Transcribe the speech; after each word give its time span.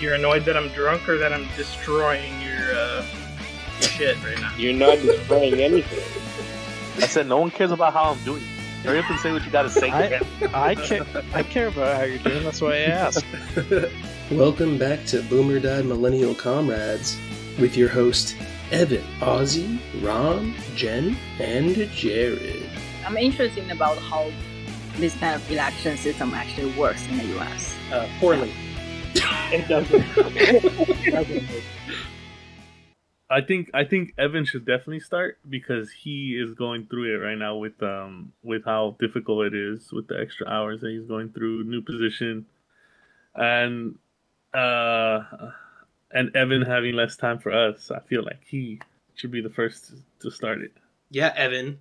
You're 0.00 0.14
annoyed 0.14 0.44
that 0.44 0.56
I'm 0.56 0.68
drunk 0.68 1.08
or 1.08 1.18
that 1.18 1.32
I'm 1.32 1.48
destroying 1.56 2.40
your 2.40 2.72
uh, 2.72 3.02
shit 3.80 4.16
right 4.22 4.40
now? 4.40 4.54
You're 4.56 4.72
not 4.72 4.98
destroying 4.98 5.54
anything. 5.54 7.02
I 7.02 7.06
said 7.08 7.26
no 7.26 7.38
one 7.38 7.50
cares 7.50 7.72
about 7.72 7.94
how 7.94 8.12
I'm 8.12 8.24
doing. 8.24 8.44
Hurry 8.84 9.00
up 9.00 9.10
and 9.10 9.18
say 9.18 9.32
what 9.32 9.44
you 9.44 9.50
gotta 9.50 9.68
say. 9.68 9.90
I, 9.90 10.20
I 10.54 10.76
care. 10.76 11.04
I 11.34 11.42
care 11.42 11.66
about 11.66 11.96
how 11.96 12.04
you're 12.04 12.18
doing. 12.18 12.44
That's 12.44 12.60
why 12.60 12.74
I 12.74 12.78
asked. 12.78 13.24
Welcome 14.30 14.78
back 14.78 15.04
to 15.06 15.20
Boomer 15.22 15.58
Dad 15.58 15.84
Millennial 15.84 16.32
Comrades 16.32 17.18
with 17.58 17.76
your 17.76 17.88
host 17.88 18.36
Evan, 18.70 19.02
Ozzy, 19.18 19.80
Ron, 20.00 20.54
Jen, 20.76 21.16
and 21.40 21.74
Jared. 21.90 22.70
I'm 23.04 23.16
interested 23.16 23.68
about 23.68 23.98
how 23.98 24.30
this 24.98 25.16
kind 25.16 25.34
of 25.34 25.50
election 25.50 25.96
system 25.96 26.34
actually 26.34 26.70
works 26.78 27.04
in 27.08 27.18
the 27.18 27.24
U.S. 27.24 27.74
Uh, 27.90 28.08
poorly. 28.20 28.52
It 29.52 29.68
doesn't. 29.68 30.04
it 30.16 31.12
doesn't. 31.12 31.44
I 33.30 33.42
think 33.42 33.70
I 33.74 33.84
think 33.84 34.14
Evan 34.16 34.44
should 34.46 34.64
definitely 34.64 35.00
start 35.00 35.38
because 35.48 35.90
he 35.92 36.30
is 36.42 36.54
going 36.54 36.86
through 36.86 37.14
it 37.14 37.18
right 37.18 37.36
now 37.36 37.56
with 37.56 37.82
um 37.82 38.32
with 38.42 38.64
how 38.64 38.96
difficult 38.98 39.46
it 39.46 39.54
is 39.54 39.92
with 39.92 40.08
the 40.08 40.18
extra 40.18 40.48
hours 40.48 40.80
that 40.80 40.90
he's 40.90 41.06
going 41.06 41.30
through, 41.30 41.64
new 41.64 41.82
position, 41.82 42.46
and 43.34 43.98
uh 44.54 45.22
and 46.10 46.34
Evan 46.34 46.62
having 46.62 46.94
less 46.94 47.16
time 47.16 47.38
for 47.38 47.52
us. 47.52 47.90
I 47.90 48.00
feel 48.00 48.24
like 48.24 48.40
he 48.46 48.80
should 49.14 49.30
be 49.30 49.42
the 49.42 49.50
first 49.50 49.92
to 50.20 50.30
start 50.30 50.62
it. 50.62 50.72
Yeah, 51.10 51.32
Evan, 51.36 51.80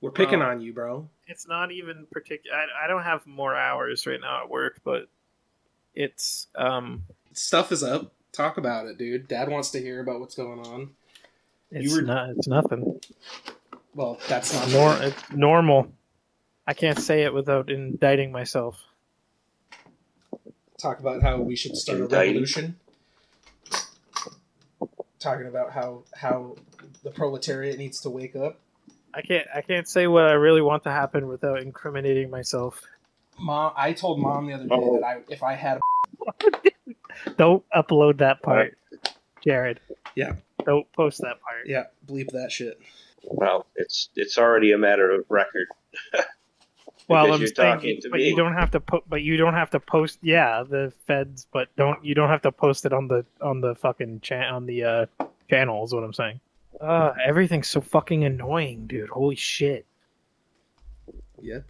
we're 0.00 0.12
picking 0.12 0.38
Well- 0.40 0.50
on 0.50 0.60
you, 0.60 0.72
bro. 0.72 1.08
It's 1.26 1.48
not 1.48 1.72
even 1.72 2.06
particular. 2.12 2.54
I, 2.54 2.84
I 2.84 2.86
don't 2.86 3.02
have 3.02 3.26
more 3.26 3.56
hours 3.56 4.06
right 4.06 4.20
now 4.20 4.42
at 4.44 4.50
work, 4.50 4.80
but 4.84 5.08
it's 5.94 6.48
um 6.54 7.04
Stuff 7.32 7.72
is 7.72 7.82
up. 7.82 8.12
Talk 8.32 8.58
about 8.58 8.86
it, 8.86 8.98
dude. 8.98 9.28
Dad 9.28 9.48
wants 9.48 9.70
to 9.70 9.80
hear 9.80 10.00
about 10.00 10.20
what's 10.20 10.34
going 10.34 10.60
on. 10.66 10.90
It's 11.70 11.94
were- 11.94 12.02
not. 12.02 12.30
It's 12.30 12.46
nothing. 12.46 13.00
Well, 13.94 14.18
that's 14.28 14.52
not 14.52 14.70
Nor, 14.70 15.06
it's 15.06 15.30
normal. 15.32 15.92
I 16.66 16.74
can't 16.74 16.98
say 16.98 17.22
it 17.22 17.32
without 17.32 17.70
indicting 17.70 18.32
myself. 18.32 18.82
talk 20.78 20.98
about 20.98 21.22
how 21.22 21.40
we 21.40 21.54
should 21.54 21.76
start 21.76 22.00
a 22.00 22.06
revolution. 22.06 22.76
Talking 25.20 25.46
about 25.46 25.72
how 25.72 26.02
how 26.14 26.56
the 27.02 27.10
proletariat 27.10 27.78
needs 27.78 28.00
to 28.00 28.10
wake 28.10 28.34
up. 28.36 28.58
I 29.14 29.22
can't. 29.22 29.46
I 29.54 29.60
can't 29.60 29.88
say 29.88 30.06
what 30.06 30.24
I 30.24 30.32
really 30.32 30.60
want 30.60 30.82
to 30.84 30.90
happen 30.90 31.28
without 31.28 31.60
incriminating 31.62 32.30
myself. 32.30 32.82
Mom, 33.38 33.72
I 33.76 33.92
told 33.92 34.20
mom 34.20 34.46
the 34.46 34.54
other 34.54 34.66
day 34.66 34.76
that 34.76 35.04
I 35.04 35.18
if 35.28 35.42
I 35.42 35.54
had 35.54 35.78
Don't 37.36 37.64
upload 37.74 38.18
that 38.18 38.42
part, 38.42 38.76
Jared. 39.42 39.80
Yeah. 40.14 40.34
Don't 40.64 40.90
post 40.92 41.20
that 41.20 41.40
part. 41.40 41.66
yeah, 41.66 41.84
bleep 42.06 42.30
that 42.32 42.50
shit. 42.50 42.80
Well, 43.22 43.66
it's 43.76 44.08
it's 44.16 44.38
already 44.38 44.72
a 44.72 44.78
matter 44.78 45.10
of 45.10 45.24
record. 45.28 45.68
Well, 47.06 47.34
I'm 47.34 47.40
you're 47.40 47.48
saying, 47.48 47.74
talking 47.74 48.00
to 48.00 48.08
but 48.08 48.20
me. 48.20 48.30
you 48.30 48.34
don't 48.36 48.54
have 48.54 48.70
to 48.70 48.80
put. 48.80 49.02
But 49.06 49.20
you 49.20 49.36
don't 49.36 49.52
have 49.52 49.68
to 49.70 49.80
post. 49.80 50.18
Yeah, 50.22 50.62
the 50.66 50.90
feds. 51.06 51.46
But 51.52 51.68
don't 51.76 52.02
you 52.02 52.14
don't 52.14 52.30
have 52.30 52.40
to 52.42 52.50
post 52.52 52.86
it 52.86 52.94
on 52.94 53.08
the 53.08 53.26
on 53.42 53.60
the 53.60 53.74
fucking 53.74 54.20
cha- 54.20 54.54
on 54.54 54.64
the 54.64 54.84
uh, 54.84 55.06
channel. 55.50 55.84
Is 55.84 55.92
what 55.92 56.02
I'm 56.02 56.14
saying. 56.14 56.40
Uh, 56.80 57.12
everything's 57.22 57.68
so 57.68 57.82
fucking 57.82 58.24
annoying, 58.24 58.86
dude. 58.86 59.10
Holy 59.10 59.36
shit. 59.36 59.84
Yep. 61.42 61.66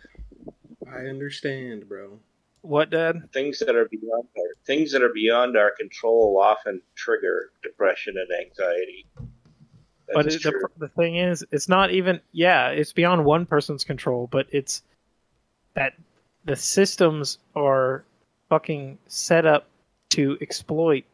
I 0.88 0.98
understand, 1.06 1.88
bro. 1.88 2.20
What, 2.64 2.88
Dad? 2.88 3.28
Things 3.34 3.58
that 3.58 3.76
are 3.76 3.86
beyond 3.90 4.26
our 4.38 4.54
things 4.64 4.90
that 4.92 5.02
are 5.02 5.12
beyond 5.12 5.54
our 5.54 5.70
control 5.78 6.40
often 6.42 6.80
trigger 6.94 7.50
depression 7.62 8.14
and 8.16 8.26
anxiety. 8.40 9.06
That 9.16 10.14
but 10.14 10.26
it, 10.28 10.42
the, 10.42 10.68
the 10.78 10.88
thing 10.88 11.16
is, 11.16 11.44
it's 11.52 11.68
not 11.68 11.90
even. 11.90 12.20
Yeah, 12.32 12.68
it's 12.68 12.90
beyond 12.90 13.22
one 13.26 13.44
person's 13.44 13.84
control. 13.84 14.28
But 14.28 14.46
it's 14.50 14.82
that 15.74 15.92
the 16.46 16.56
systems 16.56 17.36
are 17.54 18.06
fucking 18.48 18.96
set 19.08 19.44
up 19.44 19.68
to 20.10 20.38
exploit, 20.40 21.04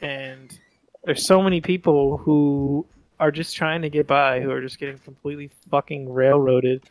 and 0.00 0.58
there's 1.04 1.24
so 1.24 1.40
many 1.40 1.60
people 1.60 2.16
who 2.16 2.84
are 3.20 3.30
just 3.30 3.54
trying 3.54 3.82
to 3.82 3.88
get 3.88 4.08
by, 4.08 4.40
who 4.40 4.50
are 4.50 4.60
just 4.60 4.80
getting 4.80 4.98
completely 4.98 5.48
fucking 5.70 6.12
railroaded. 6.12 6.90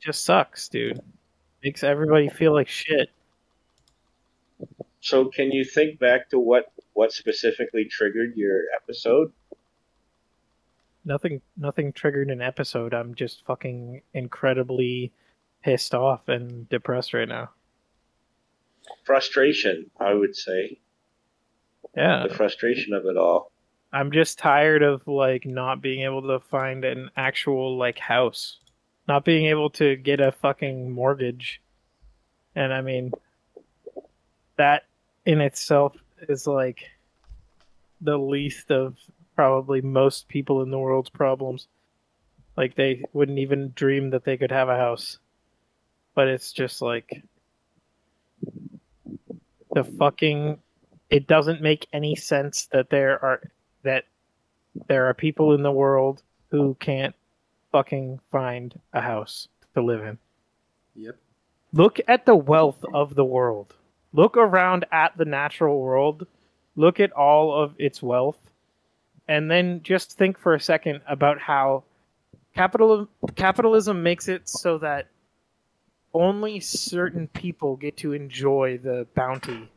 Just 0.00 0.24
sucks, 0.24 0.68
dude. 0.68 1.00
Makes 1.64 1.82
everybody 1.82 2.28
feel 2.28 2.52
like 2.52 2.68
shit. 2.68 3.08
So, 5.00 5.24
can 5.26 5.50
you 5.50 5.64
think 5.64 5.98
back 5.98 6.28
to 6.30 6.38
what 6.38 6.70
what 6.92 7.12
specifically 7.12 7.86
triggered 7.86 8.36
your 8.36 8.64
episode? 8.76 9.32
Nothing, 11.06 11.40
nothing 11.56 11.92
triggered 11.92 12.30
an 12.30 12.40
episode. 12.40 12.94
I'm 12.94 13.14
just 13.14 13.44
fucking 13.46 14.02
incredibly 14.12 15.12
pissed 15.62 15.94
off 15.94 16.28
and 16.28 16.68
depressed 16.68 17.14
right 17.14 17.28
now. 17.28 17.50
Frustration, 19.04 19.90
I 19.98 20.14
would 20.14 20.36
say. 20.36 20.78
Yeah, 21.96 22.26
The 22.28 22.34
frustration 22.34 22.92
of 22.92 23.06
it 23.06 23.16
all. 23.16 23.52
I'm 23.92 24.10
just 24.10 24.38
tired 24.38 24.82
of 24.82 25.06
like 25.06 25.46
not 25.46 25.80
being 25.80 26.04
able 26.04 26.22
to 26.22 26.40
find 26.40 26.84
an 26.84 27.10
actual 27.16 27.76
like 27.78 27.98
house, 27.98 28.58
not 29.06 29.24
being 29.24 29.46
able 29.46 29.70
to 29.70 29.96
get 29.96 30.20
a 30.20 30.32
fucking 30.32 30.90
mortgage, 30.90 31.60
and 32.54 32.72
I 32.72 32.80
mean, 32.80 33.12
that 34.56 34.84
in 35.26 35.40
itself 35.40 35.94
is 36.28 36.46
like 36.46 36.84
the 38.00 38.16
least 38.16 38.70
of 38.70 38.96
probably 39.34 39.80
most 39.80 40.28
people 40.28 40.62
in 40.62 40.70
the 40.70 40.78
world's 40.78 41.10
problems. 41.10 41.66
Like 42.56 42.76
they 42.76 43.02
wouldn't 43.12 43.38
even 43.38 43.72
dream 43.74 44.10
that 44.10 44.24
they 44.24 44.36
could 44.36 44.52
have 44.52 44.68
a 44.68 44.76
house, 44.76 45.18
but 46.14 46.28
it's 46.28 46.52
just 46.52 46.80
like 46.80 47.22
the 49.72 49.84
fucking 49.84 50.58
it 51.10 51.26
doesn't 51.26 51.60
make 51.60 51.86
any 51.92 52.14
sense 52.14 52.66
that 52.72 52.90
there 52.90 53.22
are 53.24 53.40
that 53.82 54.04
there 54.88 55.06
are 55.06 55.14
people 55.14 55.52
in 55.52 55.62
the 55.62 55.72
world 55.72 56.22
who 56.50 56.76
can't 56.78 57.14
fucking 57.74 58.20
find 58.30 58.78
a 58.92 59.00
house 59.00 59.48
to 59.74 59.82
live 59.82 60.04
in. 60.04 60.16
Yep. 60.94 61.16
Look 61.72 61.98
at 62.06 62.24
the 62.24 62.36
wealth 62.36 62.84
of 62.94 63.16
the 63.16 63.24
world. 63.24 63.74
Look 64.12 64.36
around 64.36 64.84
at 64.92 65.18
the 65.18 65.24
natural 65.24 65.80
world. 65.80 66.24
Look 66.76 67.00
at 67.00 67.10
all 67.10 67.52
of 67.52 67.74
its 67.78 68.00
wealth. 68.00 68.38
And 69.26 69.50
then 69.50 69.80
just 69.82 70.16
think 70.16 70.38
for 70.38 70.54
a 70.54 70.60
second 70.60 71.00
about 71.08 71.40
how 71.40 71.82
capital 72.54 73.08
capitalism 73.34 74.04
makes 74.04 74.28
it 74.28 74.48
so 74.48 74.78
that 74.78 75.08
only 76.12 76.60
certain 76.60 77.26
people 77.26 77.74
get 77.74 77.96
to 77.96 78.12
enjoy 78.12 78.78
the 78.78 79.04
bounty 79.16 79.68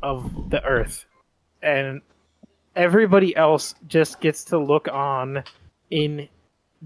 of 0.00 0.48
the 0.50 0.62
earth 0.62 1.06
and 1.60 2.02
everybody 2.76 3.34
else 3.34 3.74
just 3.88 4.20
gets 4.20 4.44
to 4.44 4.58
look 4.58 4.86
on 4.86 5.42
in 5.90 6.28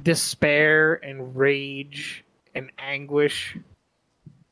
despair 0.02 0.94
and 0.94 1.36
rage 1.36 2.24
and 2.54 2.70
anguish 2.78 3.56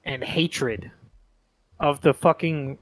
and 0.04 0.22
hatred 0.22 0.90
of 1.80 2.00
the 2.00 2.14
fucking 2.14 2.78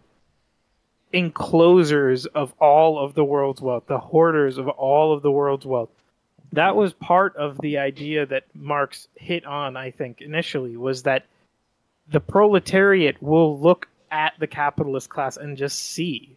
enclosers 1.13 2.27
of 2.27 2.55
all 2.59 2.99
of 2.99 3.15
the 3.15 3.25
world's 3.25 3.61
wealth, 3.61 3.85
the 3.87 3.99
hoarders 3.99 4.59
of 4.59 4.69
all 4.69 5.13
of 5.13 5.23
the 5.23 5.31
world's 5.31 5.67
wealth. 5.67 5.91
That 6.53 6.77
was 6.77 6.93
part 6.93 7.35
of 7.37 7.59
the 7.61 7.79
idea 7.79 8.27
that 8.27 8.45
Marx 8.55 9.09
hit 9.15 9.45
on, 9.47 9.77
I 9.77 9.91
think, 9.91 10.21
initially, 10.21 10.77
was 10.77 11.03
that 11.05 11.27
the 12.09 12.21
proletariat 12.21 13.23
will 13.23 13.59
look 13.59 13.89
at 14.11 14.35
the 14.39 14.47
capitalist 14.47 15.09
class 15.09 15.37
and 15.37 15.57
just 15.57 15.79
see. 15.79 16.37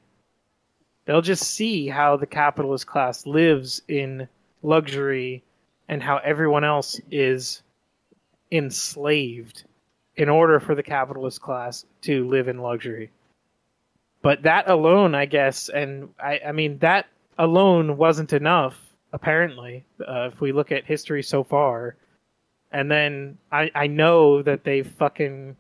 They'll 1.06 1.22
just 1.22 1.44
see 1.44 1.88
how 1.88 2.16
the 2.16 2.26
capitalist 2.26 2.88
class 2.88 3.26
lives 3.26 3.82
in 3.88 4.28
luxury 4.64 5.44
and 5.88 6.02
how 6.02 6.18
everyone 6.18 6.64
else 6.64 7.00
is 7.12 7.62
enslaved 8.52 9.64
in 10.16 10.30
order 10.30 10.60
for 10.60 10.76
the 10.76 10.84
capitalist 10.84 11.42
class 11.42 11.86
to 12.02 12.28
live 12.28 12.48
in 12.48 12.60
luxury. 12.60 13.12
But 14.22 14.44
that 14.44 14.70
alone, 14.70 15.14
I 15.14 15.26
guess, 15.26 15.70
and 15.70 16.10
I, 16.20 16.40
I 16.48 16.52
mean, 16.52 16.80
that 16.80 17.08
alone 17.38 17.98
wasn't 17.98 18.34
enough, 18.34 18.80
apparently, 19.14 19.86
uh, 20.00 20.30
if 20.34 20.42
we 20.42 20.52
look 20.52 20.72
at 20.72 20.86
history 20.86 21.22
so 21.22 21.44
far. 21.44 21.96
And 22.72 22.90
then 22.90 23.38
I, 23.52 23.70
I 23.76 23.88
know 23.88 24.42
that 24.42 24.64
they 24.64 24.82
fucking 24.82 25.56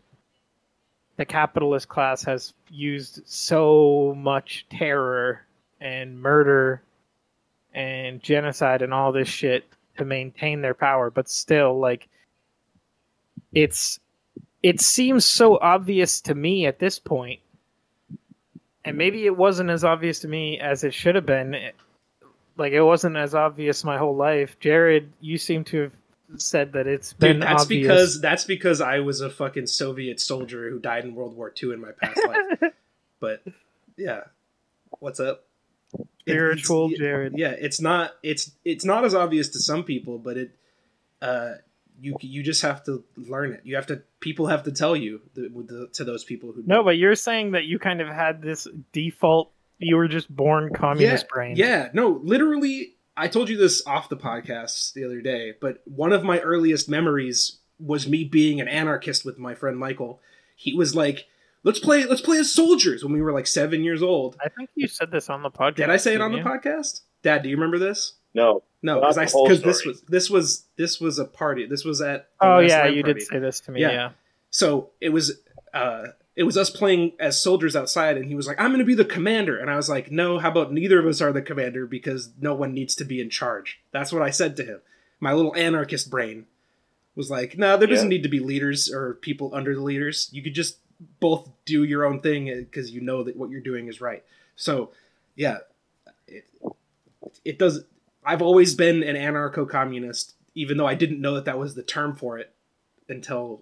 the 1.17 1.25
capitalist 1.25 1.87
class 1.87 2.23
has 2.23 2.53
used 2.69 3.21
so 3.25 4.13
much 4.17 4.65
terror 4.69 5.45
and 5.79 6.19
murder 6.19 6.81
and 7.73 8.21
genocide 8.21 8.81
and 8.81 8.93
all 8.93 9.11
this 9.11 9.27
shit 9.27 9.65
to 9.97 10.05
maintain 10.05 10.61
their 10.61 10.73
power 10.73 11.09
but 11.09 11.29
still 11.29 11.79
like 11.79 12.07
it's 13.53 13.99
it 14.63 14.81
seems 14.81 15.25
so 15.25 15.59
obvious 15.59 16.21
to 16.21 16.35
me 16.35 16.65
at 16.65 16.79
this 16.79 16.99
point 16.99 17.39
and 18.83 18.97
maybe 18.97 19.25
it 19.25 19.35
wasn't 19.35 19.69
as 19.69 19.83
obvious 19.83 20.19
to 20.19 20.27
me 20.27 20.59
as 20.59 20.83
it 20.83 20.93
should 20.93 21.15
have 21.15 21.25
been. 21.25 21.55
It- 21.55 21.75
like 22.57 22.71
it 22.71 22.81
wasn't 22.81 23.17
as 23.17 23.35
obvious 23.35 23.83
my 23.83 23.97
whole 23.97 24.15
life. 24.15 24.57
Jared, 24.61 25.11
you 25.19 25.37
seem 25.37 25.63
to 25.65 25.81
have 25.81 25.91
said 26.37 26.71
that 26.73 26.87
it's 26.87 27.11
been 27.11 27.33
Dude, 27.33 27.41
that's 27.41 27.63
obvious. 27.63 27.81
because 27.87 28.21
that's 28.21 28.43
because 28.45 28.79
I 28.79 28.99
was 28.99 29.19
a 29.21 29.29
fucking 29.29 29.67
Soviet 29.67 30.21
soldier 30.21 30.69
who 30.69 30.79
died 30.79 31.03
in 31.03 31.15
World 31.15 31.35
War 31.35 31.51
II 31.61 31.73
in 31.73 31.81
my 31.81 31.91
past 32.01 32.19
life. 32.27 32.73
But 33.19 33.43
yeah, 33.97 34.21
what's 34.99 35.19
up? 35.19 35.44
It's- 35.95 36.07
spiritual 36.21 36.89
Jared. 36.89 37.33
Yeah, 37.37 37.55
it's 37.57 37.79
not 37.79 38.13
it's 38.23 38.51
it's 38.63 38.85
not 38.85 39.05
as 39.05 39.13
obvious 39.13 39.49
to 39.49 39.59
some 39.59 39.83
people, 39.83 40.17
but 40.17 40.37
it 40.37 40.51
uh 41.21 41.53
you 41.99 42.15
you 42.21 42.43
just 42.43 42.61
have 42.61 42.83
to 42.85 43.03
learn 43.15 43.53
it. 43.53 43.61
You 43.63 43.75
have 43.75 43.87
to 43.87 44.01
people 44.19 44.47
have 44.47 44.63
to 44.63 44.71
tell 44.71 44.95
you 44.95 45.21
the, 45.33 45.49
the, 45.49 45.89
to 45.93 46.03
those 46.03 46.23
people 46.23 46.51
who 46.51 46.63
No, 46.65 46.83
but 46.83 46.97
you're 46.97 47.15
saying 47.15 47.51
that 47.51 47.65
you 47.65 47.79
kind 47.79 48.01
of 48.01 48.07
had 48.07 48.41
this 48.41 48.67
default. 48.91 49.51
You 49.77 49.97
were 49.97 50.07
just 50.07 50.33
born 50.33 50.73
communist 50.73 51.25
yeah, 51.25 51.33
brain. 51.33 51.55
Yeah, 51.57 51.89
no, 51.93 52.21
literally, 52.23 52.95
I 53.17 53.27
told 53.27 53.49
you 53.49 53.57
this 53.57 53.85
off 53.85 54.07
the 54.07 54.17
podcast 54.17 54.93
the 54.93 55.03
other 55.03 55.21
day, 55.21 55.53
but 55.59 55.81
one 55.85 56.13
of 56.13 56.23
my 56.23 56.39
earliest 56.39 56.87
memories 56.89 57.57
was 57.77 58.07
me 58.07 58.23
being 58.23 58.61
an 58.61 58.69
anarchist 58.69 59.25
with 59.25 59.37
my 59.37 59.53
friend 59.53 59.77
Michael. 59.77 60.21
He 60.55 60.73
was 60.73 60.95
like, 60.95 61.27
"Let's 61.65 61.79
play, 61.79 62.05
let's 62.05 62.21
play 62.21 62.37
as 62.37 62.49
soldiers." 62.53 63.03
When 63.03 63.11
we 63.11 63.21
were 63.21 63.33
like 63.33 63.47
seven 63.47 63.83
years 63.83 64.01
old. 64.01 64.37
I 64.41 64.47
think 64.47 64.69
you 64.75 64.87
said 64.87 65.11
this 65.11 65.29
on 65.29 65.41
the 65.43 65.51
podcast. 65.51 65.75
Did 65.75 65.89
I 65.89 65.97
say 65.97 66.15
it 66.15 66.21
on 66.21 66.31
the 66.31 66.37
you? 66.37 66.43
podcast? 66.45 67.01
Dad, 67.23 67.43
do 67.43 67.49
you 67.49 67.55
remember 67.57 67.77
this? 67.79 68.13
No, 68.33 68.63
No, 68.81 68.99
because 69.01 69.17
I 69.17 69.25
because 69.25 69.61
this 69.61 69.83
was 69.85 70.01
this 70.03 70.29
was 70.29 70.65
this 70.77 71.01
was 71.01 71.19
a 71.19 71.25
party. 71.25 71.65
This 71.65 71.83
was 71.83 72.01
at 72.01 72.29
Oh 72.39 72.59
yeah, 72.59 72.85
you 72.85 73.03
party. 73.03 73.19
did 73.19 73.27
say 73.27 73.39
this 73.39 73.59
to 73.61 73.71
me. 73.71 73.81
Yeah. 73.81 73.91
Yeah. 73.91 74.09
so 74.49 74.91
it 75.01 75.09
was 75.09 75.39
uh 75.73 76.07
it 76.35 76.43
was 76.43 76.57
us 76.57 76.69
playing 76.69 77.13
as 77.19 77.41
soldiers 77.41 77.75
outside 77.77 78.17
and 78.17 78.25
he 78.25 78.35
was 78.35 78.45
like 78.47 78.59
i'm 78.59 78.71
gonna 78.71 78.83
be 78.83 78.93
the 78.93 79.05
commander 79.05 79.57
and 79.57 79.69
i 79.69 79.75
was 79.77 79.87
like 79.89 80.11
no 80.11 80.37
how 80.37 80.49
about 80.51 80.71
neither 80.73 80.99
of 80.99 81.05
us 81.05 81.21
are 81.21 81.31
the 81.33 81.41
commander 81.41 81.85
because 81.85 82.29
no 82.39 82.53
one 82.53 82.73
needs 82.73 82.93
to 82.95 83.05
be 83.05 83.19
in 83.21 83.29
charge 83.29 83.79
that's 83.91 84.11
what 84.13 84.21
i 84.21 84.29
said 84.29 84.55
to 84.57 84.63
him 84.65 84.81
my 85.21 85.31
little 85.33 85.55
anarchist 85.55 86.09
brain 86.09 86.45
was 87.15 87.29
like 87.31 87.57
no 87.57 87.77
there 87.77 87.87
doesn't 87.87 88.11
Yeah. 88.11 88.17
need 88.17 88.23
to 88.23 88.29
be 88.29 88.39
leaders 88.41 88.91
or 88.91 89.13
people 89.15 89.49
under 89.55 89.73
the 89.75 89.81
leaders 89.81 90.29
you 90.33 90.41
could 90.43 90.53
just 90.53 90.79
both 91.19 91.49
do 91.65 91.83
your 91.83 92.05
own 92.05 92.21
thing 92.21 92.49
eh, 92.49 92.59
because 92.59 92.91
you 92.91 93.01
know 93.01 93.23
that 93.23 93.35
what 93.35 93.49
you're 93.49 93.61
doing 93.61 93.87
is 93.87 94.01
right 94.01 94.23
so 94.55 94.91
yeah 95.35 95.57
it, 96.27 96.45
it 97.43 97.59
does 97.59 97.83
i've 98.25 98.41
always 98.41 98.75
been 98.75 99.03
an 99.03 99.15
anarcho-communist 99.15 100.33
even 100.53 100.77
though 100.77 100.87
i 100.87 100.95
didn't 100.95 101.21
know 101.21 101.35
that 101.35 101.45
that 101.45 101.57
was 101.57 101.75
the 101.75 101.83
term 101.83 102.15
for 102.15 102.37
it 102.37 102.53
until 103.09 103.61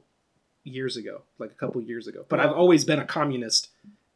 years 0.64 0.98
ago, 0.98 1.22
like 1.40 1.52
a 1.52 1.56
couple 1.56 1.82
years 1.82 2.08
ago. 2.08 2.26
But 2.28 2.40
I've 2.40 2.52
always 2.52 2.86
been 2.86 3.00
a 3.00 3.06
communist, 3.06 3.70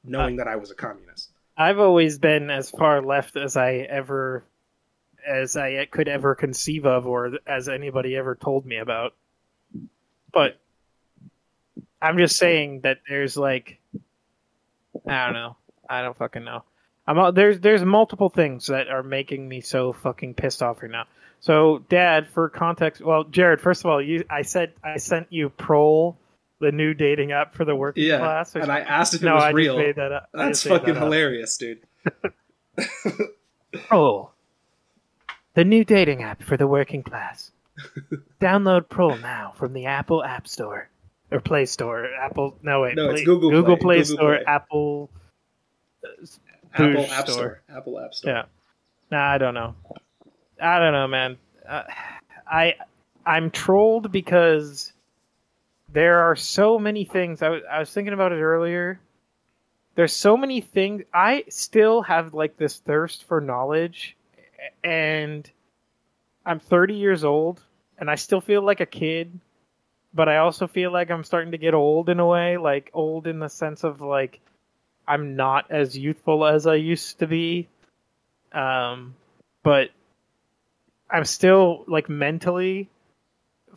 knowing 0.04 0.38
that 0.38 0.48
I 0.48 0.56
was 0.56 0.72
a 0.72 0.76
communist. 0.76 1.30
I've 1.58 1.80
always 1.80 2.20
been 2.20 2.50
as 2.50 2.70
far 2.70 3.02
left 3.02 3.36
as 3.36 3.58
I 3.58 3.74
ever, 3.90 4.44
as 5.28 5.58
I 5.58 5.86
could 5.86 6.08
ever 6.08 6.36
conceive 6.36 6.86
of, 6.86 7.08
or 7.08 7.34
as 7.46 7.68
anybody 7.68 8.16
ever 8.16 8.36
told 8.36 8.66
me 8.66 8.78
about. 8.78 9.14
But 10.32 10.60
I'm 12.02 12.18
just 12.18 12.38
saying 12.38 12.82
that 12.82 13.00
there's 13.10 13.38
like, 13.38 13.80
I 15.08 15.26
don't 15.26 15.34
know. 15.34 15.58
I 15.90 16.02
don't 16.02 16.18
fucking 16.18 16.44
know. 16.44 16.64
I'm 17.08 17.34
there's 17.34 17.60
there's 17.62 17.84
multiple 17.84 18.30
things 18.30 18.68
that 18.68 18.90
are 18.90 19.04
making 19.04 19.48
me 19.48 19.62
so 19.62 19.94
fucking 19.94 20.34
pissed 20.34 20.62
off 20.62 20.82
right 20.82 20.92
now. 20.92 21.06
So, 21.40 21.86
Dad, 21.90 22.28
for 22.34 22.50
context, 22.50 23.02
well, 23.02 23.24
Jared, 23.24 23.62
first 23.62 23.82
of 23.82 23.90
all, 23.90 24.02
you 24.02 24.26
I 24.30 24.42
said 24.42 24.74
I 24.84 24.98
sent 24.98 25.28
you 25.32 25.50
Prol, 25.50 26.16
the 26.60 26.72
new 26.72 26.94
dating 26.94 27.32
app 27.32 27.56
for 27.56 27.64
the 27.64 27.76
working 27.76 28.04
Yeah, 28.04 28.18
class. 28.18 28.56
and 28.56 28.72
I 28.72 28.80
asked 28.82 29.14
if 29.14 29.24
it 29.24 29.32
was 29.32 29.44
I 29.44 29.52
real. 29.52 29.78
that 29.78 30.12
up. 30.12 30.30
That's 30.34 30.64
fucking 30.64 30.96
that 30.96 31.04
hilarious, 31.04 31.58
dude. 31.58 31.80
Prol, 33.74 34.30
the 35.54 35.64
new 35.64 35.84
dating 35.86 36.24
app 36.24 36.44
for 36.44 36.58
the 36.58 36.68
working 36.68 37.04
class. 37.04 37.52
Download 38.42 38.88
Prol 38.88 39.22
now 39.22 39.54
from 39.56 39.74
the 39.74 39.86
Apple 39.86 40.24
App 40.24 40.48
Store 40.48 40.90
or 41.32 41.40
Play 41.40 41.66
Store. 41.66 42.08
Apple, 42.14 42.58
no 42.62 42.82
wait, 42.82 42.96
No, 42.96 43.10
it's 43.10 43.24
Google 43.24 43.50
Google 43.50 43.78
Play. 43.78 43.98
Play 43.98 44.04
Google 44.04 44.16
Store, 44.16 44.36
Play. 44.38 44.46
Apple. 44.46 45.10
Apple 46.74 47.06
App 47.06 47.28
Store. 47.28 47.34
Store. 47.34 47.62
Apple 47.70 48.00
App 48.00 48.14
Store. 48.14 48.32
Yeah. 48.32 48.44
Nah, 49.12 49.34
I 49.34 49.38
don't 49.38 49.54
know. 49.54 49.76
I 50.62 50.80
don't 50.80 50.94
know, 50.94 51.08
man. 51.08 51.38
Uh, 51.68 51.84
I 52.50 52.76
I'm 53.26 53.52
trolled 53.52 54.12
because 54.12 54.94
there 55.90 56.20
are 56.20 56.36
so 56.36 56.80
many 56.80 57.06
things. 57.06 57.42
I 57.42 57.60
I 57.72 57.80
was 57.80 57.92
thinking 57.92 58.14
about 58.14 58.32
it 58.32 58.42
earlier. 58.42 59.00
There's 59.96 60.14
so 60.14 60.38
many 60.38 60.62
things. 60.62 61.04
I 61.14 61.44
still 61.50 62.04
have 62.04 62.34
like 62.34 62.58
this 62.58 62.78
thirst 62.80 63.24
for 63.24 63.42
knowledge, 63.42 64.16
and 64.84 65.50
I'm 66.46 66.60
30 66.60 66.94
years 66.94 67.24
old, 67.24 67.64
and 67.98 68.10
I 68.10 68.16
still 68.16 68.40
feel 68.40 68.62
like 68.62 68.80
a 68.80 68.86
kid. 68.86 69.40
But 70.18 70.28
I 70.28 70.38
also 70.38 70.66
feel 70.66 70.92
like 70.92 71.12
I'm 71.12 71.24
starting 71.24 71.52
to 71.52 71.60
get 71.60 71.76
old 71.76 72.10
in 72.10 72.20
a 72.20 72.26
way, 72.26 72.58
like 72.58 72.90
old 72.92 73.28
in 73.28 73.38
the 73.38 73.50
sense 73.50 73.84
of 73.84 74.02
like 74.02 74.40
I'm 75.08 75.36
not 75.36 75.70
as 75.70 75.96
youthful 75.96 76.44
as 76.44 76.66
I 76.66 76.74
used 76.74 77.20
to 77.20 77.28
be. 77.28 77.68
Um, 78.52 79.14
but 79.62 79.92
I'm 81.12 81.24
still 81.24 81.86
like 81.88 82.10
mentally 82.10 82.90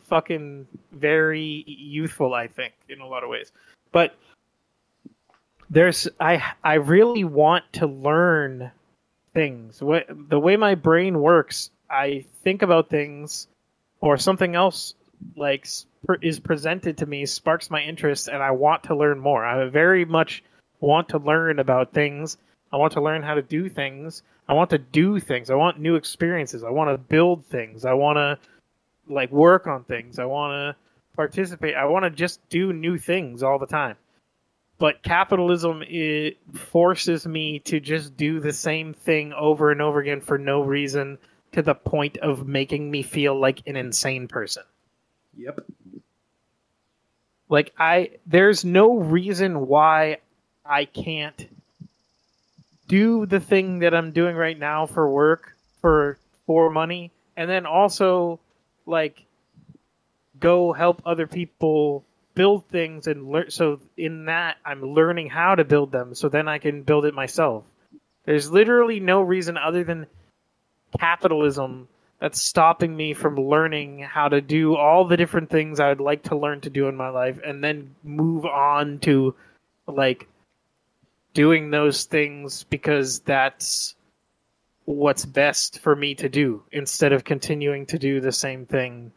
fucking 0.01 0.65
very 0.91 1.63
youthful, 1.67 2.33
I 2.33 2.47
think, 2.47 2.73
in 2.89 3.01
a 3.01 3.07
lot 3.07 3.23
of 3.23 3.29
ways. 3.29 3.51
But 3.91 4.15
there's 5.69 6.07
I 6.19 6.41
I 6.63 6.73
really 6.73 7.23
want 7.23 7.71
to 7.73 7.85
learn 7.85 8.71
things. 9.35 9.79
What 9.79 10.07
the 10.09 10.39
way 10.39 10.57
my 10.57 10.73
brain 10.73 11.19
works, 11.21 11.69
I 11.87 12.25
think 12.43 12.63
about 12.63 12.89
things 12.89 13.47
or 13.99 14.17
something 14.17 14.55
else 14.55 14.95
like 15.35 15.67
is 16.21 16.39
presented 16.39 16.97
to 16.97 17.05
me 17.05 17.25
sparks 17.25 17.69
my 17.69 17.81
interest 17.81 18.27
and 18.27 18.41
I 18.41 18.51
want 18.51 18.83
to 18.83 18.95
learn 18.95 19.19
more. 19.19 19.45
I 19.45 19.69
very 19.69 20.05
much 20.05 20.43
want 20.79 21.09
to 21.09 21.19
learn 21.19 21.59
about 21.59 21.93
things. 21.93 22.37
I 22.71 22.77
want 22.77 22.93
to 22.93 23.01
learn 23.01 23.21
how 23.21 23.35
to 23.35 23.41
do 23.41 23.69
things. 23.69 24.23
I 24.47 24.53
want 24.53 24.69
to 24.71 24.77
do 24.77 25.19
things. 25.19 25.49
I 25.49 25.55
want 25.55 25.79
new 25.79 25.95
experiences. 25.95 26.63
I 26.63 26.69
want 26.69 26.89
to 26.89 26.97
build 26.97 27.45
things. 27.45 27.85
I 27.85 27.93
want 27.93 28.17
to 28.17 28.37
like 29.07 29.31
work 29.31 29.67
on 29.67 29.83
things. 29.83 30.19
I 30.19 30.25
want 30.25 30.53
to 30.53 30.75
participate. 31.15 31.75
I 31.75 31.85
want 31.85 32.03
to 32.05 32.09
just 32.09 32.47
do 32.49 32.73
new 32.73 32.97
things 32.97 33.43
all 33.43 33.59
the 33.59 33.67
time. 33.67 33.95
But 34.79 35.03
capitalism 35.03 35.83
it 35.87 36.37
forces 36.53 37.27
me 37.27 37.59
to 37.59 37.79
just 37.79 38.17
do 38.17 38.39
the 38.39 38.53
same 38.53 38.93
thing 38.93 39.31
over 39.33 39.71
and 39.71 39.81
over 39.81 39.99
again 39.99 40.21
for 40.21 40.39
no 40.39 40.61
reason 40.61 41.19
to 41.51 41.61
the 41.61 41.75
point 41.75 42.17
of 42.17 42.47
making 42.47 42.89
me 42.89 43.03
feel 43.03 43.39
like 43.39 43.61
an 43.67 43.75
insane 43.75 44.27
person. 44.27 44.63
Yep. 45.37 45.59
Like 47.51 47.73
I 47.77 48.11
there's 48.25 48.63
no 48.63 48.97
reason 48.97 49.67
why 49.67 50.19
I 50.65 50.85
can't 50.85 51.47
do 52.87 53.25
the 53.25 53.41
thing 53.41 53.79
that 53.79 53.93
I'm 53.93 54.13
doing 54.13 54.37
right 54.37 54.57
now 54.57 54.85
for 54.85 55.07
work 55.09 55.53
for 55.81 56.17
for 56.47 56.69
money 56.69 57.11
and 57.35 57.49
then 57.49 57.65
also 57.65 58.39
like 58.85 59.21
go 60.39 60.71
help 60.71 61.01
other 61.05 61.27
people 61.27 62.05
build 62.35 62.65
things 62.69 63.07
and 63.07 63.29
learn 63.29 63.51
so 63.51 63.81
in 63.97 64.25
that 64.25 64.55
I'm 64.65 64.81
learning 64.81 65.29
how 65.29 65.55
to 65.55 65.65
build 65.65 65.91
them 65.91 66.15
so 66.15 66.29
then 66.29 66.47
I 66.47 66.57
can 66.57 66.83
build 66.83 67.03
it 67.03 67.13
myself. 67.13 67.65
There's 68.23 68.49
literally 68.49 69.01
no 69.01 69.21
reason 69.21 69.57
other 69.57 69.83
than 69.83 70.07
capitalism 70.97 71.89
that's 72.21 72.39
stopping 72.39 72.95
me 72.95 73.15
from 73.15 73.35
learning 73.35 73.99
how 73.99 74.29
to 74.29 74.39
do 74.41 74.75
all 74.75 75.05
the 75.05 75.17
different 75.17 75.49
things 75.49 75.79
I 75.79 75.89
would 75.89 75.99
like 75.99 76.21
to 76.23 76.37
learn 76.37 76.61
to 76.61 76.69
do 76.69 76.87
in 76.87 76.95
my 76.95 77.09
life 77.09 77.39
and 77.43 77.63
then 77.63 77.95
move 78.03 78.45
on 78.45 78.99
to 78.99 79.33
like 79.87 80.27
doing 81.33 81.71
those 81.71 82.05
things 82.05 82.63
because 82.65 83.19
that's 83.21 83.95
what's 84.85 85.25
best 85.25 85.79
for 85.79 85.95
me 85.95 86.13
to 86.13 86.29
do 86.29 86.61
instead 86.71 87.11
of 87.11 87.23
continuing 87.23 87.87
to 87.87 87.97
do 87.97 88.21
the 88.21 88.31
same 88.31 88.67
thing 88.67 89.11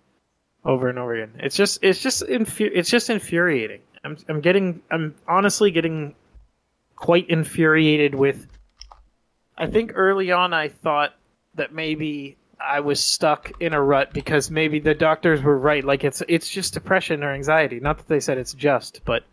over 0.65 0.89
and 0.89 0.99
over 0.99 1.15
again. 1.15 1.39
It's 1.41 1.57
just 1.57 1.81
it's 1.83 2.01
just 2.01 2.23
infu- 2.23 2.73
it's 2.73 2.89
just 2.89 3.11
infuriating. 3.11 3.83
I'm 4.03 4.17
I'm 4.31 4.41
getting 4.41 4.81
I'm 4.91 5.15
honestly 5.29 5.71
getting 5.71 6.15
quite 6.97 7.29
infuriated 7.29 8.15
with 8.15 8.47
I 9.59 9.67
think 9.67 9.93
early 9.95 10.33
on 10.33 10.55
I 10.55 10.71
thought 10.71 11.15
that 11.55 11.75
maybe 11.75 12.39
I 12.61 12.81
was 12.81 13.01
stuck 13.01 13.53
in 13.61 13.73
a 13.73 13.83
rut 13.83 14.13
because 14.13 14.51
maybe 14.51 14.81
the 14.81 14.95
doctors 14.95 15.43
were 15.43 15.59
right. 15.59 15.85
Like 15.85 16.05
it's 16.05 16.23
it's 16.29 16.49
just 16.49 16.75
depression 16.75 17.23
or 17.23 17.33
anxiety. 17.33 17.81
Not 17.81 17.99
that 17.99 18.09
they 18.09 18.21
said 18.21 18.39
it's 18.39 18.55
just, 18.55 19.01
but 19.05 19.25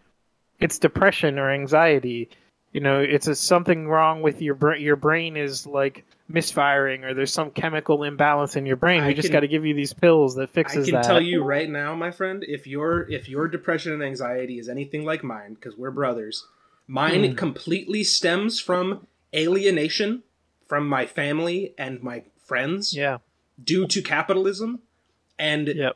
it's 0.60 0.80
depression 0.80 1.40
or 1.40 1.51
anxiety. 1.51 2.30
You 2.74 2.80
know, 2.80 3.00
it's 3.00 3.28
a, 3.28 3.36
something 3.36 3.88
wrong 3.88 4.22
with 4.22 4.42
your 4.42 4.56
brain. 4.56 4.82
Your 4.82 4.96
brain 4.96 5.36
is 5.36 5.68
like 5.68 6.06
misfiring, 6.30 7.04
or 7.04 7.13
there's 7.13 7.34
some 7.34 7.51
chemical 7.51 8.04
imbalance 8.04 8.56
in 8.56 8.66
your 8.66 8.78
brain. 8.78 9.04
I 9.04 9.08
We 9.08 9.13
just 9.13 9.32
got 9.32 9.42
to 9.42 9.48
give 9.48 9.66
you 9.66 9.74
these 9.74 9.94
pills 9.94 10.36
that 10.36 10.50
fixes. 10.50 10.86
That. 10.86 10.90
I 10.90 10.92
can 10.92 11.01
that. 11.01 11.08
tell 11.08 11.22
you 11.22 11.44
right 11.44 11.70
now, 11.70 11.94
my 11.96 12.12
friend, 12.12 12.46
if 12.48 12.68
your 12.68 13.10
if 13.12 13.28
your 13.28 13.48
depression 13.48 13.92
and 13.94 14.04
anxiety 14.04 14.58
is 14.58 14.70
anything 14.70 15.04
like 15.04 15.24
mine, 15.24 15.56
because 15.56 15.75
we're 15.78 15.92
brothers, 15.92 16.46
Mine 16.88 17.24
Mm. 17.24 17.38
completely 17.38 18.04
stems 18.04 18.60
from 18.60 19.08
alienation 19.34 20.24
from 20.68 20.88
my 20.88 21.06
family 21.06 21.74
and 21.78 22.04
my 22.04 22.24
friends 22.51 22.93
Yeah. 22.93 23.17
due 23.63 23.88
to 23.88 24.01
capitalism 24.01 24.79
and 25.39 25.67
Yep. 25.70 25.96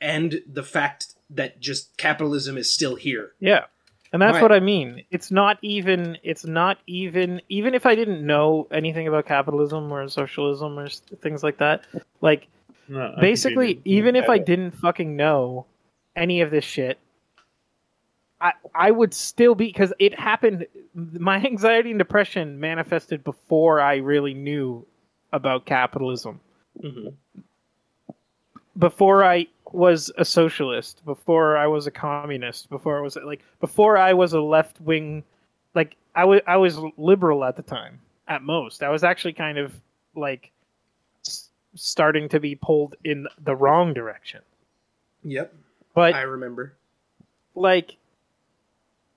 and 0.00 0.40
the 0.46 0.62
fact 0.62 1.00
that 1.30 1.58
just 1.60 1.96
capitalism 1.96 2.56
is 2.56 2.72
still 2.72 2.94
here. 2.94 3.32
Yeah. 3.40 3.64
And 4.12 4.22
that's 4.22 4.34
Right. 4.34 4.42
what 4.42 4.52
I 4.52 4.60
mean. 4.60 5.02
It's 5.10 5.30
not 5.32 5.58
even 5.62 6.16
it's 6.22 6.44
not 6.46 6.78
even 6.86 7.40
even 7.48 7.74
if 7.74 7.84
I 7.86 7.94
didn't 7.96 8.24
know 8.24 8.68
anything 8.70 9.08
about 9.08 9.26
capitalism 9.26 9.90
or 9.92 10.06
socialism 10.08 10.78
or 10.78 10.88
things 11.24 11.42
like 11.42 11.58
that, 11.58 11.84
like 12.20 12.46
No, 12.88 13.00
I 13.08 13.10
can 13.14 13.20
basically 13.20 13.74
get 13.74 13.86
you. 13.86 13.98
even 13.98 14.14
if 14.14 14.28
I 14.28 14.38
didn't 14.38 14.70
fucking 14.72 15.16
know 15.16 15.66
any 16.14 16.40
of 16.40 16.50
this 16.52 16.64
shit, 16.64 16.98
I 18.40 18.52
I 18.74 18.90
would 18.92 19.12
still 19.12 19.54
be 19.56 19.72
cuz 19.72 19.92
it 19.98 20.18
happened 20.18 20.66
my 20.94 21.36
anxiety 21.52 21.90
and 21.90 21.98
depression 21.98 22.60
manifested 22.60 23.24
before 23.24 23.80
I 23.80 23.96
really 23.96 24.34
knew 24.34 24.86
about 25.32 25.64
capitalism. 25.66 26.40
Mhm. 26.82 27.14
before 28.78 29.24
I 29.24 29.46
was 29.72 30.10
a 30.18 30.24
socialist, 30.24 31.02
before 31.04 31.56
I 31.56 31.66
was 31.66 31.86
a 31.86 31.90
communist, 31.90 32.68
before 32.68 32.98
I 32.98 33.00
was 33.00 33.16
like 33.16 33.42
before 33.60 33.96
I 33.96 34.12
was 34.12 34.32
a 34.34 34.40
left 34.40 34.80
wing, 34.80 35.24
like 35.74 35.96
I 36.14 36.24
was 36.26 36.40
I 36.46 36.56
was 36.58 36.78
liberal 36.96 37.44
at 37.44 37.56
the 37.56 37.62
time 37.62 38.00
at 38.28 38.42
most. 38.42 38.82
I 38.82 38.90
was 38.90 39.02
actually 39.04 39.32
kind 39.32 39.58
of 39.58 39.72
like 40.14 40.50
s- 41.26 41.48
starting 41.74 42.28
to 42.30 42.40
be 42.40 42.54
pulled 42.54 42.94
in 43.04 43.26
the 43.42 43.56
wrong 43.56 43.94
direction. 43.94 44.42
Yep, 45.24 45.52
But 45.94 46.14
I 46.14 46.22
remember. 46.22 46.74
like 47.54 47.96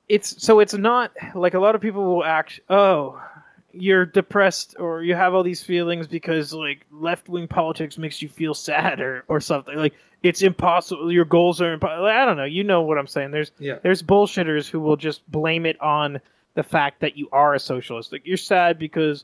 it's 0.08 0.42
so 0.44 0.60
it's 0.60 0.74
not 0.74 1.12
like 1.36 1.54
a 1.54 1.60
lot 1.60 1.76
of 1.76 1.82
people 1.82 2.04
will 2.16 2.24
act 2.24 2.60
oh 2.70 3.22
you're 3.72 4.06
depressed 4.06 4.76
or 4.80 5.04
you 5.04 5.16
have 5.16 5.34
all 5.34 5.44
these 5.44 5.62
feelings 5.64 6.08
because 6.08 6.54
like 6.54 6.86
left-wing 6.92 7.48
politics 7.48 7.98
makes 7.98 8.22
you 8.22 8.30
feel 8.30 8.54
sad 8.54 9.00
or, 9.00 9.24
or 9.28 9.40
something. 9.40 9.76
Like 9.76 9.94
it's 10.24 10.42
impossible. 10.42 11.12
Your 11.12 11.26
goals 11.26 11.62
are 11.62 11.74
impossible 11.74 12.06
i 12.06 12.26
don't 12.26 12.38
know. 12.38 12.44
You 12.46 12.64
know 12.64 12.82
what 12.82 12.98
i'm 12.98 13.08
saying. 13.08 13.32
There's 13.32 13.52
Yeah. 13.60 13.80
there's 13.84 14.02
bullshitters 14.04 14.70
who 14.70 14.80
will 14.80 14.98
just 14.98 15.30
blame 15.32 15.66
it 15.66 15.80
on 15.82 16.20
the 16.56 16.64
fact 16.64 17.00
that 17.02 17.16
you 17.18 17.30
are 17.32 17.54
a 17.54 17.60
socialist. 17.60 18.12
Like 18.12 18.26
you're 18.26 18.38
sad 18.38 18.80
because 18.80 19.24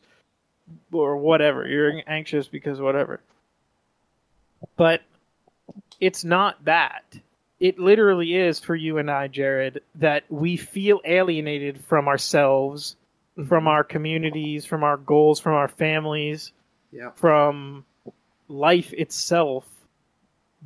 or 0.91 1.17
whatever. 1.17 1.67
You're 1.67 2.01
anxious 2.07 2.47
because 2.47 2.79
whatever. 2.79 3.19
But 4.77 5.01
it's 5.99 6.23
not 6.23 6.63
that. 6.65 7.03
It 7.59 7.79
literally 7.79 8.35
is 8.35 8.59
for 8.59 8.75
you 8.75 8.97
and 8.97 9.09
I, 9.09 9.27
Jared, 9.27 9.81
that 9.95 10.23
we 10.29 10.57
feel 10.57 11.01
alienated 11.05 11.79
from 11.85 12.07
ourselves, 12.07 12.95
from 13.35 13.45
mm-hmm. 13.45 13.67
our 13.67 13.83
communities, 13.83 14.65
from 14.65 14.83
our 14.83 14.97
goals, 14.97 15.39
from 15.39 15.53
our 15.53 15.67
families, 15.67 16.51
Yeah. 16.91 17.11
from 17.15 17.85
life 18.47 18.93
itself 18.93 19.65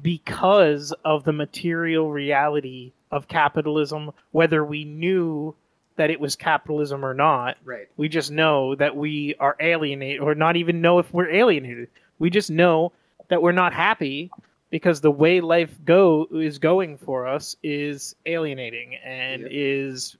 because 0.01 0.93
of 1.03 1.23
the 1.23 1.33
material 1.33 2.11
reality 2.11 2.93
of 3.11 3.27
capitalism, 3.27 4.11
whether 4.31 4.63
we 4.63 4.85
knew 4.85 5.55
that 5.95 6.09
it 6.09 6.19
was 6.19 6.35
capitalism 6.35 7.03
or 7.03 7.13
not. 7.13 7.57
Right. 7.65 7.89
We 7.97 8.07
just 8.07 8.31
know 8.31 8.75
that 8.75 8.95
we 8.95 9.35
are 9.39 9.57
alienated, 9.59 10.21
or 10.21 10.35
not 10.35 10.55
even 10.55 10.79
know 10.79 10.99
if 10.99 11.11
we're 11.13 11.29
alienated. 11.29 11.89
We 12.19 12.29
just 12.29 12.49
know 12.49 12.93
that 13.27 13.41
we're 13.41 13.51
not 13.51 13.73
happy 13.73 14.31
because 14.69 15.01
the 15.01 15.11
way 15.11 15.41
life 15.41 15.75
go 15.83 16.27
is 16.31 16.59
going 16.59 16.97
for 16.99 17.27
us 17.27 17.57
is 17.63 18.15
alienating 18.25 18.95
and 18.95 19.41
Yep. 19.41 19.51
is 19.51 20.17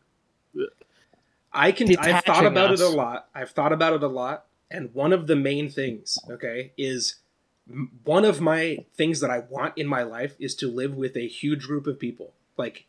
I 1.51 1.71
can. 1.71 1.89
I've 1.97 2.23
thought 2.23 2.45
about 2.45 2.71
us. 2.71 2.81
it 2.81 2.85
a 2.85 2.89
lot. 2.89 3.27
I've 3.33 3.51
thought 3.51 3.73
about 3.73 3.93
it 3.93 4.03
a 4.03 4.07
lot, 4.07 4.45
and 4.69 4.93
one 4.93 5.13
of 5.13 5.27
the 5.27 5.35
main 5.35 5.69
things, 5.69 6.17
okay, 6.29 6.71
is 6.77 7.15
one 8.03 8.25
of 8.25 8.41
my 8.41 8.85
things 8.95 9.19
that 9.19 9.29
I 9.29 9.39
want 9.39 9.77
in 9.77 9.87
my 9.87 10.03
life 10.03 10.35
is 10.39 10.55
to 10.55 10.67
live 10.69 10.95
with 10.95 11.15
a 11.15 11.27
huge 11.27 11.65
group 11.65 11.87
of 11.87 11.99
people, 11.99 12.33
like 12.57 12.85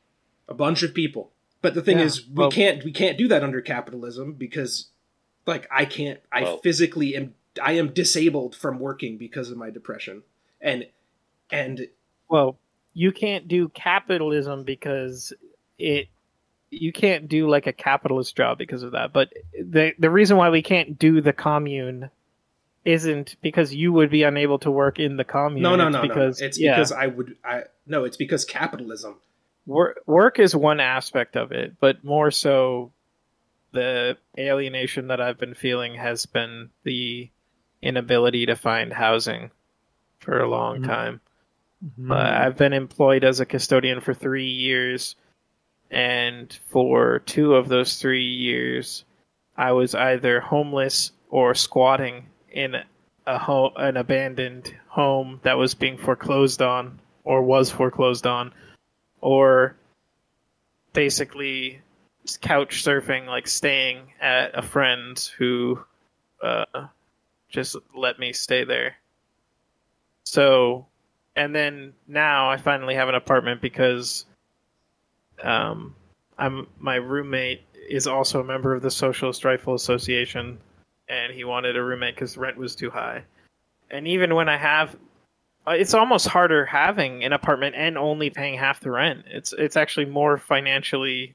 a 0.48 0.54
bunch 0.54 0.82
of 0.82 0.94
people. 0.94 1.32
But 1.62 1.74
the 1.74 1.82
thing 1.82 1.98
Yeah, 1.98 2.04
is, 2.04 2.26
we 2.26 2.34
well- 2.34 2.50
can't 2.50 2.84
we 2.84 2.92
can't 2.92 3.18
do 3.18 3.28
that 3.28 3.42
under 3.42 3.60
capitalism 3.60 4.32
because, 4.34 4.88
like, 5.46 5.66
I 5.70 5.84
can't. 5.84 6.20
I 6.32 6.42
Well- 6.42 6.58
physically 6.58 7.16
am. 7.16 7.34
I 7.60 7.72
am 7.72 7.92
disabled 7.92 8.54
from 8.54 8.78
working 8.78 9.16
because 9.18 9.50
of 9.50 9.56
my 9.56 9.70
depression, 9.70 10.22
and 10.60 10.86
and 11.50 11.88
well, 12.28 12.58
you 12.94 13.10
can't 13.12 13.48
do 13.48 13.68
capitalism 13.70 14.64
because 14.64 15.32
it 15.78 16.08
you 16.70 16.92
can't 16.92 17.28
do 17.28 17.48
like 17.48 17.66
a 17.66 17.72
capitalist 17.72 18.36
job 18.36 18.58
because 18.58 18.82
of 18.82 18.92
that. 18.92 19.12
But 19.12 19.32
the 19.58 19.92
the 19.98 20.10
reason 20.10 20.36
why 20.36 20.50
we 20.50 20.62
can't 20.62 20.98
do 20.98 21.20
the 21.20 21.32
commune 21.32 22.10
isn't 22.84 23.36
because 23.42 23.74
you 23.74 23.92
would 23.92 24.10
be 24.10 24.22
unable 24.22 24.58
to 24.60 24.70
work 24.70 24.98
in 24.98 25.16
the 25.16 25.24
commune. 25.24 25.62
no, 25.62 25.76
no, 25.76 25.88
it's 25.88 25.94
no, 25.94 26.02
because 26.02 26.40
no. 26.40 26.46
It's 26.46 26.58
yeah. 26.58 26.74
because 26.76 26.92
I 26.92 27.06
would. 27.06 27.36
I 27.44 27.64
no. 27.86 28.04
It's 28.04 28.16
because 28.16 28.44
capitalism. 28.44 29.16
work 29.66 30.00
work 30.06 30.38
is 30.38 30.54
one 30.56 30.80
aspect 30.80 31.36
of 31.36 31.52
it, 31.52 31.74
but 31.80 32.02
more 32.04 32.30
so 32.30 32.92
the 33.72 34.16
alienation 34.38 35.08
that 35.08 35.20
I've 35.20 35.38
been 35.38 35.54
feeling 35.54 35.94
has 35.94 36.26
been 36.26 36.70
the 36.84 37.30
inability 37.82 38.46
to 38.46 38.56
find 38.56 38.92
housing 38.92 39.50
for 40.18 40.40
a 40.40 40.48
long 40.48 40.80
Mhm. 40.82 40.86
time. 40.86 41.20
Mhm. 41.84 42.08
But 42.08 42.26
I've 42.26 42.56
been 42.56 42.72
employed 42.72 43.24
as 43.24 43.40
a 43.40 43.46
custodian 43.46 44.00
for 44.00 44.12
three 44.12 44.48
years, 44.48 45.14
and 45.90 46.56
for 46.68 47.20
two 47.20 47.54
of 47.54 47.68
those 47.68 47.96
three 47.98 48.24
years, 48.24 49.04
I 49.56 49.72
was 49.72 49.94
either 49.94 50.40
homeless 50.40 51.12
or 51.28 51.54
squatting 51.54 52.26
in 52.50 52.76
a 53.26 53.38
ho- 53.38 53.72
an 53.76 53.96
abandoned 53.96 54.74
home 54.88 55.40
that 55.42 55.58
was 55.58 55.74
being 55.74 55.98
foreclosed 55.98 56.62
on 56.62 57.00
or 57.24 57.42
was 57.42 57.70
foreclosed 57.70 58.26
on, 58.26 58.52
or 59.20 59.76
basically 60.92 61.80
couch 62.40 62.82
surfing, 62.84 63.26
like 63.26 63.46
staying 63.46 64.12
at 64.20 64.56
a 64.56 64.62
friend's 64.62 65.26
who 65.26 65.78
uh, 66.42 66.64
just 67.48 67.76
let 67.94 68.18
me 68.18 68.32
stay 68.32 68.64
there. 68.64 68.96
So 70.24 70.86
and 71.36 71.54
then 71.54 71.92
now 72.06 72.50
I 72.50 72.56
finally 72.56 72.94
have 72.94 73.08
an 73.08 73.14
apartment 73.14 73.60
because 73.60 74.26
um, 75.42 75.94
I'm 76.38 76.66
my 76.78 76.96
roommate 76.96 77.62
is 77.88 78.06
also 78.06 78.40
a 78.40 78.44
member 78.44 78.74
of 78.74 78.82
the 78.82 78.90
Socialist 78.90 79.44
Rifle 79.44 79.74
Association, 79.74 80.58
and 81.08 81.32
he 81.32 81.44
wanted 81.44 81.76
a 81.76 81.82
roommate 81.82 82.14
because 82.14 82.36
rent 82.36 82.56
was 82.56 82.74
too 82.74 82.90
high. 82.90 83.24
And 83.90 84.06
even 84.06 84.34
when 84.34 84.48
I 84.48 84.56
have, 84.56 84.96
uh, 85.66 85.72
it's 85.72 85.94
almost 85.94 86.28
harder 86.28 86.64
having 86.64 87.24
an 87.24 87.32
apartment 87.32 87.74
and 87.76 87.98
only 87.98 88.30
paying 88.30 88.58
half 88.58 88.80
the 88.80 88.90
rent. 88.90 89.24
It's 89.26 89.52
it's 89.52 89.76
actually 89.76 90.06
more 90.06 90.38
financially 90.38 91.34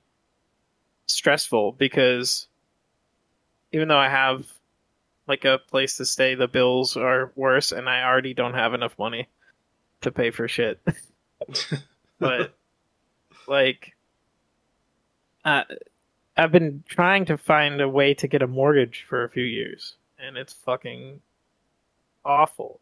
stressful 1.07 1.73
because 1.73 2.47
even 3.71 3.87
though 3.87 3.97
I 3.97 4.09
have 4.09 4.45
like 5.27 5.45
a 5.45 5.57
place 5.57 5.97
to 5.97 6.05
stay, 6.05 6.35
the 6.35 6.47
bills 6.47 6.97
are 6.97 7.31
worse, 7.35 7.71
and 7.71 7.89
I 7.89 8.03
already 8.03 8.33
don't 8.33 8.53
have 8.53 8.73
enough 8.73 8.97
money 8.97 9.27
to 10.01 10.11
pay 10.11 10.31
for 10.31 10.47
shit. 10.47 10.79
but 12.19 12.55
like, 13.47 13.94
uh, 15.45 15.63
I've 16.35 16.51
been 16.51 16.83
trying 16.87 17.25
to 17.25 17.37
find 17.37 17.79
a 17.79 17.87
way 17.87 18.13
to 18.15 18.27
get 18.27 18.41
a 18.41 18.47
mortgage 18.47 19.05
for 19.07 19.23
a 19.23 19.29
few 19.29 19.43
years, 19.43 19.95
and 20.19 20.37
it's 20.37 20.53
fucking 20.53 21.21
awful. 22.25 22.81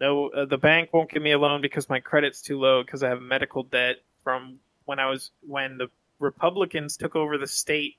No, 0.00 0.28
uh, 0.28 0.44
the 0.44 0.58
bank 0.58 0.90
won't 0.92 1.10
give 1.10 1.22
me 1.22 1.32
a 1.32 1.38
loan 1.38 1.60
because 1.60 1.88
my 1.88 2.00
credit's 2.00 2.42
too 2.42 2.58
low 2.58 2.82
because 2.82 3.02
I 3.02 3.08
have 3.08 3.22
medical 3.22 3.62
debt 3.62 3.96
from 4.22 4.58
when 4.84 4.98
I 4.98 5.06
was 5.06 5.30
when 5.46 5.78
the 5.78 5.88
Republicans 6.18 6.96
took 6.96 7.16
over 7.16 7.38
the 7.38 7.46
state 7.46 7.96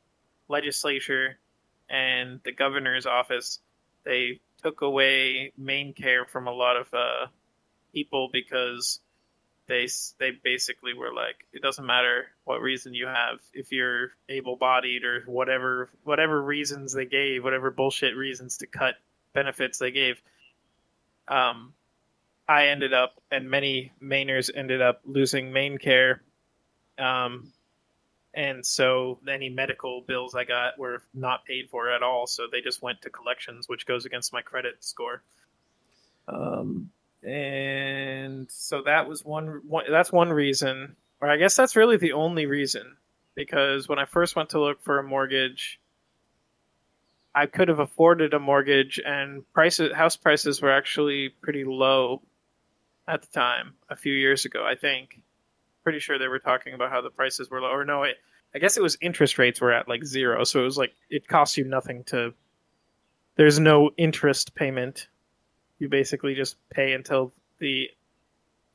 legislature 0.49 1.39
and 1.89 2.39
the 2.43 2.51
governor's 2.51 3.05
office. 3.05 3.59
They 4.03 4.39
took 4.61 4.81
away 4.81 5.51
MaineCare 5.59 6.27
from 6.27 6.47
a 6.47 6.51
lot 6.51 6.77
of 6.77 6.93
uh, 6.93 7.27
people 7.93 8.29
because 8.31 8.99
they 9.69 9.87
they 10.17 10.31
basically 10.31 10.93
were 10.93 11.13
like 11.13 11.45
it 11.53 11.61
doesn't 11.61 11.85
matter 11.85 12.25
what 12.43 12.59
reason 12.59 12.93
you 12.93 13.05
have 13.05 13.37
if 13.53 13.71
you're 13.71 14.09
able-bodied 14.27 15.05
or 15.05 15.21
whatever 15.27 15.89
whatever 16.03 16.41
reasons 16.41 16.91
they 16.91 17.05
gave 17.05 17.43
whatever 17.43 17.69
bullshit 17.69 18.15
reasons 18.17 18.57
to 18.57 18.67
cut 18.67 18.95
benefits 19.33 19.77
they 19.77 19.91
gave. 19.91 20.21
Um 21.27 21.73
i 22.47 22.67
ended 22.67 22.93
up 22.93 23.21
and 23.31 23.49
many 23.49 23.93
Mainers 24.01 24.49
ended 24.53 24.81
up 24.81 25.01
losing 25.05 25.51
MaineCare. 25.51 26.19
Um 26.97 27.53
and 28.33 28.65
so 28.65 29.19
any 29.27 29.49
medical 29.49 30.01
bills 30.01 30.33
i 30.33 30.43
got 30.45 30.79
were 30.79 31.03
not 31.13 31.45
paid 31.45 31.69
for 31.69 31.91
at 31.91 32.01
all 32.01 32.25
so 32.25 32.47
they 32.51 32.61
just 32.61 32.81
went 32.81 33.01
to 33.03 33.09
collections 33.11 33.69
which 33.69 33.85
goes 33.85 34.05
against 34.05 34.33
my 34.33 34.41
credit 34.41 34.83
score. 34.83 35.21
Um 36.27 36.89
and 37.23 38.49
so 38.49 38.81
that 38.83 39.07
was 39.07 39.25
one, 39.25 39.61
one 39.67 39.85
that's 39.89 40.11
one 40.11 40.29
reason 40.29 40.95
or 41.19 41.29
i 41.29 41.35
guess 41.35 41.55
that's 41.55 41.75
really 41.75 41.97
the 41.97 42.13
only 42.13 42.45
reason 42.45 42.95
because 43.39 43.87
when 43.87 43.99
I 43.99 44.03
first 44.03 44.35
went 44.35 44.49
to 44.49 44.59
look 44.59 44.83
for 44.83 44.99
a 44.99 45.03
mortgage, 45.03 45.79
I 47.33 47.45
could 47.45 47.69
have 47.69 47.79
afforded 47.79 48.33
a 48.33 48.39
mortgage, 48.39 48.99
and 49.03 49.43
prices 49.53 49.95
house 49.95 50.17
prices 50.17 50.61
were 50.61 50.73
actually 50.73 51.29
pretty 51.41 51.63
low 51.63 52.21
at 53.07 53.21
the 53.21 53.27
time. 53.27 53.75
A 53.89 53.95
few 53.95 54.13
years 54.13 54.43
ago, 54.43 54.65
I 54.65 54.75
think. 54.75 55.21
Pretty 55.85 55.99
sure 55.99 56.19
they 56.19 56.27
were 56.27 56.39
talking 56.39 56.73
about 56.73 56.91
how 56.91 56.99
the 56.99 57.09
prices 57.09 57.49
were 57.49 57.61
low. 57.61 57.69
Or 57.69 57.85
no, 57.85 58.03
it, 58.03 58.17
I 58.53 58.59
guess 58.59 58.75
it 58.75 58.83
was 58.83 58.97
interest 58.99 59.37
rates 59.37 59.61
were 59.61 59.71
at 59.71 59.87
like 59.87 60.03
zero, 60.03 60.43
so 60.43 60.59
it 60.59 60.65
was 60.65 60.77
like 60.77 60.93
it 61.09 61.25
costs 61.29 61.57
you 61.57 61.63
nothing 61.63 62.03
to. 62.05 62.33
There's 63.37 63.57
no 63.57 63.91
interest 63.95 64.53
payment. 64.53 65.07
You 65.79 65.89
basically 65.89 66.35
just 66.35 66.57
pay 66.69 66.93
until 66.93 67.31
the, 67.59 67.89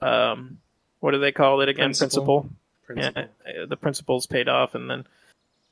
um, 0.01 0.59
what 1.01 1.13
do 1.13 1.21
they 1.21 1.33
call 1.33 1.61
it 1.61 1.69
again? 1.69 1.87
Principal. 1.87 2.43
Principal 2.43 2.51
Principle. 2.87 3.25
yeah, 3.47 3.63
uh, 3.63 3.67
the 3.67 3.77
principal's 3.77 4.27
paid 4.27 4.49
off, 4.49 4.75
and 4.75 4.91
then, 4.91 5.07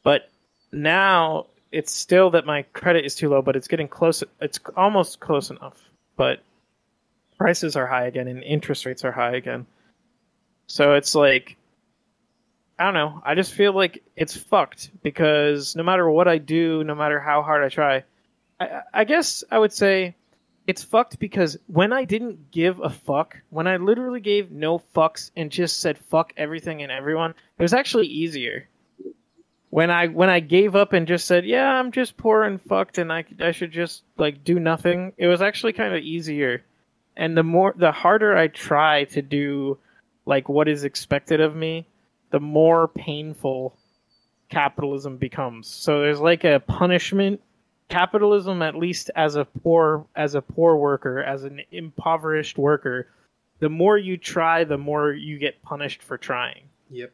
but 0.02 0.30
now 0.72 1.46
it's 1.70 1.92
still 1.92 2.30
that 2.30 2.46
my 2.46 2.62
credit 2.72 3.04
is 3.04 3.14
too 3.14 3.28
low, 3.28 3.42
but 3.42 3.54
it's 3.54 3.68
getting 3.68 3.88
close. 3.88 4.24
It's 4.40 4.58
almost 4.76 5.20
close 5.20 5.50
enough, 5.50 5.90
but 6.16 6.40
prices 7.36 7.76
are 7.76 7.86
high 7.86 8.06
again, 8.06 8.28
and 8.28 8.42
interest 8.42 8.86
rates 8.86 9.04
are 9.04 9.12
high 9.12 9.36
again. 9.36 9.66
So 10.68 10.94
it's 10.94 11.14
like, 11.14 11.56
I 12.78 12.84
don't 12.84 12.94
know. 12.94 13.20
I 13.24 13.34
just 13.34 13.52
feel 13.52 13.74
like 13.74 14.02
it's 14.16 14.34
fucked 14.34 14.90
because 15.02 15.76
no 15.76 15.82
matter 15.82 16.08
what 16.08 16.28
I 16.28 16.38
do, 16.38 16.82
no 16.82 16.94
matter 16.94 17.20
how 17.20 17.42
hard 17.42 17.62
I 17.62 17.68
try, 17.68 18.04
I, 18.58 18.80
I 18.94 19.04
guess 19.04 19.44
I 19.50 19.58
would 19.58 19.72
say 19.72 20.14
it's 20.66 20.85
fucked 20.85 21.19
because 21.19 21.59
when 21.66 21.92
I 21.92 22.04
didn't 22.04 22.50
give 22.50 22.81
a 22.81 22.90
fuck, 22.90 23.37
when 23.50 23.66
I 23.66 23.76
literally 23.76 24.21
gave 24.21 24.50
no 24.50 24.81
fucks 24.95 25.31
and 25.37 25.50
just 25.50 25.81
said 25.81 25.99
fuck 25.99 26.33
everything 26.37 26.83
and 26.83 26.92
everyone, 26.92 27.35
it 27.59 27.62
was 27.62 27.73
actually 27.73 28.07
easier. 28.07 28.69
When 29.71 29.90
I 29.90 30.09
when 30.09 30.28
I 30.28 30.40
gave 30.40 30.76
up 30.76 30.92
and 30.92 31.07
just 31.07 31.26
said, 31.26 31.47
"Yeah, 31.47 31.66
I'm 31.66 31.92
just 31.92 32.16
poor 32.16 32.42
and 32.42 32.61
fucked 32.61 32.99
and 32.99 33.12
I 33.12 33.25
I 33.40 33.52
should 33.52 33.73
just 33.73 34.04
like 34.19 34.45
do 34.45 34.61
nothing." 34.61 35.14
It 35.16 35.26
was 35.26 35.42
actually 35.42 35.73
kind 35.73 35.95
of 35.95 36.02
easier. 36.02 36.62
And 37.16 37.37
the 37.37 37.42
more 37.42 37.75
the 37.76 37.92
harder 37.92 38.37
I 38.37 38.49
try 38.49 39.04
to 39.04 39.23
do 39.23 39.78
like 40.26 40.49
what 40.49 40.69
is 40.69 40.85
expected 40.85 41.40
of 41.40 41.57
me, 41.57 41.87
the 42.31 42.40
more 42.40 42.87
painful 42.88 43.76
capitalism 44.49 45.16
becomes. 45.16 45.69
So 45.69 46.00
there's 46.00 46.21
like 46.21 46.45
a 46.45 46.61
punishment 46.61 47.40
capitalism 47.92 48.62
at 48.62 48.75
least 48.75 49.11
as 49.16 49.37
a 49.37 49.44
poor 49.44 50.06
as 50.16 50.34
a 50.34 50.40
poor 50.42 50.76
worker 50.76 51.22
as 51.22 51.44
an 51.44 51.61
impoverished 51.72 52.56
worker 52.58 53.08
the 53.61 53.68
more 53.68 53.96
you 53.99 54.16
try 54.16 54.64
the 54.64 54.78
more 54.78 55.12
you 55.12 55.38
get 55.38 55.62
punished 55.62 56.02
for 56.02 56.16
trying. 56.18 56.62
Yep. 56.90 57.12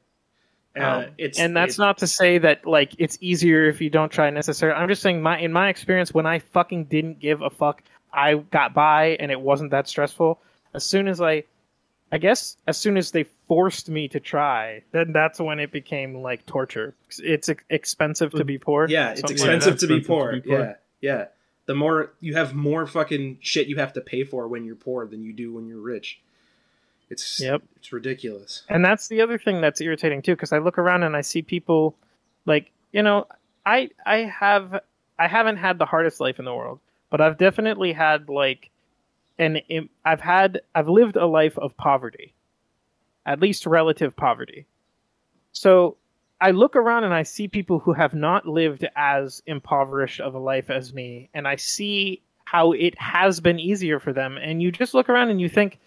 Um, 0.76 0.82
Uh, 0.84 1.04
it's 1.18 1.38
and 1.40 1.54
that's 1.56 1.74
it- 1.76 1.80
not 1.82 1.98
to 1.98 2.06
say 2.06 2.38
that 2.38 2.64
like 2.64 2.92
it's 2.98 3.18
easier 3.20 3.68
if 3.68 3.80
you 3.80 3.90
don't 3.90 4.10
try 4.12 4.30
necessarily. 4.30 4.78
I'm 4.80 4.88
just 4.88 5.02
saying 5.02 5.20
my 5.20 5.38
in 5.38 5.52
my 5.52 5.68
experience 5.68 6.14
when 6.14 6.26
i 6.26 6.38
fucking 6.38 6.84
didn't 6.84 7.18
give 7.18 7.42
a 7.42 7.50
fuck 7.50 7.82
i 8.12 8.34
got 8.34 8.72
by 8.72 9.16
and 9.20 9.30
it 9.30 9.40
wasn't 9.40 9.70
that 9.72 9.88
stressful. 9.88 10.40
As 10.74 10.84
soon 10.84 11.08
as 11.08 11.20
i 11.20 11.42
i 12.12 12.18
guess 12.18 12.56
as 12.66 12.76
soon 12.76 12.96
as 12.96 13.10
they 13.10 13.24
forced 13.48 13.88
me 13.88 14.08
to 14.08 14.20
try 14.20 14.82
then 14.92 15.12
that's 15.12 15.38
when 15.40 15.58
it 15.60 15.70
became 15.72 16.14
like 16.22 16.44
torture 16.46 16.94
it's 17.18 17.48
expensive 17.70 18.30
to 18.32 18.44
be 18.44 18.58
mm, 18.58 18.62
poor 18.62 18.88
Yeah, 18.88 19.10
it's 19.10 19.20
Something 19.20 19.38
like 19.38 19.56
expensive 19.56 19.78
to 19.80 19.86
be 19.86 19.94
Expensive 19.98 20.06
to 20.06 20.08
poor. 20.08 20.32
be 20.32 20.40
poor. 20.40 20.58
Yeah, 20.60 20.74
yeah. 21.00 21.24
The 21.66 21.74
more 21.74 22.12
you 22.20 22.34
have 22.34 22.54
more 22.54 22.86
fucking 22.86 23.38
shit 23.40 23.68
you 23.68 23.76
have 23.76 23.92
to 23.94 24.00
pay 24.00 24.24
for 24.24 24.48
when 24.48 24.64
you're 24.64 24.74
poor 24.76 25.06
than 25.06 25.22
you 25.22 25.32
do 25.32 25.52
when 25.52 25.66
you're 25.66 25.80
rich. 25.80 26.20
It's 27.10 27.40
Yep. 27.40 27.62
it's 27.76 27.92
ridiculous. 27.92 28.62
And 28.68 28.84
that's 28.84 29.08
the 29.08 29.20
other 29.22 29.38
thing 29.38 29.60
that's 29.60 29.80
irritating 29.80 30.22
too, 30.22 30.32
because 30.32 30.52
I 30.52 30.58
look 30.58 30.78
around 30.78 31.02
and 31.02 31.16
I 31.16 31.22
see 31.22 31.42
people, 31.42 31.94
like 32.46 32.70
you 32.92 33.02
know, 33.02 33.26
I 33.66 33.90
I 34.06 34.18
have 34.24 34.80
I 35.18 35.26
haven't 35.28 35.56
had 35.56 35.78
the 35.78 35.86
hardest 35.86 36.20
life 36.20 36.38
in 36.38 36.44
the 36.44 36.54
world, 36.54 36.80
but 37.10 37.20
I've 37.20 37.38
definitely 37.38 37.92
had 37.92 38.28
like, 38.28 38.70
an 39.38 39.56
im- 39.68 39.90
I've 40.04 40.20
had 40.20 40.60
I've 40.74 40.88
lived 40.88 41.16
a 41.16 41.26
life 41.26 41.58
of 41.58 41.76
poverty, 41.76 42.34
at 43.26 43.40
least 43.40 43.66
relative 43.66 44.16
poverty. 44.16 44.66
So 45.52 45.96
I 46.40 46.52
look 46.52 46.76
around 46.76 47.04
and 47.04 47.14
I 47.14 47.22
see 47.22 47.48
people 47.48 47.78
who 47.78 47.92
have 47.92 48.14
not 48.14 48.46
lived 48.46 48.86
as 48.96 49.42
impoverished 49.46 50.20
of 50.20 50.34
a 50.34 50.38
life 50.38 50.70
as 50.70 50.92
me, 50.92 51.30
and 51.34 51.48
I 51.48 51.56
see 51.56 52.22
how 52.44 52.72
it 52.72 52.98
has 52.98 53.40
been 53.40 53.58
easier 53.58 54.00
for 54.00 54.12
them. 54.12 54.38
And 54.38 54.62
you 54.62 54.70
just 54.72 54.94
look 54.94 55.08
around 55.08 55.30
and 55.30 55.40
you 55.40 55.48
think, 55.48 55.78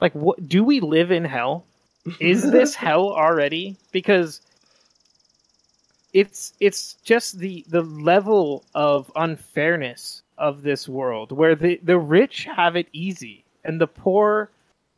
like, 0.00 0.12
what 0.12 0.48
do 0.48 0.62
we 0.62 0.80
live 0.80 1.10
in 1.10 1.24
hell? 1.24 1.64
Is 2.20 2.42
this 2.50 2.74
hell 2.74 3.10
already? 3.10 3.76
Because 3.92 4.40
it's 6.12 6.52
it's 6.60 6.94
just 7.04 7.38
the 7.38 7.64
the 7.68 7.82
level 7.82 8.64
of 8.74 9.10
unfairness 9.16 10.22
of 10.36 10.62
this 10.62 10.88
world 10.88 11.32
where 11.32 11.54
the 11.54 11.80
the 11.82 11.98
rich 11.98 12.44
have 12.44 12.76
it 12.76 12.88
easy 12.92 13.44
and 13.64 13.80
the 13.80 13.86
poor 13.86 14.50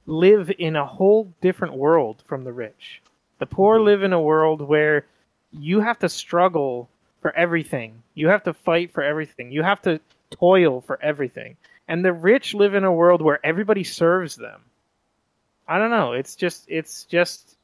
live 0.07 0.51
in 0.59 0.77
a 0.77 0.87
whole 0.87 1.33
different 1.41 1.75
world 1.75 2.23
from 2.27 2.45
the 2.45 2.53
rich. 2.53 3.03
The 3.39 3.47
poor 3.47 3.77
mm-hmm. 3.77 3.87
live 3.87 4.03
in 4.03 4.13
a 4.13 4.21
world 4.21 4.61
where 4.63 5.07
you 5.51 5.81
have 5.81 5.99
to 6.01 6.09
struggle 6.09 6.89
for 7.21 7.35
everything. 7.37 8.03
You 8.15 8.29
have 8.29 8.45
to 8.45 8.55
fight 8.55 8.93
for 8.93 9.03
everything. 9.03 9.51
You 9.51 9.63
have 9.63 9.83
to 9.83 10.01
toil 10.31 10.81
for 10.81 11.01
everything. 11.03 11.57
And 11.89 12.05
the 12.05 12.13
rich 12.13 12.55
live 12.55 12.75
in 12.75 12.85
a 12.85 12.93
world 12.93 13.23
where 13.23 13.45
everybody 13.45 13.85
serves 13.85 14.37
them. 14.37 14.61
I 15.69 15.79
don't 15.79 15.91
know. 15.91 16.13
It's 16.13 16.37
just 16.37 16.65
it's 16.69 17.05
just 17.05 17.57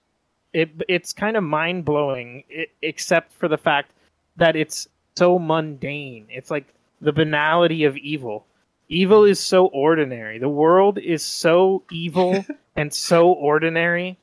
it 0.53 0.71
it's 0.89 1.13
kind 1.13 1.37
of 1.37 1.45
mind 1.45 1.85
blowing, 1.85 2.45
except 2.83 3.33
for 3.33 3.49
the 3.49 3.59
fact 3.59 3.93
that 4.37 4.57
it's 4.57 4.89
so 5.17 5.39
mundane. 5.39 6.27
It's 6.29 6.51
like 6.51 6.67
the 7.03 7.13
banality 7.13 7.85
of 7.85 7.97
evil. 7.97 8.47
Evil 8.89 9.25
is 9.25 9.41
so 9.41 9.67
ordinary. 9.67 10.39
The 10.39 10.49
world 10.49 10.99
is 10.99 11.23
so 11.23 11.83
evil 11.91 12.45
and 12.77 12.93
so 12.93 13.29
ordinary, 13.29 14.19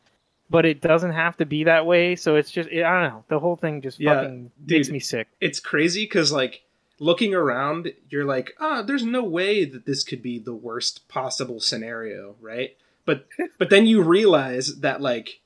but 0.50 0.66
it 0.66 0.82
doesn't 0.82 1.12
have 1.12 1.38
to 1.38 1.46
be 1.46 1.66
that 1.66 1.86
way. 1.86 2.16
So 2.16 2.36
it's 2.36 2.50
just 2.50 2.70
I 2.70 2.80
don't 2.80 3.04
know. 3.04 3.24
The 3.28 3.40
whole 3.40 3.58
thing 3.58 3.82
just 3.82 4.00
Yeah, 4.00 4.16
fucking 4.16 4.52
makes 4.66 4.90
me 4.90 5.00
sick. 5.00 5.28
It's 5.42 5.60
crazy 5.60 6.06
because 6.06 6.32
like 6.32 6.64
looking 7.00 7.34
around, 7.34 7.92
you're 8.10 8.26
like, 8.26 8.54
ah, 8.60 8.82
there's 8.82 9.04
no 9.04 9.24
way 9.24 9.66
that 9.66 9.86
this 9.86 10.04
could 10.04 10.22
be 10.22 10.40
the 10.40 10.54
worst 10.54 11.08
possible 11.10 11.60
scenario, 11.60 12.36
right? 12.40 12.78
But 13.06 13.26
but 13.58 13.70
then 13.70 13.88
you 13.88 14.02
realize 14.02 14.80
that 14.80 15.02
like 15.02 15.42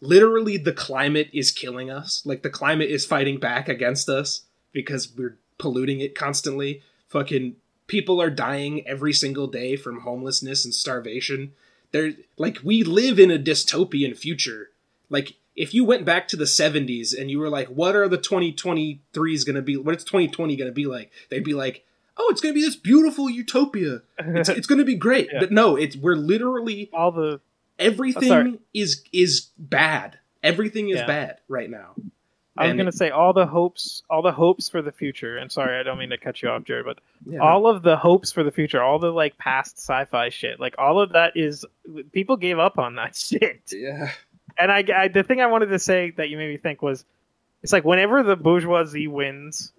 literally 0.00 0.58
the 0.58 0.72
climate 0.72 1.30
is 1.32 1.50
killing 1.50 1.90
us. 1.90 2.22
Like 2.24 2.42
the 2.42 2.50
climate 2.50 2.90
is 2.90 3.04
fighting 3.04 3.40
back 3.40 3.68
against 3.68 4.08
us 4.08 4.42
because 4.72 5.10
we're 5.16 5.38
polluting 5.58 6.00
it 6.00 6.14
constantly. 6.14 6.82
Fucking 7.08 7.56
people 7.86 8.20
are 8.20 8.30
dying 8.30 8.86
every 8.86 9.12
single 9.12 9.46
day 9.46 9.76
from 9.76 10.00
homelessness 10.00 10.64
and 10.64 10.74
starvation. 10.74 11.52
There 11.92 12.12
like 12.36 12.58
we 12.62 12.82
live 12.82 13.18
in 13.18 13.30
a 13.30 13.38
dystopian 13.38 14.16
future. 14.16 14.70
Like 15.10 15.36
if 15.56 15.72
you 15.74 15.84
went 15.84 16.04
back 16.04 16.28
to 16.28 16.36
the 16.36 16.44
70s 16.44 17.18
and 17.18 17.30
you 17.30 17.38
were 17.38 17.48
like 17.48 17.68
what 17.68 17.96
are 17.96 18.08
the 18.08 18.18
2023s 18.18 19.44
going 19.46 19.56
to 19.56 19.62
be 19.62 19.76
what 19.76 19.94
is 19.96 20.04
2020 20.04 20.56
going 20.56 20.68
to 20.70 20.74
be 20.74 20.86
like? 20.86 21.10
They'd 21.30 21.44
be 21.44 21.54
like 21.54 21.84
Oh, 22.20 22.28
it's 22.30 22.40
gonna 22.40 22.52
be 22.52 22.62
this 22.62 22.74
beautiful 22.74 23.30
utopia. 23.30 24.02
It's, 24.18 24.48
it's 24.48 24.66
gonna 24.66 24.82
be 24.84 24.96
great. 24.96 25.28
Yeah. 25.32 25.38
But 25.38 25.52
no, 25.52 25.76
it's 25.76 25.96
we're 25.96 26.16
literally 26.16 26.90
All 26.92 27.12
the 27.12 27.40
everything 27.78 28.28
sorry. 28.28 28.58
is 28.74 29.04
is 29.12 29.50
bad. 29.56 30.18
Everything 30.42 30.88
is 30.88 30.96
Yeah. 30.96 31.06
bad 31.06 31.38
right 31.48 31.70
now. 31.70 31.94
I 32.58 32.64
was 32.64 32.70
And- 32.70 32.78
gonna 32.78 32.92
say 32.92 33.10
all 33.10 33.32
the 33.32 33.46
hopes, 33.46 34.02
all 34.10 34.20
the 34.20 34.32
hopes 34.32 34.68
for 34.68 34.82
the 34.82 34.90
future. 34.92 35.36
And 35.38 35.50
sorry, 35.50 35.78
I 35.78 35.82
don't 35.84 35.96
mean 35.98 36.10
to 36.10 36.18
cut 36.18 36.42
you 36.42 36.48
off, 36.50 36.64
Jared, 36.64 36.84
but 36.86 36.98
Yeah. 37.24 37.38
all 37.38 37.66
of 37.68 37.82
the 37.82 37.96
hopes 37.96 38.32
for 38.32 38.42
the 38.42 38.50
future, 38.50 38.82
all 38.82 38.98
the 38.98 39.12
like 39.12 39.38
past 39.38 39.78
sci-fi 39.78 40.28
shit, 40.28 40.58
like 40.58 40.74
all 40.76 41.00
of 41.00 41.12
that 41.12 41.36
is 41.36 41.64
people 42.12 42.36
gave 42.36 42.58
up 42.58 42.76
on 42.78 42.96
that 42.96 43.14
shit. 43.16 43.60
yeah. 43.72 44.10
And 44.58 44.72
I, 44.72 44.84
I 44.94 45.08
the 45.08 45.22
thing 45.22 45.40
I 45.40 45.46
wanted 45.46 45.66
to 45.66 45.78
say 45.78 46.10
that 46.16 46.30
you 46.30 46.36
made 46.36 46.48
me 46.50 46.56
think 46.56 46.82
was, 46.82 47.04
it's 47.62 47.72
like 47.72 47.84
whenever 47.84 48.22
the 48.24 48.34
bourgeoisie 48.36 49.06
wins, 49.08 49.72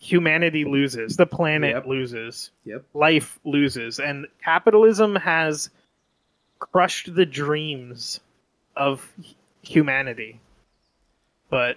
humanity 0.00 0.64
loses, 0.64 1.16
the 1.16 1.26
planet 1.26 1.74
Yep. 1.76 1.86
loses, 1.86 2.50
Yep. 2.64 2.84
life 2.94 3.38
loses, 3.44 4.00
and 4.00 4.26
capitalism 4.44 5.14
has 5.16 5.70
crushed 6.58 7.14
the 7.14 7.26
dreams 7.26 8.18
of 8.76 9.08
humanity. 9.62 10.40
But 11.48 11.76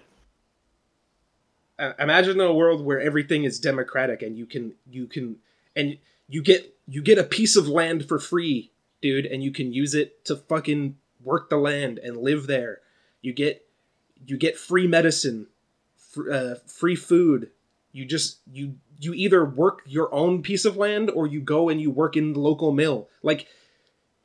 imagine 1.78 2.40
a 2.40 2.54
world 2.54 2.86
where 2.86 3.00
everything 3.00 3.44
is 3.44 3.60
democratic 3.60 4.22
and 4.22 4.38
you 4.38 4.46
can 4.46 4.74
you 4.90 5.08
can 5.08 5.38
and 5.76 5.98
you 6.28 6.42
get 6.42 6.76
you 6.88 7.02
get 7.02 7.18
a 7.18 7.24
piece 7.24 7.56
of 7.56 7.68
land 7.68 8.08
for 8.08 8.20
free, 8.20 8.72
dude, 9.02 9.26
and 9.26 9.44
you 9.44 9.52
can 9.52 9.74
use 9.74 9.94
it 9.94 10.24
to 10.26 10.36
fucking 10.36 10.98
work 11.24 11.50
the 11.50 11.58
land 11.58 11.98
and 12.00 12.18
live 12.18 12.48
there. 12.48 12.82
You 13.22 13.34
get 13.34 13.66
you 14.26 14.38
get 14.38 14.58
free 14.58 14.88
medicine, 14.88 15.48
fr- 15.96 16.32
uh, 16.32 16.56
free 16.66 16.96
food. 16.96 17.52
You 17.92 18.06
just 18.06 18.40
you 18.52 18.76
you 19.00 19.14
either 19.14 19.44
work 19.44 19.82
your 19.86 20.14
own 20.14 20.42
piece 20.42 20.66
of 20.66 20.78
land 20.78 21.10
or 21.10 21.28
you 21.28 21.42
go 21.42 21.70
and 21.70 21.82
you 21.82 21.92
work 21.92 22.16
in 22.16 22.34
the 22.34 22.40
local 22.40 22.72
mill. 22.72 23.10
Like 23.22 23.48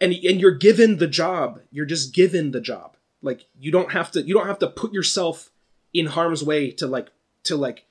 and 0.01 0.13
and 0.13 0.41
you're 0.41 0.53
given 0.53 0.99
the 0.99 1.07
job. 1.07 1.61
You're 1.71 1.87
just 1.87 2.15
given 2.15 2.51
the 2.53 2.61
job. 2.61 2.97
Like 3.23 3.47
you 3.59 3.71
don't 3.71 3.93
have 3.93 4.11
to 4.13 4.23
you 4.23 4.35
don't 4.35 4.47
have 4.47 4.59
to 4.61 4.69
put 4.69 4.93
yourself 4.93 5.51
in 5.93 6.07
harm's 6.07 6.45
way 6.45 6.71
to 6.71 6.87
like 6.87 7.11
to 7.45 7.57
like 7.57 7.87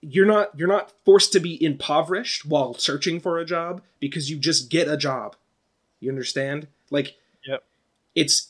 you're 0.00 0.26
not 0.26 0.58
you're 0.58 0.68
not 0.68 0.92
forced 1.04 1.32
to 1.32 1.40
be 1.40 1.62
impoverished 1.62 2.46
while 2.46 2.74
searching 2.74 3.20
for 3.20 3.38
a 3.38 3.44
job 3.44 3.82
because 3.98 4.30
you 4.30 4.38
just 4.38 4.70
get 4.70 4.88
a 4.88 4.96
job. 4.96 5.36
You 6.00 6.10
understand? 6.10 6.68
Like 6.90 7.16
Yep. 7.46 7.64
it's 8.14 8.48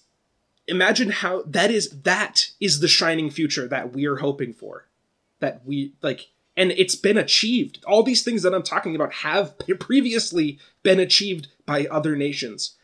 imagine 0.67 1.11
how 1.11 1.43
that 1.47 1.71
is 1.71 2.03
that 2.03 2.51
is 2.61 2.81
the 2.81 2.89
shining 2.89 3.31
future 3.31 3.67
that 3.69 3.93
we're 3.93 4.17
hoping 4.17 4.53
for. 4.53 4.87
That 5.41 5.63
we 5.65 5.95
like 6.03 6.29
and 6.57 6.73
it's 6.73 6.95
been 6.95 7.19
achieved. 7.19 7.83
All 7.87 8.03
these 8.03 8.23
things 8.23 8.43
that 8.43 8.55
I'm 8.55 8.63
talking 8.63 8.95
about 8.95 9.15
have 9.15 9.55
previously 9.81 10.59
been 10.83 11.01
achieved 11.01 11.49
by 11.67 11.87
other 11.87 12.15
nations. 12.15 12.77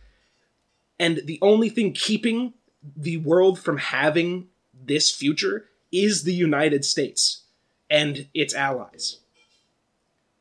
And 0.98 1.20
the 1.24 1.38
only 1.42 1.68
thing 1.68 1.92
keeping 1.92 2.54
the 2.96 3.18
world 3.18 3.58
from 3.58 3.78
having 3.78 4.48
this 4.72 5.10
future 5.10 5.66
is 5.96 6.22
the 6.24 6.34
United 6.34 6.84
States 6.84 7.42
and 7.90 8.28
its 8.34 8.54
allies. 8.54 9.18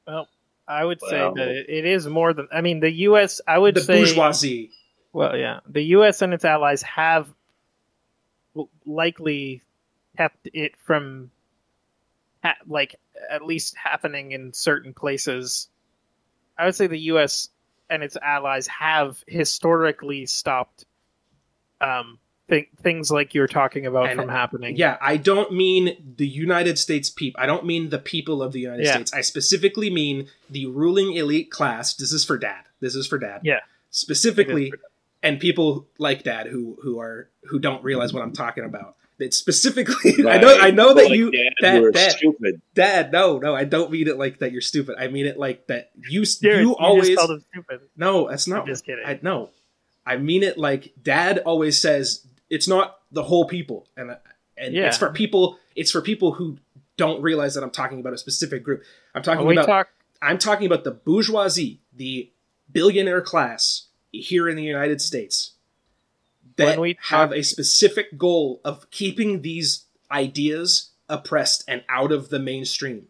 Well, 0.07 0.27
I 0.67 0.83
would 0.83 1.01
say 1.01 1.17
that 1.17 1.47
it, 1.47 1.65
it 1.69 1.85
is 1.85 2.07
more 2.07 2.33
than. 2.33 2.47
I 2.51 2.61
mean, 2.61 2.79
the 2.79 2.91
U.S. 2.91 3.41
I 3.47 3.57
would 3.57 3.75
The 3.75 3.81
say. 3.81 3.99
bourgeoisie. 3.99 4.71
Well, 5.13 5.37
yeah, 5.37 5.59
the 5.67 5.81
U.S. 5.97 6.21
and 6.21 6.33
its 6.33 6.43
allies 6.45 6.81
have 6.81 7.27
likely 8.85 9.61
kept 10.17 10.47
it 10.53 10.73
from, 10.85 11.31
ha- 12.43 12.55
like 12.67 12.95
at 13.29 13.45
least 13.45 13.75
happening 13.77 14.31
in 14.31 14.53
certain 14.53 14.93
places. 14.93 15.69
I 16.57 16.65
would 16.65 16.75
say 16.75 16.87
the 16.87 16.99
U.S. 17.13 17.49
and 17.89 18.03
its 18.03 18.17
allies 18.21 18.67
have 18.67 19.23
historically 19.27 20.25
stopped 20.25 20.85
um, 21.81 22.19
th- 22.49 22.69
things 22.81 23.09
like 23.11 23.33
you're 23.33 23.47
talking 23.47 23.85
about 23.85 24.09
And- 24.09 24.19
from 24.19 24.29
happening. 24.29 24.75
Yeah, 24.75 24.97
I 25.01 25.17
don't 25.17 25.51
mean 25.53 26.13
the 26.17 26.27
United 26.27 26.77
States 26.79 27.09
people. 27.09 27.39
I 27.41 27.45
don't 27.45 27.65
mean 27.65 27.89
the 27.89 27.99
people 27.99 28.41
of 28.43 28.51
the 28.53 28.59
United 28.59 28.85
Yeah. 28.85 28.93
States. 28.95 29.13
I 29.13 29.21
specifically 29.21 29.89
mean 29.89 30.27
the 30.49 30.65
ruling 30.67 31.13
elite 31.13 31.51
class. 31.51 31.93
This 31.93 32.11
is 32.11 32.23
for 32.23 32.37
dad. 32.37 32.63
This 32.79 32.95
is 32.95 33.07
for 33.07 33.17
dad. 33.17 33.41
Yeah. 33.43 33.59
Specifically, 33.89 34.67
It 34.67 34.73
is 34.75 34.79
and 35.23 35.39
people 35.39 35.87
like 35.97 36.21
dad 36.23 36.45
who 36.47 36.77
who 36.83 36.99
are 36.99 37.29
who 37.45 37.57
don't 37.57 37.83
realize 37.83 38.13
what 38.13 38.21
I'm 38.21 38.33
talking 38.33 38.63
about. 38.63 38.95
That 39.17 39.33
specifically, 39.33 40.13
I 40.27 40.37
know 40.37 40.57
I 40.59 40.71
know 40.71 40.93
that 40.93 41.05
Like 41.05 41.13
you 41.17 41.31
Dad, 41.31 41.53
that- 41.61 41.75
you 41.75 41.85
are 41.85 41.91
that- 41.93 42.11
stupid. 42.11 42.61
dad. 42.75 43.11
No, 43.13 43.39
no, 43.39 43.55
I 43.55 43.63
don't 43.63 43.89
mean 43.89 44.07
it 44.09 44.17
like 44.17 44.39
that. 44.39 44.51
You're 44.51 44.61
stupid. 44.61 44.97
I 44.99 45.07
mean 45.07 45.25
it 45.25 45.39
like 45.39 45.67
that. 45.67 45.91
You 46.09 46.25
Jared, 46.25 46.61
you 46.61 46.67
you 46.71 46.75
always 46.75 47.07
just 47.07 47.17
called 47.19 47.31
him 47.31 47.45
stupid. 47.51 47.79
no. 47.97 48.29
That's 48.29 48.45
not. 48.47 48.61
I'm 48.61 48.67
just 48.67 48.85
kidding. 48.85 49.05
I 49.05 49.17
no. 49.21 49.49
I 50.05 50.17
mean 50.17 50.43
it 50.43 50.57
like 50.57 50.93
dad 51.01 51.39
always 51.39 51.79
says. 51.79 52.27
It's 52.49 52.67
not 52.67 52.99
the 53.11 53.23
whole 53.23 53.45
people, 53.45 53.87
and 53.97 54.17
and 54.57 54.73
Yeah. 54.73 54.87
it's 54.87 54.97
for 54.97 55.11
people. 55.11 55.59
It's 55.75 55.91
for 55.91 56.01
people 56.01 56.33
who 56.33 56.57
don't 56.97 57.21
realize 57.21 57.55
that 57.55 57.63
I'm 57.63 57.71
talking 57.71 57.99
about 57.99 58.13
a 58.13 58.17
specific 58.17 58.63
group. 58.63 58.83
I'm 59.13 59.23
talking 59.23 59.49
about. 59.51 59.65
talk 59.65 59.89
I'm 60.21 60.37
talking 60.37 60.65
about 60.65 60.83
the 60.83 60.91
bourgeoisie, 60.91 61.81
the 61.93 62.31
billionaire 62.71 63.21
class 63.21 63.87
here 64.11 64.47
in 64.47 64.55
the 64.55 64.63
United 64.63 65.01
States 65.01 65.51
that 66.55 66.79
we 66.79 66.97
have 67.01 67.31
a 67.31 67.43
specific 67.43 68.17
goal 68.17 68.61
of 68.63 68.89
keeping 68.91 69.41
these 69.41 69.85
ideas 70.09 70.91
oppressed 71.09 71.63
and 71.67 71.83
out 71.89 72.11
of 72.11 72.29
the 72.29 72.39
mainstream. 72.39 73.07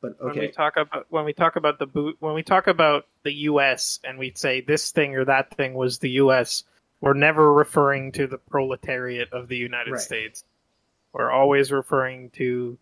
But 0.00 0.20
when 0.20 0.34
we 0.34 0.40
okay, 0.40 0.50
talk 0.50 0.76
about 0.76 1.06
when 1.10 1.24
we 1.24 1.32
talk 1.32 1.56
about 1.56 1.78
the 1.78 1.86
boot 1.86 2.16
when 2.18 2.34
we 2.34 2.42
talk 2.42 2.66
about 2.66 3.06
the 3.22 3.32
U.S. 3.32 4.00
and 4.02 4.18
we 4.18 4.32
say 4.34 4.60
this 4.60 4.90
thing 4.90 5.14
or 5.14 5.24
that 5.26 5.54
thing 5.56 5.74
was 5.74 5.98
the 5.98 6.10
U.S. 6.10 6.64
We're 7.02 7.14
never 7.14 7.52
referring 7.52 8.12
to 8.12 8.26
the 8.28 8.38
proletariat 8.38 9.32
of 9.32 9.48
the 9.48 9.56
United 9.56 9.90
Right. 9.90 10.00
States. 10.00 10.44
We're 11.12 11.30
always 11.32 11.70
referring 11.72 12.30
to 12.36 12.78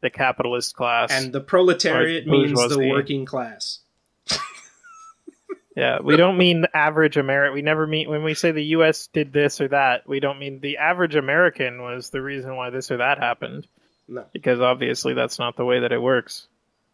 the 0.00 0.10
capitalist 0.10 0.76
class. 0.76 1.10
and 1.10 1.32
the 1.32 1.40
proletariat 1.40 2.26
means 2.26 2.52
the 2.68 2.88
working 2.88 3.24
class. 3.26 3.80
yeah, 5.76 5.98
we 6.00 6.16
don't 6.16 6.38
mean 6.38 6.60
the 6.62 6.74
average 6.76 7.16
American. 7.16 7.54
We 7.54 7.62
never 7.62 7.84
mean 7.86 8.08
when 8.08 8.22
we 8.22 8.34
say 8.34 8.52
the 8.52 8.64
U.S. 8.76 9.08
did 9.08 9.32
this 9.32 9.60
or 9.60 9.68
that. 9.68 10.08
We 10.08 10.20
don't 10.20 10.38
mean 10.38 10.60
the 10.60 10.76
average 10.78 11.16
American 11.16 11.82
was 11.82 12.10
the 12.10 12.22
reason 12.22 12.54
why 12.54 12.70
this 12.70 12.90
or 12.92 12.98
that 12.98 13.18
happened. 13.18 13.66
No. 14.06 14.26
because 14.34 14.60
obviously 14.60 15.14
that's 15.14 15.38
not 15.38 15.56
the 15.56 15.64
way 15.64 15.80
that 15.80 15.90
it 15.90 16.00
works. 16.00 16.46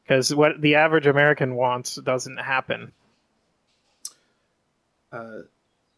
Because 0.05 0.33
what 0.35 0.61
the 0.61 0.77
average 0.77 1.07
American 1.09 1.57
wants 1.57 1.97
doesn't 1.97 2.39
happen. 2.39 2.93
Uh, 5.13 5.41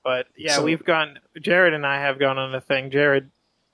But 0.05 0.27
yeah, 0.37 0.57
So- 0.57 0.65
we've 0.65 0.85
gone. 0.85 1.19
Jared 1.41 1.75
and 1.75 1.87
I 1.87 2.01
have 2.01 2.19
gone 2.19 2.38
on 2.38 2.55
a 2.55 2.61
thing. 2.61 2.91
Jared, 2.91 3.31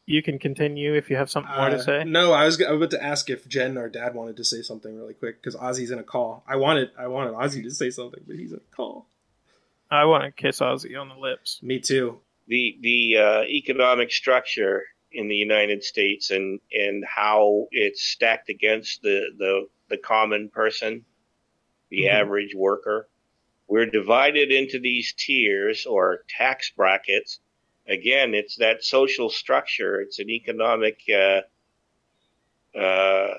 you 0.06 0.22
can 0.22 0.38
continue 0.38 0.94
if 0.94 1.10
you 1.10 1.16
have 1.16 1.30
something 1.30 1.52
more 1.54 1.66
uh, 1.66 1.70
to 1.70 1.82
say. 1.82 2.04
No, 2.04 2.32
I 2.32 2.44
was, 2.46 2.56
g- 2.56 2.64
I 2.64 2.70
was 2.72 2.78
about 2.78 2.90
to 2.92 3.02
ask 3.02 3.28
if 3.30 3.46
Jen 3.48 3.76
or 3.78 3.88
Dad 3.88 4.14
wanted 4.14 4.36
to 4.38 4.44
say 4.44 4.62
something 4.62 4.96
really 4.96 5.14
quick 5.14 5.40
because 5.42 5.54
Ozzy's 5.56 5.90
in 5.90 5.98
a 5.98 6.02
call. 6.02 6.44
I 6.46 6.56
wanted 6.56 6.90
I 6.98 7.06
wanted 7.08 7.34
Ozzy 7.34 7.62
to 7.62 7.70
say 7.70 7.90
something, 7.90 8.22
but 8.26 8.36
he's 8.36 8.52
in 8.52 8.58
a 8.58 8.76
call. 8.76 9.06
I 9.90 10.04
want 10.04 10.24
to 10.24 10.30
kiss 10.30 10.60
Ozzy 10.60 10.98
on 11.00 11.08
the 11.08 11.14
lips. 11.16 11.60
Me 11.62 11.78
too. 11.80 12.20
the 12.46 12.78
the 12.80 13.16
uh, 13.18 13.42
economic 13.44 14.10
structure 14.10 14.84
in 15.12 15.28
the 15.28 15.34
United 15.36 15.82
States 15.84 16.30
and 16.30 16.60
and 16.72 17.04
how 17.06 17.66
it's 17.70 18.02
stacked 18.02 18.48
against 18.50 19.00
the 19.02 19.26
the, 19.38 19.66
the 19.88 19.96
common 19.98 20.48
person, 20.50 21.04
the 21.90 22.02
Mhm. 22.04 22.12
average 22.12 22.54
worker. 22.54 23.08
We're 23.68 23.86
divided 23.86 24.50
into 24.50 24.80
these 24.80 25.12
tiers 25.12 25.84
or 25.84 26.24
tax 26.28 26.70
brackets. 26.70 27.38
Again, 27.86 28.34
it's 28.34 28.56
that 28.56 28.82
social 28.82 29.28
structure. 29.28 30.00
It's 30.00 30.18
an 30.18 30.30
economic, 30.30 31.00
uh, 31.08 31.42
uh, 32.78 33.34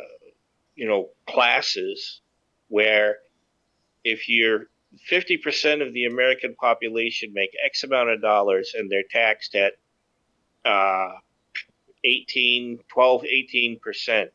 you 0.76 0.88
know, 0.88 1.10
classes 1.28 2.22
where 2.68 3.18
if 4.04 4.30
you're 4.30 4.68
50% 5.10 5.86
of 5.86 5.94
the 5.94 6.06
American 6.06 6.56
population 6.56 7.34
make 7.34 7.52
X 7.63 7.84
amount 7.84 8.10
of 8.10 8.22
dollars 8.22 8.74
and 8.78 8.89
they're 8.89 9.04
taxed 9.10 9.56
at 9.56 9.74
uh, 10.65 11.10
18, 12.04 12.80
12, 12.88 13.24
18%. 13.24 14.30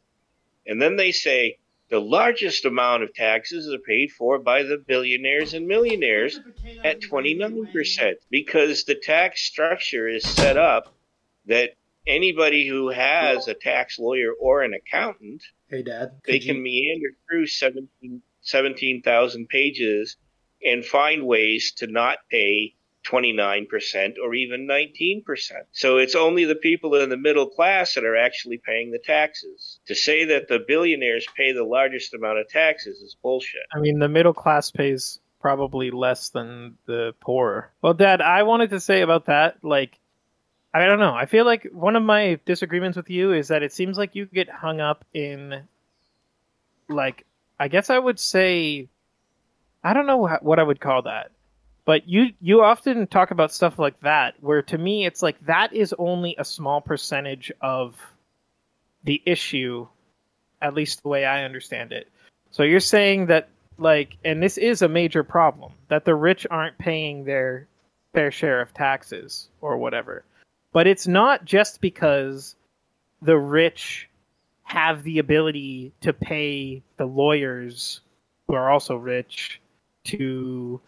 And 0.67 0.81
then 0.81 0.97
they 0.97 1.13
say 1.13 1.59
the 1.90 2.01
largest 2.01 2.64
amount 2.64 3.03
of 3.03 3.12
taxes 3.14 3.73
are 3.73 3.79
paid 3.79 4.11
for 4.11 4.38
by 4.38 4.62
the 4.62 4.79
billionaires 4.87 5.55
and 5.55 5.66
millionaires 5.66 6.40
at 6.83 7.01
29% 7.01 8.14
because 8.31 8.85
the 8.85 8.94
tax 8.94 9.42
structure 9.42 10.09
is 10.09 10.37
set 10.37 10.57
up 10.57 10.94
that 11.47 11.70
anybody 12.07 12.66
who 12.66 12.88
has 12.88 13.49
a 13.49 13.55
tax 13.55 13.99
lawyer 13.99 14.33
or 14.40 14.62
an 14.62 14.75
accountant 14.75 15.42
Hey, 15.68 15.83
Dad. 15.83 16.12
they 16.27 16.38
can 16.38 16.57
you- 16.57 16.62
meander 16.62 17.11
through 17.29 17.47
17 17.47 18.23
17,000 18.42 19.49
pages 19.49 20.16
and 20.62 20.85
find 20.85 21.27
ways 21.27 21.73
to 21.73 21.87
not 21.87 22.18
pay 22.31 22.75
29% 23.05 24.14
or 24.23 24.35
even 24.35 24.67
19%. 24.67 25.23
So 25.73 25.99
it's 25.99 26.14
only 26.14 26.45
the 26.45 26.55
people 26.55 26.95
in 26.95 27.11
the 27.11 27.17
middle 27.17 27.49
class 27.49 27.95
that 27.95 28.05
are 28.05 28.17
actually 28.17 28.59
paying 28.59 28.90
the 28.90 28.99
taxes. 28.99 29.79
To 29.87 29.95
say 29.95 30.25
that 30.27 30.49
the 30.49 30.64
billionaires 30.67 31.27
pay 31.37 31.53
the 31.53 31.64
largest 31.64 32.14
amount 32.14 32.38
of 32.38 32.49
taxes 32.49 33.01
is 33.01 33.17
bullshit. 33.23 33.62
I 33.75 33.81
mean, 33.81 33.99
the 33.99 34.09
middle 34.09 34.35
class 34.35 34.71
pays 34.71 35.21
probably 35.40 35.90
less 35.90 36.31
than 36.31 36.79
the 36.87 37.14
poor. 37.21 37.71
Well, 37.83 37.93
Dad, 37.93 38.23
I 38.23 38.45
wanted 38.45 38.71
to 38.71 38.81
say 38.81 39.03
about 39.03 39.27
that, 39.27 39.62
like, 39.62 39.99
I 40.73 40.87
don't 40.87 40.99
know. 40.99 41.14
I 41.14 41.27
feel 41.27 41.45
like 41.45 41.69
one 41.71 41.97
of 41.97 42.03
my 42.03 42.40
disagreements 42.47 42.97
with 42.97 43.11
you 43.11 43.33
is 43.33 43.49
that 43.49 43.62
it 43.62 43.73
seems 43.73 43.99
like 43.99 44.14
you 44.14 44.25
get 44.25 44.49
hung 44.49 44.81
up 44.81 45.05
in, 45.12 45.62
like, 46.88 47.27
I 47.61 47.69
guess 47.69 47.90
I 47.90 47.99
would 47.99 48.19
say, 48.19 48.88
I 49.85 49.93
don't 49.93 50.07
know 50.07 50.27
what 50.40 50.59
I 50.59 50.62
would 50.62 50.81
call 50.81 51.03
that, 51.03 51.31
but 51.85 52.09
you 52.09 52.33
you 52.40 52.62
often 52.62 53.07
talk 53.07 53.31
about 53.31 53.53
stuff 53.53 53.79
like 53.79 53.99
that, 54.01 54.35
where 54.40 54.62
to 54.62 54.79
me 54.79 55.07
it's 55.07 55.23
like 55.23 55.44
that 55.47 55.73
is 55.73 55.94
only 55.99 56.35
a 56.38 56.44
small 56.44 56.81
percentage 56.81 57.53
of 57.61 57.97
the 59.05 59.23
issue, 59.27 59.87
at 60.62 60.75
least 60.75 61.03
the 61.03 61.09
way 61.09 61.25
I 61.25 61.44
understand 61.44 61.92
it. 61.92 62.09
So 62.51 62.62
you're 62.62 62.81
saying 62.81 63.27
that 63.27 63.49
like 63.77 64.16
and 64.25 64.42
this 64.42 64.57
is 64.57 64.83
a 64.83 64.88
major 64.88 65.23
problem 65.23 65.73
that 65.88 66.05
the 66.05 66.14
rich 66.14 66.47
aren't 66.51 66.79
paying 66.79 67.25
their 67.25 67.66
fair 68.12 68.31
share 68.31 68.61
of 68.61 68.73
taxes 68.73 69.49
or 69.61 69.77
whatever. 69.77 70.25
But 70.73 70.87
it's 70.87 71.07
not 71.07 71.44
just 71.44 71.81
because 71.81 72.57
the 73.20 73.37
rich 73.38 74.09
have 74.62 75.03
the 75.03 75.18
ability 75.18 75.92
to 76.01 76.12
pay 76.12 76.83
the 76.97 77.05
lawyers 77.05 78.01
who 78.47 78.55
are 78.55 78.70
also 78.70 78.97
rich 78.97 79.61
to 80.05 80.81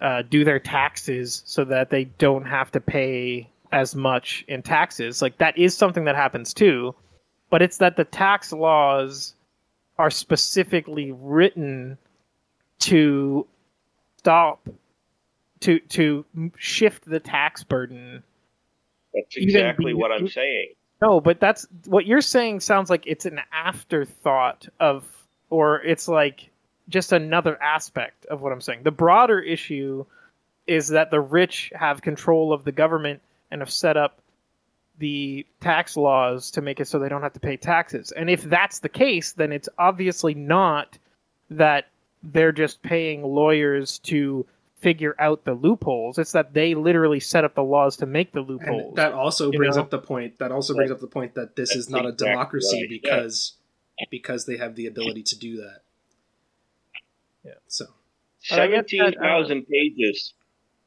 uh, 0.00 0.22
do 0.22 0.44
their 0.44 0.58
taxes 0.58 1.42
so 1.46 1.64
that 1.64 1.90
they 1.90 2.04
don't 2.04 2.44
have 2.46 2.70
to 2.72 2.80
pay 2.80 3.48
as 3.72 3.94
much 3.94 4.44
in 4.48 4.62
taxes. 4.62 5.22
Like 5.22 5.38
that 5.38 5.56
is 5.58 5.76
something 5.76 6.04
that 6.04 6.16
happens 6.16 6.54
too, 6.54 6.94
but 7.50 7.62
it's 7.62 7.78
that 7.78 7.96
the 7.96 8.04
tax 8.04 8.52
laws 8.52 9.34
are 9.98 10.10
specifically 10.10 11.12
written 11.12 11.98
to 12.80 13.46
stop 14.18 14.66
to 15.60 15.78
to 15.80 16.24
shift 16.56 17.04
the 17.04 17.20
tax 17.20 17.62
burden 17.62 18.22
That's 19.14 19.36
exactly 19.36 19.94
what 19.94 20.10
I'm 20.10 20.28
saying. 20.28 20.74
No, 21.02 21.20
but 21.20 21.40
that's 21.40 21.66
what 21.86 22.06
you're 22.06 22.20
saying 22.20 22.60
sounds 22.60 22.90
like 22.90 23.04
it's 23.06 23.26
an 23.26 23.40
afterthought 23.52 24.68
of 24.78 25.04
or 25.50 25.82
it's 25.82 26.08
like 26.08 26.49
just 26.90 27.12
another 27.12 27.60
aspect 27.62 28.26
of 28.26 28.42
what 28.42 28.52
I'm 28.52 28.60
saying. 28.60 28.82
The 28.82 28.90
broader 28.90 29.40
issue 29.40 30.04
is 30.66 30.88
that 30.88 31.10
the 31.10 31.20
rich 31.20 31.72
have 31.74 32.02
control 32.02 32.52
of 32.52 32.64
the 32.64 32.72
government 32.72 33.22
and 33.50 33.60
have 33.60 33.70
set 33.70 33.96
up 33.96 34.20
the 34.98 35.46
tax 35.60 35.96
laws 35.96 36.50
to 36.52 36.60
make 36.60 36.78
it 36.78 36.86
so 36.86 36.98
they 36.98 37.08
don't 37.08 37.22
have 37.22 37.32
to 37.32 37.40
pay 37.40 37.56
taxes. 37.56 38.12
And 38.12 38.28
if 38.28 38.42
that's 38.42 38.80
the 38.80 38.88
case, 38.88 39.32
then 39.32 39.50
it's 39.50 39.68
obviously 39.78 40.34
not 40.34 40.98
that 41.48 41.86
they're 42.22 42.52
just 42.52 42.82
paying 42.82 43.22
lawyers 43.22 43.98
to 44.00 44.46
figure 44.76 45.14
out 45.18 45.44
the 45.44 45.54
loopholes. 45.54 46.18
It's 46.18 46.32
that 46.32 46.52
they 46.52 46.74
literally 46.74 47.20
set 47.20 47.44
up 47.44 47.54
the 47.54 47.62
laws 47.62 47.96
to 47.98 48.06
make 48.06 48.32
the 48.32 48.40
loopholes. 48.40 48.88
And 48.88 48.96
that 48.96 49.12
also 49.12 49.50
brings 49.50 49.76
know? 49.76 49.82
up 49.82 49.90
the 49.90 49.98
point. 49.98 50.38
That 50.38 50.52
also 50.52 50.74
brings 50.74 50.90
up 50.90 51.00
the 51.00 51.06
point 51.06 51.34
that 51.34 51.56
this 51.56 51.74
is 51.74 51.88
not 51.88 52.06
a 52.06 52.12
democracy 52.12 52.82
right, 52.82 52.90
yeah. 52.90 52.98
because 53.00 53.54
because 54.10 54.46
they 54.46 54.56
have 54.56 54.76
the 54.76 54.86
ability 54.86 55.22
to 55.24 55.38
do 55.38 55.58
that. 55.58 55.80
Yeah. 57.44 57.52
So 57.68 57.86
I 58.50 58.66
guess 58.66 58.84
that, 58.90 59.06
uh, 59.08 59.10
Seventeen 59.10 59.12
thousand 59.20 59.66
pages. 59.66 60.34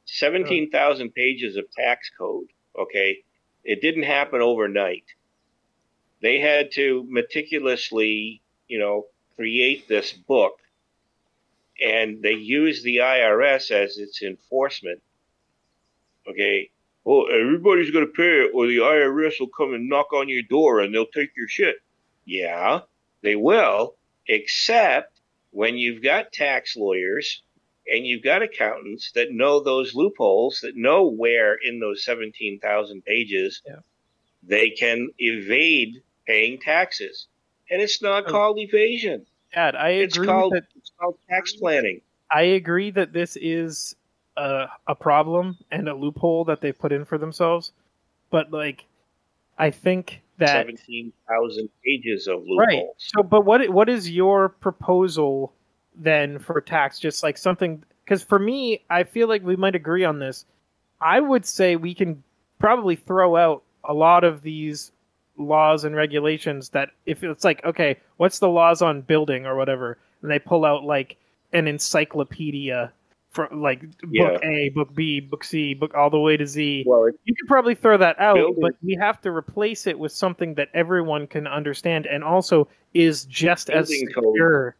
Seventeen 0.05 0.69
thousand 0.69 1.13
pages 1.13 1.55
of 1.55 1.71
tax 1.71 2.09
code. 2.17 2.47
Okay, 2.77 3.23
it 3.63 3.81
didn't 3.81 4.03
happen 4.03 4.41
overnight. 4.41 5.05
They 6.21 6.39
had 6.39 6.71
to 6.73 7.05
meticulously, 7.09 8.41
you 8.67 8.79
know, 8.79 9.07
create 9.35 9.87
this 9.87 10.13
book, 10.13 10.59
and 11.83 12.21
they 12.21 12.33
used 12.33 12.83
the 12.83 12.97
IRS 12.97 13.71
as 13.71 13.97
its 13.97 14.21
enforcement. 14.21 15.01
Okay. 16.27 16.69
Well, 17.05 17.25
everybody's 17.29 17.91
going 17.91 18.05
to 18.05 18.13
pay 18.13 18.43
it, 18.43 18.51
or 18.53 18.65
the 18.65 18.77
IRS 18.77 19.39
will 19.39 19.49
come 19.49 19.73
and 19.73 19.89
knock 19.89 20.13
on 20.13 20.29
your 20.29 20.43
door 20.43 20.79
and 20.79 20.93
they'll 20.93 21.05
take 21.05 21.35
your 21.35 21.49
shit. 21.49 21.75
Yeah, 22.25 22.81
they 23.21 23.35
will, 23.35 23.95
except 24.27 25.12
when 25.53 25.77
you've 25.77 26.03
got 26.03 26.31
tax 26.33 26.75
lawyers 26.75 27.43
and 27.87 28.05
you've 28.05 28.23
got 28.23 28.41
accountants 28.41 29.11
that 29.13 29.31
know 29.31 29.59
those 29.61 29.93
loopholes, 29.95 30.59
that 30.61 30.75
know 30.75 31.05
where 31.07 31.55
in 31.63 31.79
those 31.79 32.03
17,000 32.03 33.03
pages 33.05 33.61
Yeah. 33.67 33.75
they 34.41 34.69
can 34.71 35.09
evade 35.19 36.01
paying 36.27 36.59
taxes. 36.59 37.27
And 37.69 37.81
it's 37.81 38.01
not 38.01 38.25
Oh. 38.27 38.31
called 38.31 38.59
evasion. 38.59 39.25
Dad, 39.53 39.75
I 39.75 39.89
It's 39.91 40.15
agree 40.15 40.27
called 40.27 40.53
that 40.53 40.63
it's 40.75 40.91
called 40.99 41.17
tax 41.29 41.53
planning. 41.55 42.01
I 42.31 42.41
agree 42.43 42.89
that 42.91 43.13
this 43.13 43.35
is 43.39 43.95
a, 44.35 44.67
a 44.87 44.95
problem 44.95 45.59
and 45.69 45.87
a 45.87 45.93
loophole 45.93 46.45
that 46.45 46.61
they 46.61 46.71
put 46.71 46.91
in 46.91 47.05
for 47.05 47.19
themselves. 47.19 47.71
But 48.31 48.49
like, 48.51 48.85
I 49.59 49.69
think 49.69 50.22
that 50.37 50.65
17,000 50.65 51.69
pages 51.85 52.27
of 52.27 52.43
right. 52.57 52.83
So, 52.97 53.23
but 53.23 53.45
what 53.45 53.69
what 53.69 53.89
is 53.89 54.09
your 54.09 54.49
proposal 54.49 55.53
then 55.95 56.39
for 56.39 56.59
tax? 56.61 56.99
Just 56.99 57.23
like 57.23 57.37
something 57.37 57.83
because 58.03 58.23
for 58.23 58.39
me, 58.39 58.83
I 58.89 59.03
feel 59.03 59.27
like 59.27 59.43
we 59.43 59.55
might 59.55 59.75
agree 59.75 60.03
on 60.03 60.19
this. 60.19 60.45
I 61.01 61.19
would 61.19 61.45
say 61.45 61.75
we 61.75 61.93
can 61.93 62.23
probably 62.59 62.95
throw 62.95 63.35
out 63.35 63.63
a 63.83 63.93
lot 63.93 64.23
of 64.23 64.41
these 64.41 64.91
laws 65.37 65.83
and 65.83 65.95
regulations 65.95 66.69
that 66.69 66.89
if 67.05 67.23
it's 67.23 67.43
like 67.43 67.63
okay 67.65 67.97
what's 68.17 68.37
the 68.37 68.47
laws 68.47 68.83
on 68.83 69.01
building 69.01 69.47
or 69.47 69.55
whatever 69.55 69.97
and 70.21 70.29
they 70.29 70.37
pull 70.37 70.63
out 70.63 70.83
like 70.83 71.17
an 71.53 71.67
encyclopedia 71.67 72.93
for 73.33 73.49
like 73.51 73.81
book 74.03 74.43
a 74.43 74.69
book 74.69 74.93
b 74.93 75.19
book 75.19 75.43
c 75.43 75.73
book 75.73 75.93
all 75.95 76.09
the 76.09 76.19
way 76.19 76.37
to 76.37 76.45
z 76.45 76.83
Well, 76.85 77.05
it, 77.05 77.15
you 77.25 77.33
could 77.35 77.47
probably 77.47 77.75
throw 77.75 77.97
that 77.97 78.19
out 78.19 78.35
Building- 78.35 78.61
but 78.61 78.73
we 78.83 78.95
have 78.95 79.19
to 79.21 79.31
replace 79.31 79.87
it 79.87 79.97
with 79.97 80.11
something 80.11 80.53
that 80.55 80.69
everyone 80.73 81.27
can 81.27 81.47
understand 81.47 82.05
and 82.05 82.23
also 82.23 82.67
is 82.93 83.25
just 83.25 83.69
as 83.69 83.89
Building 83.89 84.07
code. 84.13 84.23
secure 84.33 84.75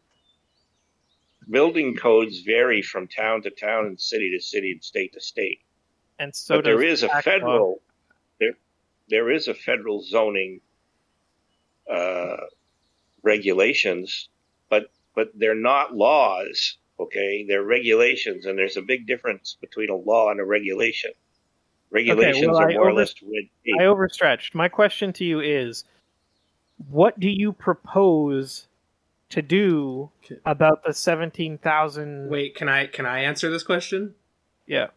building 1.50 1.94
codes 1.96 2.40
vary 2.40 2.80
from 2.80 3.06
town 3.08 3.42
to 3.42 3.50
town 3.50 3.86
and 3.86 4.00
city 4.00 4.30
to 4.30 4.40
city 4.42 4.72
and 4.72 4.82
state 4.82 5.12
to 5.12 5.20
state. 5.20 5.60
and 6.18 6.34
so 6.34 6.56
but 6.56 6.64
there 6.64 6.80
does 6.80 7.02
a 7.02 7.08
federal 7.22 7.82
there 8.40 8.54
there 9.08 9.30
is 9.30 9.48
a 9.48 9.54
federal 9.54 10.00
zoning 10.02 10.60
uh, 11.92 12.36
regulations, 13.22 14.28
but 14.70 14.90
but 15.14 15.28
they're 15.34 15.54
not 15.54 15.94
laws. 15.94 16.78
Okay, 16.98 17.44
they're 17.48 17.64
regulations, 17.64 18.46
and 18.46 18.56
there's 18.56 18.76
a 18.76 18.82
big 18.82 19.06
difference 19.06 19.56
between 19.60 19.90
a 19.90 19.96
law 19.96 20.30
and 20.30 20.40
a 20.40 20.44
regulation. 20.44 21.10
Regulations 21.90 22.46
well, 22.46 22.58
are 22.58 22.70
I 22.70 22.74
more 22.74 22.88
or 22.88 22.92
less 22.92 23.14
red 23.22 23.44
tape. 23.64 23.74
I 23.80 23.84
overstretched. 23.84 24.54
My 24.54 24.68
question 24.68 25.12
to 25.14 25.24
you 25.24 25.40
is 25.40 25.84
what 26.90 27.18
do 27.18 27.28
you 27.28 27.52
propose 27.52 28.66
to 29.30 29.42
do 29.42 30.10
about 30.44 30.84
the 30.84 30.92
17,000 30.92 32.28
wait, 32.28 32.54
can 32.54 32.68
I 32.68 32.86
can 32.86 33.06
I 33.06 33.20
answer 33.20 33.50
this 33.50 33.62
question? 33.62 34.14
Yeah. 34.66 34.88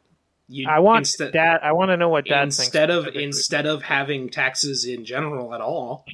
You, 0.49 0.67
I 0.69 0.79
want 0.79 0.99
instead, 0.99 1.33
dad 1.33 1.60
I 1.62 1.73
want 1.73 1.89
to 1.89 1.97
know 1.97 2.10
what 2.10 2.25
dad 2.25 2.43
instead 2.43 2.89
thinks. 2.89 3.07
of 3.07 3.15
instead 3.15 3.65
of 3.65 3.83
having 3.83 4.29
taxes 4.29 4.86
in 4.86 5.03
general 5.05 5.53
at 5.53 5.62
all, 5.62 6.05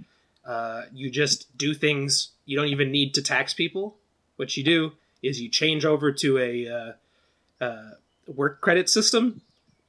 uh, 0.46 0.84
you 0.92 1.12
just 1.12 1.56
do 1.58 1.74
things. 1.74 2.32
You 2.46 2.58
don't 2.58 2.70
even 2.70 2.92
need 2.92 3.14
to 3.16 3.22
tax 3.22 3.54
people. 3.54 3.98
What 4.38 4.58
you 4.58 4.64
do 4.64 4.94
is 5.24 5.42
you 5.42 5.50
change 5.50 5.86
over 5.86 6.12
to 6.12 6.38
a 6.38 6.68
uh, 6.68 7.64
uh, 7.64 7.92
work 8.28 8.62
credit 8.62 8.90
system, 8.90 9.42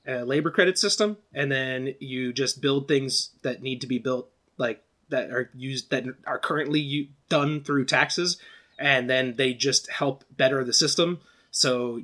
a 0.06 0.24
labor 0.24 0.50
credit 0.50 0.78
system, 0.78 1.18
and 1.34 1.50
then 1.50 1.94
you 1.98 2.32
just 2.32 2.62
build 2.62 2.88
things 2.88 3.30
that 3.42 3.62
need 3.62 3.80
to 3.82 3.86
be 3.86 3.98
built, 3.98 4.30
like 4.56 4.82
that 5.10 5.30
are 5.30 5.50
used 5.54 5.90
that 5.90 6.04
are 6.26 6.38
currently 6.38 6.80
u- 6.80 7.08
done 7.28 7.62
through 7.62 7.84
taxes, 7.84 8.38
and 8.78 9.10
then 9.10 9.34
they 9.36 9.52
just 9.52 9.90
help 9.90 10.24
better 10.30 10.64
the 10.64 10.72
system. 10.72 11.20
So 11.50 12.00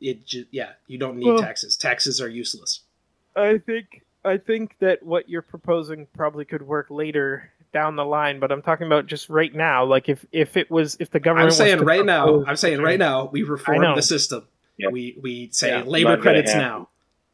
it 0.00 0.26
ju- 0.26 0.46
yeah, 0.50 0.72
you 0.86 0.98
don't 0.98 1.16
need 1.18 1.26
Well- 1.26 1.38
taxes. 1.38 1.76
Taxes 1.76 2.20
are 2.20 2.28
useless. 2.28 2.80
I 3.36 3.58
think 3.58 4.02
I 4.24 4.38
think 4.38 4.76
that 4.80 5.02
what 5.02 5.28
you're 5.28 5.40
proposing 5.42 6.06
probably 6.16 6.44
could 6.44 6.62
work 6.62 6.90
later 6.90 7.52
down 7.72 7.96
the 7.96 8.04
line, 8.04 8.40
but 8.40 8.50
I'm 8.52 8.62
talking 8.62 8.86
about 8.86 9.06
just 9.06 9.28
right 9.28 9.54
now. 9.54 9.84
Like 9.84 10.08
if 10.08 10.24
if 10.32 10.56
it 10.56 10.70
was 10.70 10.96
if 11.00 11.10
the 11.10 11.20
government 11.20 11.46
I'm 11.46 11.56
saying 11.56 11.78
to 11.78 11.84
right 11.84 12.04
now. 12.04 12.44
I'm 12.46 12.56
saying 12.56 12.80
right 12.80 12.98
now. 12.98 13.26
We 13.26 13.42
reform 13.42 13.94
the 13.94 14.02
system. 14.02 14.46
Yeah. 14.76 14.88
We 14.88 15.18
we 15.20 15.50
say 15.52 15.70
Yeah, 15.70 15.82
labor 15.84 16.16
credits 16.16 16.54
now. 16.54 16.88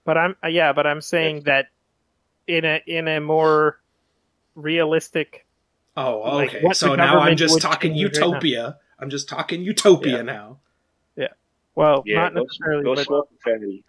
But 0.05 0.19
I'm 0.19 0.37
uh, 0.43 0.49
yeah, 0.49 0.73
but 0.73 0.87
I'm 0.87 1.01
saying 1.01 1.43
that 1.43 1.69
in 2.47 2.65
a 2.65 2.83
in 2.87 3.09
a 3.09 3.21
more 3.21 3.81
realistic 4.55 5.47
Oh, 5.97 6.41
okay. 6.43 6.61
what 6.63 6.77
so 6.77 6.95
now 6.95 7.21
I'm 7.21 7.37
just 7.37 7.61
talking 7.61 7.93
change 7.95 8.19
right 8.19 8.27
utopia. 8.27 8.79
I'm 8.99 9.09
just 9.11 9.29
talking 9.29 9.63
utopia 9.63 10.17
Yeah. 10.17 10.23
now. 10.23 10.59
Yeah. 11.17 11.29
Well, 11.75 12.03
yeah, 12.05 12.25
not 12.25 12.35
go, 12.35 12.43
necessarily, 12.43 12.85
go 12.85 12.95
but 12.95 13.07
smoke 13.07 13.29
a 13.33 13.51
fatty. 13.51 13.85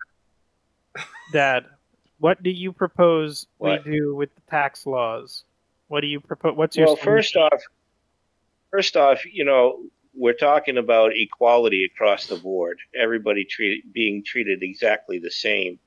Dad, 1.34 1.66
what 2.20 2.42
do 2.42 2.50
you 2.50 2.72
propose 2.72 3.48
What? 3.58 3.86
we 3.86 3.92
do 3.92 4.16
with 4.16 4.34
the 4.36 4.42
tax 4.50 4.86
laws? 4.86 5.44
What 5.88 6.02
do 6.02 6.08
you 6.08 6.20
propose? 6.20 6.56
What's 6.56 6.76
your 6.76 6.88
Well, 6.88 6.96
solution? 6.98 7.14
first 7.14 7.36
off, 7.38 7.62
first 8.72 8.98
off, 8.98 9.26
you 9.26 9.46
know, 9.46 9.84
we're 10.14 10.34
talking 10.34 10.78
about 10.78 11.12
equality 11.16 11.86
across 11.86 12.28
the 12.28 12.36
board. 12.36 12.80
Everybody 12.96 13.46
treated 13.46 13.94
being 13.94 14.24
treated 14.24 14.64
exactly 14.64 15.20
the 15.20 15.32
same, 15.32 15.80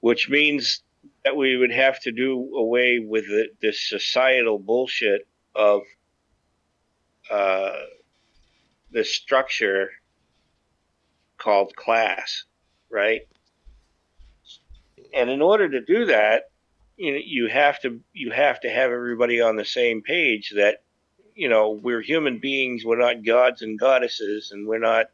which 0.00 0.28
means 0.28 0.82
that 1.24 1.36
we 1.36 1.56
would 1.56 1.70
have 1.72 2.00
to 2.00 2.12
do 2.12 2.54
away 2.56 2.98
with 2.98 3.26
the, 3.26 3.48
this 3.60 3.80
societal 3.80 4.58
bullshit 4.58 5.26
of 5.54 5.82
uh, 7.30 7.74
the 8.90 9.04
structure 9.04 9.90
called 11.38 11.76
class, 11.76 12.44
right? 12.90 13.22
And 15.14 15.30
in 15.30 15.42
order 15.42 15.68
to 15.68 15.80
do 15.80 16.06
that, 16.06 16.50
you 16.96 17.12
know, 17.12 17.20
you 17.24 17.48
have 17.48 17.80
to 17.80 18.00
you 18.12 18.30
have 18.30 18.60
to 18.60 18.70
have 18.70 18.90
everybody 18.90 19.40
on 19.40 19.56
the 19.56 19.64
same 19.64 20.02
page 20.02 20.52
that 20.56 20.82
you 21.34 21.48
know 21.48 21.70
we're 21.70 22.00
human 22.00 22.38
beings 22.38 22.84
we're 22.84 22.98
not 22.98 23.24
gods 23.24 23.62
and 23.62 23.78
goddesses 23.78 24.52
and 24.52 24.66
we're 24.66 24.78
not 24.78 25.06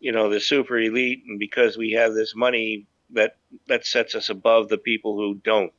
you 0.00 0.12
know 0.12 0.30
the 0.30 0.40
super 0.40 0.78
elite 0.78 1.22
and 1.26 1.38
because 1.38 1.76
we 1.76 1.92
have 1.92 2.14
this 2.14 2.34
money 2.34 2.86
that 3.10 3.36
that 3.68 3.86
sets 3.86 4.14
us 4.14 4.28
above 4.28 4.68
the 4.68 4.78
people 4.78 5.16
who 5.16 5.34
don't. 5.36 5.72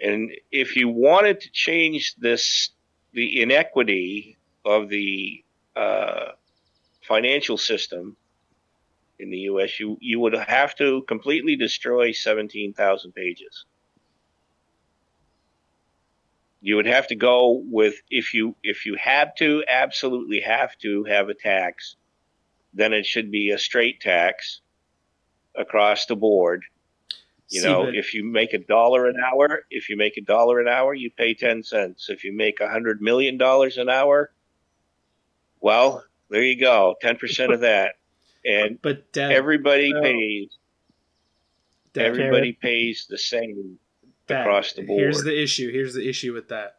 And 0.00 0.30
if 0.50 0.76
you 0.76 0.88
wanted 0.88 1.40
to 1.40 1.50
change 1.50 2.14
this 2.16 2.70
the 3.12 3.42
inequity 3.42 4.38
of 4.64 4.88
the 4.88 5.44
uh, 5.74 6.32
financial 7.02 7.58
system 7.58 8.16
in 9.20 9.30
the 9.30 9.38
US, 9.38 9.78
you, 9.78 9.98
you 10.00 10.18
would 10.20 10.34
have 10.34 10.74
to 10.76 11.02
completely 11.02 11.56
destroy 11.56 12.12
17,000 12.12 13.12
pages. 13.12 13.66
You 16.62 16.76
would 16.76 16.86
have 16.86 17.06
to 17.08 17.14
go 17.14 17.62
with 17.64 17.94
if 18.10 18.34
you 18.34 18.54
if 18.62 18.84
you 18.84 18.94
had 19.00 19.32
to 19.38 19.64
absolutely 19.66 20.40
have 20.40 20.76
to 20.78 21.04
have 21.04 21.30
a 21.30 21.34
tax, 21.34 21.96
then 22.74 22.92
it 22.92 23.06
should 23.06 23.30
be 23.30 23.50
a 23.50 23.58
straight 23.58 24.00
tax 24.00 24.60
across 25.56 26.04
the 26.04 26.16
board. 26.16 26.64
You 27.48 27.62
See, 27.62 27.66
know, 27.66 27.88
if 27.88 28.14
you 28.14 28.24
make 28.24 28.52
a 28.52 28.58
dollar 28.58 29.08
an 29.08 29.16
hour, 29.18 29.64
if 29.70 29.88
you 29.88 29.96
make 29.96 30.18
a 30.18 30.20
dollar 30.20 30.60
an 30.60 30.68
hour, 30.68 30.92
you 30.94 31.10
pay 31.10 31.32
ten 31.32 31.62
cents. 31.62 32.10
If 32.10 32.24
you 32.24 32.32
make 32.32 32.60
a 32.60 32.68
hundred 32.68 33.00
million 33.00 33.38
dollars 33.38 33.78
an 33.78 33.88
hour, 33.88 34.30
well, 35.60 36.04
there 36.28 36.42
you 36.42 36.60
go, 36.60 36.94
ten 37.00 37.16
percent 37.16 37.52
of 37.52 37.60
that, 37.60 37.94
and 38.44 38.80
but 38.82 39.12
Dad, 39.12 39.32
everybody 39.32 39.92
well, 39.92 40.02
pays. 40.02 40.50
Dad, 41.92 42.06
Everybody 42.06 42.52
pays 42.52 43.06
the 43.08 43.18
same 43.18 43.78
Dad, 44.26 44.42
across 44.42 44.72
the 44.74 44.82
board. 44.82 45.00
Here's 45.00 45.22
the 45.22 45.42
issue. 45.42 45.72
Here's 45.72 45.94
the 45.94 46.08
issue 46.08 46.32
with 46.32 46.48
that. 46.48 46.76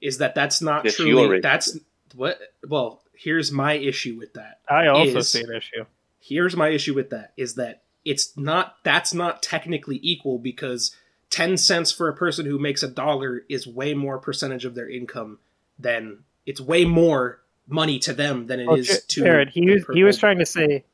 Is 0.00 0.18
that 0.18 0.34
that's 0.34 0.62
not 0.62 0.84
That's 0.84 0.96
truly 0.96 1.40
that's 1.40 1.76
what 2.14 2.38
well, 2.66 3.02
here's 3.12 3.52
my 3.52 3.74
issue 3.74 4.16
with 4.16 4.34
that. 4.34 4.60
I 4.68 4.86
also 4.86 5.18
is- 5.18 5.28
see 5.28 5.42
an 5.42 5.54
issue. 5.54 5.84
Here's 6.20 6.56
my 6.56 6.68
issue 6.68 6.94
with 6.94 7.10
that 7.10 7.32
is 7.36 7.54
that 7.54 7.82
it's 8.04 8.36
not 8.36 8.76
that's 8.84 9.12
not 9.12 9.42
technically 9.42 9.98
equal 10.02 10.38
because 10.38 10.94
10 11.30 11.56
cents 11.56 11.92
for 11.92 12.08
a 12.08 12.16
person 12.16 12.46
who 12.46 12.58
makes 12.58 12.82
a 12.82 12.88
dollar 12.88 13.44
is 13.48 13.66
way 13.66 13.94
more 13.94 14.18
percentage 14.18 14.64
of 14.64 14.74
their 14.74 14.88
income 14.88 15.38
than 15.78 16.20
it's 16.46 16.60
way 16.60 16.84
more 16.84 17.40
money 17.68 17.98
to 18.00 18.12
them 18.12 18.46
than 18.46 18.60
it 18.60 18.66
Well, 18.66 18.76
is 18.76 19.04
to 19.04 19.22
Jared, 19.22 19.50
he 19.50 19.70
was 19.70 19.84
he 19.92 20.02
was 20.04 20.18
trying 20.18 20.38
to 20.38 20.46
say, 20.46 20.84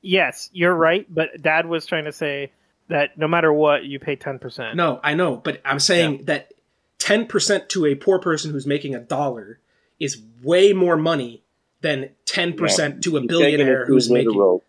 yes, 0.00 0.48
you're 0.52 0.74
right, 0.74 1.06
but 1.12 1.42
Dad 1.42 1.66
was 1.66 1.86
trying 1.86 2.04
to 2.04 2.12
say 2.12 2.52
that 2.88 3.18
no 3.18 3.28
matter 3.28 3.52
what, 3.52 3.84
you 3.84 3.98
pay 3.98 4.16
ten 4.16 4.38
percent. 4.38 4.76
No, 4.76 5.00
I 5.02 5.14
know, 5.14 5.36
but 5.36 5.60
I'm 5.64 5.80
saying 5.80 6.24
that 6.26 6.52
10% 6.98 7.68
to 7.68 7.86
a 7.86 7.94
poor 7.94 8.18
person 8.18 8.50
who's 8.50 8.66
making 8.66 8.94
a 8.94 9.00
dollar 9.00 9.58
is 10.00 10.20
way 10.42 10.72
more 10.72 10.96
money 10.96 11.42
than 11.80 12.10
10% 12.26 13.02
to 13.02 13.16
a 13.16 13.26
billionaire 13.26 13.56
taking 13.56 13.82
it 13.82 13.86
who's 13.86 14.10
making 14.10 14.30
literal. 14.30 14.64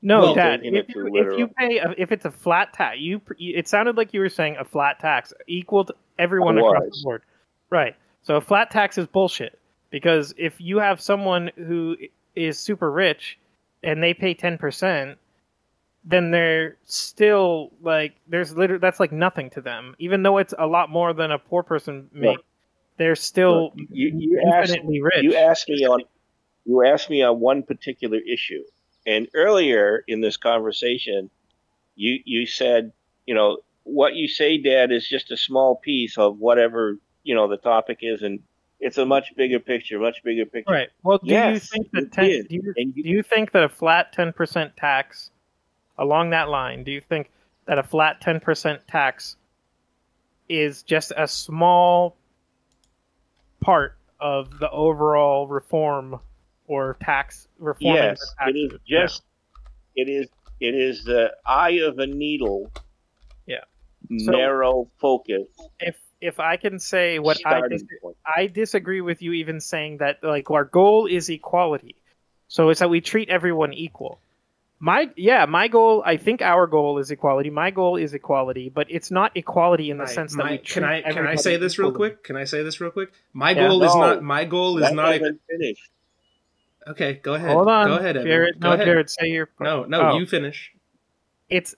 No, 0.00 0.20
Well, 0.20 0.34
Dad. 0.34 0.60
If 0.62 0.94
you, 0.94 1.16
if 1.16 1.38
you 1.38 1.48
pay, 1.48 1.78
a, 1.78 1.94
if 1.96 2.12
it's 2.12 2.24
a 2.24 2.30
flat 2.30 2.72
tax, 2.72 2.98
you 3.00 3.20
it 3.38 3.66
sounded 3.66 3.96
like 3.96 4.14
you 4.14 4.20
were 4.20 4.28
saying 4.28 4.56
a 4.58 4.64
flat 4.64 5.00
tax 5.00 5.32
equal 5.48 5.86
to 5.86 5.94
everyone 6.18 6.56
I 6.56 6.60
across 6.60 6.82
the 6.84 7.00
board, 7.02 7.22
right? 7.68 7.96
So 8.22 8.36
a 8.36 8.40
flat 8.40 8.70
tax 8.70 8.96
is 8.96 9.06
bullshit 9.08 9.57
because 9.90 10.34
if 10.36 10.60
you 10.60 10.78
have 10.78 11.00
someone 11.00 11.50
who 11.56 11.96
is 12.34 12.58
super 12.58 12.90
rich 12.90 13.38
and 13.82 14.02
they 14.02 14.14
pay 14.14 14.34
ten 14.34 14.58
percent, 14.58 15.18
then 16.04 16.30
they're 16.30 16.76
still 16.84 17.70
like 17.82 18.14
there's 18.28 18.56
literally 18.56 18.80
that's 18.80 19.00
like 19.00 19.12
nothing 19.12 19.50
to 19.50 19.60
them, 19.60 19.94
even 19.98 20.22
though 20.22 20.38
it's 20.38 20.54
a 20.58 20.66
lot 20.66 20.90
more 20.90 21.12
than 21.12 21.30
a 21.30 21.38
poor 21.38 21.62
person 21.62 22.08
make. 22.12 22.38
They're 22.96 23.16
still 23.16 23.72
You, 23.76 24.12
you 24.16 24.42
asked 24.52 24.70
infinitely 24.70 25.00
rich. 25.00 25.22
you 25.22 25.36
asked 25.36 25.68
me 25.68 25.86
on 25.86 26.00
you 26.64 26.84
asked 26.84 27.08
me 27.08 27.22
on 27.22 27.40
one 27.40 27.62
particular 27.62 28.18
issue, 28.18 28.62
and 29.06 29.28
earlier 29.34 30.04
in 30.08 30.20
this 30.20 30.36
conversation, 30.36 31.30
you 31.94 32.18
you 32.24 32.46
said 32.46 32.92
you 33.26 33.34
know 33.34 33.58
what 33.84 34.14
you 34.14 34.28
say, 34.28 34.58
Dad, 34.58 34.92
is 34.92 35.08
just 35.08 35.30
a 35.30 35.36
small 35.36 35.76
piece 35.76 36.18
of 36.18 36.38
whatever 36.38 36.98
you 37.22 37.34
know 37.34 37.48
the 37.48 37.56
topic 37.56 37.98
is, 38.02 38.22
and 38.22 38.40
it's 38.80 38.98
a 38.98 39.04
much 39.06 39.34
bigger 39.36 39.58
picture, 39.58 39.98
much 39.98 40.22
bigger 40.22 40.44
picture. 40.46 40.72
Right. 40.72 40.88
Well, 41.02 41.18
do 41.18 41.30
you 41.54 41.58
think 41.58 41.90
that 41.92 42.12
ten, 42.12 42.24
do 42.26 42.46
you, 42.50 42.74
you- 42.76 42.92
do 43.02 43.08
you 43.08 43.22
think 43.22 43.52
that 43.52 43.62
a 43.64 43.68
flat 43.68 44.12
ten 44.12 44.32
percent 44.32 44.76
tax 44.76 45.30
along 45.98 46.30
that 46.30 46.48
line? 46.48 46.84
Do 46.84 46.92
you 46.92 47.00
think 47.00 47.30
that 47.66 47.78
a 47.78 47.82
flat 47.82 48.20
ten 48.20 48.40
percent 48.40 48.80
tax 48.88 49.36
is 50.48 50.82
just 50.82 51.12
a 51.16 51.26
small 51.28 52.16
part 53.60 53.96
of 54.20 54.58
the 54.58 54.70
overall 54.70 55.46
reform 55.48 56.20
or 56.66 56.96
tax 57.00 57.48
reform? 57.58 57.94
Yes, 57.96 58.20
it 58.46 58.56
is 58.56 58.72
just 58.86 59.22
it 59.96 60.08
is 60.08 60.28
it 60.60 60.74
is 60.74 61.04
the 61.04 61.32
eye 61.46 61.80
of 61.82 61.98
a 61.98 62.06
needle. 62.06 62.70
Yeah. 63.46 63.64
So- 64.18 64.32
narrow 64.32 64.88
focus. 65.00 65.48
If 65.80 65.96
if 66.20 66.40
I 66.40 66.56
can 66.56 66.78
say 66.78 67.18
what 67.18 67.38
I 67.46 67.60
dis- 67.68 67.84
I 68.26 68.46
disagree 68.46 69.00
with 69.00 69.22
you 69.22 69.32
even 69.34 69.60
saying 69.60 69.98
that 69.98 70.22
like 70.22 70.50
our 70.50 70.64
goal 70.64 71.06
is 71.06 71.28
equality. 71.28 71.94
So 72.48 72.70
it's 72.70 72.80
that 72.80 72.90
we 72.90 73.00
treat 73.00 73.28
everyone 73.28 73.72
equal. 73.72 74.20
My 74.80 75.10
yeah, 75.16 75.44
my 75.46 75.68
goal 75.68 76.02
I 76.06 76.16
think 76.16 76.40
our 76.40 76.66
goal 76.66 76.98
is 76.98 77.10
equality. 77.10 77.50
My 77.50 77.70
goal 77.70 77.96
is 77.96 78.14
equality, 78.14 78.68
but 78.68 78.86
it's 78.90 79.10
not 79.10 79.32
equality 79.36 79.90
in 79.90 79.98
the 79.98 80.04
My- 80.04 80.10
sense 80.10 80.34
my- 80.34 80.44
that 80.44 80.50
we 80.52 80.58
can 80.58 80.84
I 80.84 81.02
can 81.02 81.26
I 81.26 81.34
say 81.34 81.56
this 81.56 81.78
real 81.78 81.92
quick? 81.92 82.22
Can 82.24 82.36
I 82.36 82.44
say 82.44 82.62
this 82.62 82.80
real 82.80 82.90
quick? 82.92 83.10
My 83.32 83.50
Yeah. 83.50 83.68
goal 83.68 83.82
is 83.82 83.94
not 83.94 84.22
my 84.22 84.44
goal 84.44 84.78
is 84.82 84.92
not 84.92 85.14
a, 85.16 85.36
finished. 85.48 85.90
Okay, 86.86 87.14
go 87.22 87.34
ahead. 87.34 87.50
Hold 87.50 87.68
on. 87.68 87.86
Go 87.88 87.96
ahead, 87.96 88.16
Evan. 88.16 88.28
Jared. 88.28 88.60
Go 88.60 88.68
No, 88.68 88.74
ahead. 88.74 88.86
Jared, 88.86 89.10
say 89.10 89.26
your 89.28 89.48
No, 89.60 89.84
no, 89.84 90.00
Oh. 90.12 90.18
you 90.18 90.26
finish. 90.26 90.72
it's 91.50 91.74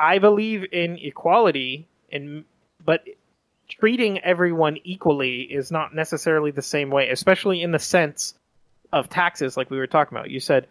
I 0.00 0.18
believe 0.18 0.64
in 0.72 0.96
equality 0.98 1.86
and 2.10 2.44
but 2.84 3.04
treating 3.78 4.18
everyone 4.20 4.78
equally 4.84 5.42
is 5.42 5.70
not 5.70 5.94
necessarily 5.94 6.50
the 6.50 6.62
same 6.62 6.90
way, 6.90 7.10
especially 7.10 7.62
in 7.62 7.72
the 7.72 7.78
sense 7.78 8.34
of 8.92 9.08
taxes 9.08 9.56
like 9.56 9.70
we 9.70 9.78
were 9.78 9.86
talking 9.86 10.16
about. 10.16 10.30
You 10.30 10.40
said 10.40 10.66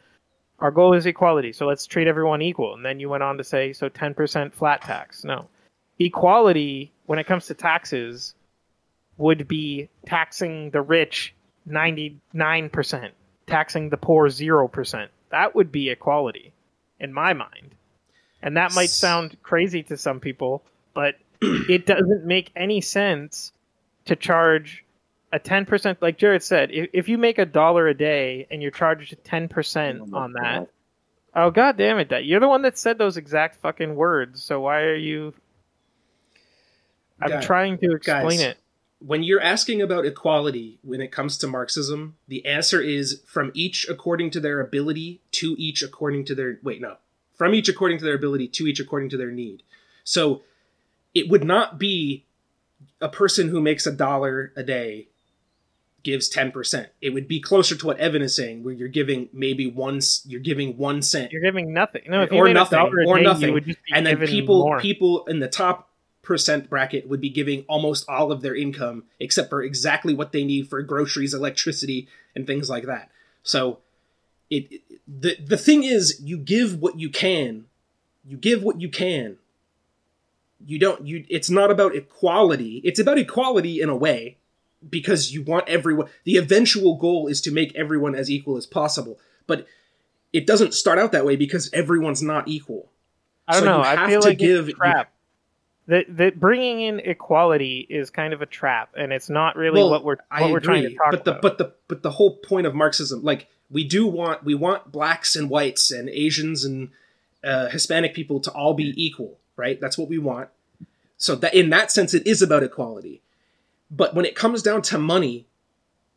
our 0.60 0.72
goal 0.72 0.94
is 0.94 1.06
equality, 1.06 1.52
so 1.52 1.68
let's 1.68 1.86
treat 1.86 2.08
everyone 2.08 2.42
equal. 2.42 2.74
And 2.74 2.86
then 2.86 3.00
you 3.00 3.10
went 3.10 3.24
on 3.24 3.38
to 3.38 3.44
say 3.44 3.74
so 3.74 3.90
10% 3.90 4.54
flat 4.54 4.82
tax. 4.82 5.24
No. 5.24 5.48
Equality 6.00 6.92
when 7.06 7.20
it 7.20 7.28
comes 7.28 7.48
to 7.48 7.54
taxes 7.54 8.34
would 9.18 9.48
be 9.48 9.90
taxing 10.06 10.72
the 10.72 10.82
rich 10.82 11.34
99%, 11.70 13.10
taxing 13.48 13.90
the 13.90 13.98
poor 13.98 14.30
0%. 14.30 15.08
That 15.30 15.56
would 15.56 15.72
be 15.72 15.90
equality 15.90 16.54
in 17.00 17.14
my 17.14 17.34
mind. 17.34 17.76
And 18.42 18.58
that 18.58 18.74
might 18.74 18.90
sound 18.90 19.38
crazy 19.44 19.84
to 19.84 19.98
some 19.98 20.20
people, 20.20 20.64
but 20.94 21.16
it 21.70 21.86
doesn't 21.86 22.26
make 22.26 22.52
any 22.56 22.82
sense 22.82 23.52
to 24.06 24.16
charge 24.16 24.84
a 25.32 25.40
10% 25.40 25.98
like 26.02 26.18
Jared 26.18 26.44
said, 26.44 26.70
if, 26.72 26.90
if 26.94 27.10
you 27.10 27.18
make 27.18 27.40
a 27.40 27.46
dollar 27.46 27.88
a 27.88 27.94
day 27.94 28.48
and 28.52 28.62
you're 28.62 28.72
charged 28.72 29.16
10% 29.24 30.14
on 30.14 30.34
that. 30.34 30.70
Oh 31.36 31.50
god 31.50 31.78
damn 31.78 31.98
it, 31.98 32.10
that 32.10 32.26
you're 32.26 32.40
the 32.40 32.48
one 32.48 32.62
that 32.62 32.78
said 32.78 32.98
those 33.00 33.18
exact 33.18 33.56
fucking 33.56 33.96
words, 33.96 34.44
so 34.44 34.62
why 34.62 34.82
are 34.82 34.96
you 34.96 35.34
I'm 37.22 37.30
Guys- 37.30 37.46
trying 37.46 37.78
to 37.80 37.94
explain 37.96 38.40
guys, 38.40 38.42
it. 38.42 38.58
When 39.00 39.22
you're 39.24 39.42
asking 39.42 39.82
about 39.82 40.06
equality 40.06 40.80
when 40.82 41.02
it 41.02 41.12
comes 41.12 41.38
to 41.40 41.48
Marxism, 41.48 42.16
the 42.28 42.46
answer 42.46 42.82
is 42.82 43.22
from 43.26 43.52
each 43.54 43.86
according 43.90 44.32
to 44.32 44.40
their 44.40 44.62
ability 44.62 45.22
to 45.32 45.56
each 45.58 45.84
according 45.84 46.24
to 46.26 46.36
their 46.36 46.60
wait, 46.64 46.80
no. 46.80 46.96
From 47.34 47.54
each 47.54 47.68
according 47.68 47.98
to 47.98 48.06
their 48.06 48.14
ability 48.16 48.48
to 48.50 48.68
each 48.68 48.80
according 48.80 49.10
to 49.10 49.18
their 49.18 49.32
need. 49.32 49.64
So 50.06 50.44
it 51.14 51.30
would 51.30 51.44
not 51.44 51.78
be 51.78 52.26
a 53.02 53.10
person 53.10 53.50
who 53.50 53.62
makes 53.62 53.86
a 53.86 53.92
dollar 53.92 54.52
a 54.56 54.64
day 54.64 55.08
gives 56.04 56.30
10%. 56.30 56.88
It 57.02 57.12
would 57.12 57.28
be 57.30 57.40
closer 57.40 57.76
to 57.76 57.86
what 57.86 57.98
Evan 57.98 58.22
is 58.22 58.36
saying 58.36 58.64
where 58.64 58.74
you're 58.74 58.90
giving 58.90 59.30
maybe 59.32 59.68
one 59.68 60.02
you're 60.26 60.42
giving 60.42 60.78
1 60.78 61.02
cent 61.02 61.32
You're 61.32 61.42
giving 61.42 61.74
nothing. 61.74 62.02
No, 62.08 62.24
if 62.24 62.32
you 62.32 62.38
or 62.38 62.46
made 62.46 62.54
nothing, 62.54 62.78
a 62.78 62.82
dollar 62.84 63.00
a 63.02 63.08
or 63.08 63.18
day, 63.18 63.24
nothing. 63.24 63.48
you 63.48 63.54
would 63.54 63.66
just 63.66 63.80
be 63.86 63.94
and 63.94 64.06
then 64.06 64.18
people 64.28 64.60
more. 64.60 64.80
people 64.80 65.26
in 65.28 65.40
the 65.40 65.48
top 65.48 65.90
percent 66.22 66.70
bracket 66.70 67.08
would 67.08 67.20
be 67.22 67.30
giving 67.30 67.64
almost 67.68 68.08
all 68.10 68.32
of 68.32 68.42
their 68.42 68.56
income 68.56 69.04
except 69.20 69.50
for 69.50 69.62
exactly 69.62 70.14
what 70.14 70.32
they 70.32 70.44
need 70.44 70.70
for 70.70 70.82
groceries 70.82 71.34
electricity 71.34 72.08
and 72.36 72.48
things 72.48 72.70
like 72.70 72.86
that 72.86 73.10
so 73.44 73.80
it, 74.50 74.72
it- 74.72 74.82
the 75.06 75.36
the 75.46 75.58
thing 75.58 75.84
is 75.84 76.22
you 76.24 76.38
give 76.38 76.80
what 76.82 76.98
you 76.98 77.10
can 77.10 77.66
you 78.26 78.38
give 78.38 78.64
what 78.64 78.80
you 78.80 78.88
can 78.88 79.38
you 80.66 80.80
don't 80.80 81.06
you 81.06 81.26
it's 81.30 81.50
not 81.50 81.70
about 81.72 81.96
equality 81.96 82.82
it's 82.84 83.00
about 83.00 83.18
equality 83.18 83.82
in 83.82 83.90
a 83.90 83.96
way 83.96 84.38
because 84.90 85.32
you 85.34 85.42
want 85.44 85.68
everyone 85.68 86.08
the 86.24 86.38
eventual 86.38 86.96
goal 86.96 87.28
is 87.28 87.42
to 87.42 87.52
make 87.52 87.76
everyone 87.76 88.16
as 88.16 88.30
equal 88.30 88.58
as 88.58 88.66
possible 88.66 89.20
but 89.48 89.66
it 90.32 90.48
doesn't 90.48 90.74
start 90.74 90.98
out 91.00 91.12
that 91.12 91.26
way 91.26 91.36
because 91.36 91.70
everyone's 91.74 92.22
not 92.22 92.48
equal 92.48 92.90
I 93.48 93.54
don't 93.54 93.64
So 93.64 93.66
know. 93.66 93.78
you 93.80 93.84
I 93.84 94.10
feel 94.10 94.22
to 94.22 94.28
like 94.30 94.38
give- 94.38 94.70
it's 94.70 94.76
a 94.76 94.78
trap. 94.78 95.12
That 95.88 96.06
that 96.16 96.40
bringing 96.40 96.80
in 96.80 97.00
equality 97.02 97.86
is 97.90 98.10
kind 98.10 98.34
of 98.34 98.42
a 98.42 98.46
trap, 98.46 98.92
and 98.96 99.12
it's 99.12 99.30
not 99.30 99.58
really 99.58 99.82
Well, 99.82 99.90
what 99.90 100.06
we're 100.06 100.16
what 100.16 100.42
I 100.44 100.50
we're 100.50 100.62
trying 100.62 100.84
to 100.84 100.88
agree, 100.88 100.98
talk 100.98 101.12
but 101.12 101.26
the 101.26 101.32
about. 101.32 101.42
but 101.42 101.58
the 101.58 101.74
but 101.90 102.04
the 102.04 102.12
whole 102.12 102.38
point 102.38 102.66
of 102.66 102.74
Marxism, 102.74 103.22
like 103.22 103.48
we 103.70 103.84
do 103.84 104.08
want 104.08 104.46
we 104.46 104.56
want 104.56 104.94
blacks 104.94 105.36
and 105.36 105.50
whites 105.50 105.92
and 105.92 106.08
Asians 106.08 106.64
and 106.64 106.92
uh, 107.44 107.68
Hispanic 107.68 108.14
people 108.14 108.40
to 108.40 108.52
all 108.52 108.74
be 108.74 108.94
equal, 108.96 109.38
right? 109.56 109.80
That's 109.80 109.98
what 109.98 110.10
we 110.10 110.18
want. 110.18 110.50
So 111.18 111.36
that 111.36 111.54
in 111.54 111.70
that 111.70 111.92
sense, 111.92 112.14
it 112.14 112.26
is 112.28 112.42
about 112.42 112.64
equality. 112.64 113.22
But 113.90 114.16
when 114.16 114.26
it 114.26 114.36
comes 114.36 114.62
down 114.62 114.82
to 114.84 114.98
money, 114.98 115.48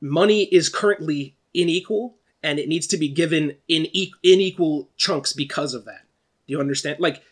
money 0.00 0.44
is 0.44 0.68
currently 0.68 1.34
unequal, 1.54 2.16
and 2.42 2.58
it 2.58 2.68
needs 2.68 2.86
to 2.88 2.96
be 2.96 3.08
given 3.08 3.56
in 3.68 3.86
e- 3.92 4.12
unequal 4.24 4.88
chunks 4.96 5.32
because 5.32 5.74
of 5.74 5.84
that. 5.84 6.02
Do 6.46 6.52
you 6.52 6.60
understand? 6.60 6.98
Like 7.00 7.22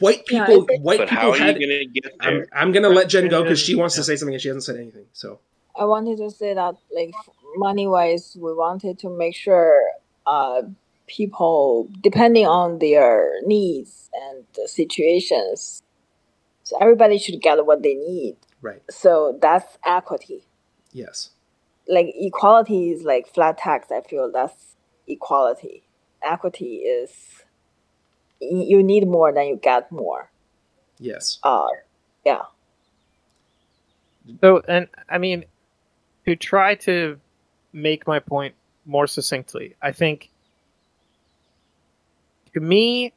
white 0.00 0.26
people, 0.26 0.64
think- 0.64 0.82
white 0.82 0.98
But 0.98 1.08
people 1.08 1.22
how 1.22 1.30
are 1.32 1.36
had. 1.38 1.60
you 1.60 1.66
going 1.66 1.78
to 1.92 2.00
get 2.00 2.12
I'm, 2.20 2.34
there? 2.34 2.46
I'm 2.52 2.72
gonna 2.72 2.88
let 2.88 3.08
Jen 3.08 3.28
go 3.28 3.42
because 3.42 3.60
she 3.60 3.74
wants 3.74 3.94
Yeah. 3.96 4.00
to 4.00 4.04
say 4.04 4.16
something 4.16 4.34
and 4.34 4.42
she 4.42 4.48
hasn't 4.48 4.64
said 4.64 4.76
anything. 4.76 5.06
So 5.12 5.38
I 5.78 5.84
wanted 5.84 6.16
to 6.18 6.30
say 6.30 6.54
that, 6.54 6.74
like, 6.94 7.12
money 7.56 7.86
wise, 7.86 8.36
we 8.40 8.52
wanted 8.54 8.98
to 9.00 9.10
make 9.10 9.34
sure 9.36 9.82
uh, 10.26 10.62
people 11.06 11.88
depending 12.00 12.46
on 12.46 12.78
their 12.78 13.40
needs 13.44 14.10
and 14.14 14.44
the 14.54 14.68
situations. 14.68 15.82
So 16.64 16.76
everybody 16.80 17.18
should 17.18 17.40
get 17.40 17.64
what 17.64 17.82
they 17.82 17.94
need. 17.94 18.36
Right. 18.60 18.82
So 18.90 19.38
that's 19.40 19.78
equity. 19.84 20.44
Yes. 20.92 21.30
Like 21.88 22.06
equality 22.14 22.90
is 22.90 23.04
like 23.04 23.32
flat 23.32 23.58
tax. 23.58 23.88
I 23.90 24.00
feel 24.00 24.30
that's 24.32 24.76
equality. 25.06 25.84
Equity 26.22 26.78
is 26.78 27.44
you 28.40 28.82
need 28.82 29.06
more 29.06 29.32
than 29.32 29.46
you 29.46 29.56
get 29.56 29.90
more. 29.92 30.30
Yes. 30.98 31.38
Uh, 31.42 31.66
yeah. 32.24 32.42
So, 34.40 34.62
and 34.66 34.88
I 35.08 35.18
mean, 35.18 35.44
to 36.26 36.34
try 36.36 36.74
to 36.76 37.20
make 37.72 38.06
my 38.06 38.18
point 38.18 38.54
more 38.84 39.06
succinctly, 39.06 39.76
I 39.80 39.92
think 39.92 40.30
to 42.56 42.60
me, 42.60 43.12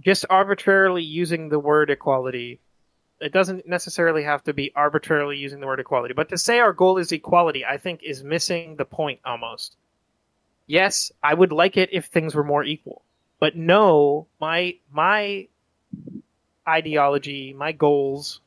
just 0.00 0.24
arbitrarily 0.30 1.02
using 1.02 1.50
the 1.50 1.58
word 1.58 1.90
equality, 1.90 2.58
it 3.20 3.34
doesn't 3.34 3.68
necessarily 3.68 4.22
have 4.22 4.42
to 4.44 4.54
be 4.54 4.72
arbitrarily 4.74 5.36
using 5.36 5.60
the 5.60 5.66
word 5.66 5.78
equality, 5.78 6.14
but 6.14 6.30
to 6.30 6.38
say 6.38 6.58
our 6.58 6.72
goal 6.72 6.96
is 6.96 7.12
equality, 7.12 7.66
I 7.66 7.76
think 7.76 8.00
is 8.02 8.24
missing 8.24 8.76
the 8.76 8.86
point 8.86 9.20
almost. 9.26 9.76
Yes, 10.66 11.12
I 11.22 11.34
would 11.34 11.52
like 11.52 11.76
it 11.76 11.90
if 11.92 12.06
things 12.06 12.34
were 12.34 12.42
more 12.42 12.64
equal, 12.64 13.02
but 13.40 13.56
no, 13.56 14.26
my 14.40 14.76
my 14.90 15.46
ideology, 16.66 17.52
my 17.52 17.72
goals 17.72 18.40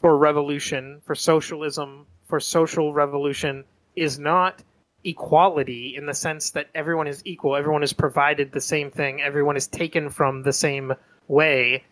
for 0.00 0.18
revolution, 0.18 1.00
for 1.04 1.14
socialism, 1.14 2.06
for 2.26 2.40
social 2.40 2.92
revolution 2.92 3.62
is 3.94 4.18
not 4.18 4.64
equality 5.04 5.94
in 5.96 6.06
the 6.06 6.14
sense 6.14 6.50
that 6.50 6.68
everyone 6.74 7.06
is 7.06 7.22
equal, 7.24 7.56
everyone 7.56 7.82
is 7.82 7.92
provided 7.92 8.52
the 8.52 8.60
same 8.60 8.90
thing, 8.90 9.22
everyone 9.22 9.56
is 9.56 9.66
taken 9.66 10.08
from 10.10 10.42
the 10.42 10.52
same 10.52 10.92
way. 11.28 11.84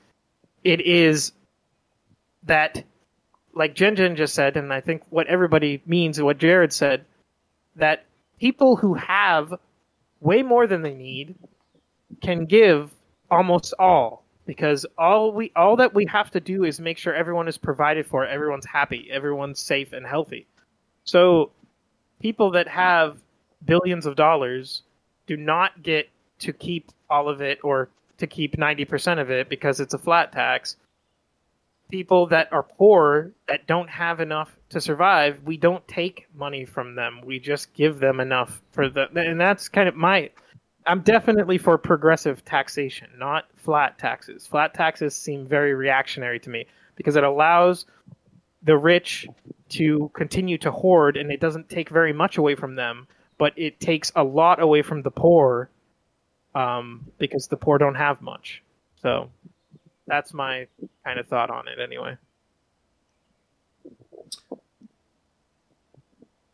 It 0.64 0.80
is 0.82 1.32
that, 2.44 2.84
like 3.54 3.74
Jen 3.74 3.96
Jen 3.96 4.16
just 4.16 4.34
said, 4.34 4.56
and 4.56 4.72
I 4.72 4.80
think 4.80 5.02
what 5.10 5.26
everybody 5.26 5.82
means 5.86 6.18
and 6.18 6.26
what 6.26 6.38
Jared 6.38 6.72
said, 6.72 7.04
that 7.76 8.04
people 8.38 8.76
who 8.76 8.94
have 8.94 9.54
way 10.20 10.42
more 10.42 10.66
than 10.66 10.82
they 10.82 10.94
need 10.94 11.34
can 12.22 12.44
give 12.44 12.90
almost 13.30 13.74
all 13.78 14.24
because 14.46 14.84
all 14.98 15.32
we 15.32 15.52
all 15.54 15.76
that 15.76 15.94
we 15.94 16.04
have 16.06 16.30
to 16.30 16.40
do 16.40 16.64
is 16.64 16.80
make 16.80 16.98
sure 16.98 17.14
everyone 17.14 17.46
is 17.46 17.56
provided 17.56 18.04
for 18.04 18.26
everyone's 18.26 18.66
happy 18.66 19.08
everyone's 19.12 19.60
safe 19.60 19.92
and 19.92 20.04
healthy 20.04 20.46
so 21.04 21.52
people 22.20 22.50
that 22.52 22.68
have 22.68 23.18
billions 23.64 24.06
of 24.06 24.16
dollars 24.16 24.82
do 25.26 25.36
not 25.36 25.82
get 25.82 26.08
to 26.38 26.52
keep 26.52 26.90
all 27.08 27.28
of 27.28 27.40
it 27.40 27.58
or 27.62 27.88
to 28.18 28.26
keep 28.26 28.56
90% 28.56 29.20
of 29.20 29.30
it 29.30 29.48
because 29.48 29.80
it's 29.80 29.94
a 29.94 29.98
flat 29.98 30.32
tax 30.32 30.76
people 31.90 32.26
that 32.26 32.52
are 32.52 32.62
poor 32.62 33.32
that 33.48 33.66
don't 33.66 33.90
have 33.90 34.20
enough 34.20 34.56
to 34.68 34.80
survive 34.80 35.40
we 35.44 35.56
don't 35.56 35.86
take 35.88 36.28
money 36.36 36.64
from 36.64 36.94
them 36.94 37.20
we 37.24 37.40
just 37.40 37.72
give 37.74 37.98
them 37.98 38.20
enough 38.20 38.62
for 38.70 38.88
the 38.88 39.08
and 39.16 39.40
that's 39.40 39.68
kind 39.68 39.88
of 39.88 39.96
my 39.96 40.30
I'm 40.86 41.02
definitely 41.02 41.58
for 41.58 41.76
progressive 41.78 42.44
taxation, 42.44 43.10
not 43.18 43.46
flat 43.56 43.98
taxes. 43.98 44.46
Flat 44.46 44.74
taxes 44.74 45.14
seem 45.14 45.46
very 45.46 45.74
reactionary 45.74 46.40
to 46.40 46.50
me 46.50 46.66
because 46.96 47.16
it 47.16 47.24
allows 47.24 47.86
the 48.62 48.76
rich 48.76 49.26
to 49.70 50.10
continue 50.14 50.58
to 50.58 50.70
hoard 50.70 51.16
and 51.16 51.30
it 51.30 51.40
doesn't 51.40 51.68
take 51.68 51.88
very 51.88 52.12
much 52.12 52.36
away 52.36 52.54
from 52.54 52.74
them, 52.74 53.06
but 53.38 53.52
it 53.56 53.80
takes 53.80 54.12
a 54.14 54.22
lot 54.22 54.60
away 54.60 54.82
from 54.82 55.02
the 55.02 55.10
poor 55.10 55.70
um, 56.54 57.06
because 57.18 57.46
the 57.48 57.56
poor 57.56 57.78
don't 57.78 57.94
have 57.94 58.20
much. 58.20 58.62
So 59.00 59.30
that's 60.06 60.34
my 60.34 60.66
kind 61.04 61.18
of 61.18 61.26
thought 61.28 61.50
on 61.50 61.68
it 61.68 61.78
anyway. 61.78 62.16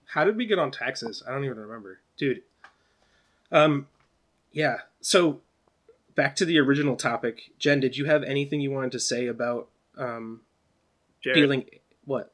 How 0.04 0.24
did 0.24 0.36
we 0.36 0.46
get 0.46 0.58
on 0.58 0.70
taxes? 0.70 1.22
I 1.26 1.32
don't 1.32 1.44
even 1.44 1.58
remember, 1.58 2.00
dude. 2.16 2.42
Um, 3.52 3.86
yeah. 4.52 4.78
So 5.00 5.40
back 6.14 6.36
to 6.36 6.44
the 6.44 6.58
original 6.58 6.96
topic, 6.96 7.50
Jen. 7.58 7.80
Did 7.80 7.96
you 7.96 8.06
have 8.06 8.22
anything 8.22 8.60
you 8.60 8.70
wanted 8.70 8.92
to 8.92 9.00
say 9.00 9.26
about 9.26 9.68
um, 9.98 10.40
Jared, 11.22 11.36
dealing? 11.36 11.64
What? 12.06 12.32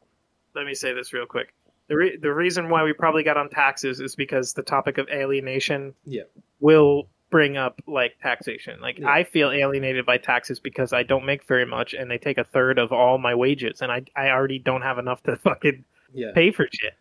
let 0.54 0.66
me 0.66 0.74
say 0.74 0.92
this 0.92 1.12
real 1.14 1.24
quick. 1.26 1.54
The, 1.88 1.96
re- 1.96 2.16
the 2.18 2.32
reason 2.32 2.68
why 2.68 2.84
we 2.84 2.92
probably 2.92 3.22
got 3.22 3.36
on 3.38 3.48
taxes 3.48 4.00
is 4.00 4.14
because 4.14 4.52
the 4.52 4.62
topic 4.62 4.98
of 4.98 5.08
alienation 5.08 5.94
Yeah. 6.04 6.22
will 6.60 7.08
bring 7.30 7.56
up 7.56 7.80
like 7.86 8.18
taxation. 8.22 8.78
Like 8.80 8.98
Yeah. 8.98 9.08
I 9.08 9.24
feel 9.24 9.50
alienated 9.50 10.04
by 10.04 10.18
taxes 10.18 10.60
because 10.60 10.92
I 10.92 11.02
don't 11.04 11.24
make 11.24 11.44
very 11.46 11.64
much 11.64 11.94
and 11.94 12.10
they 12.10 12.18
take 12.18 12.36
a 12.36 12.44
third 12.44 12.78
of 12.78 12.92
all 12.92 13.16
my 13.16 13.34
wages 13.34 13.80
and 13.80 13.90
I 13.90 14.02
I 14.14 14.28
already 14.28 14.58
don't 14.58 14.82
have 14.82 14.98
enough 14.98 15.22
to 15.22 15.36
fucking 15.48 15.84
Yeah. 16.12 16.32
pay 16.34 16.50
for 16.52 16.66
shit. 16.70 16.92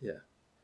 Yeah. 0.00 0.10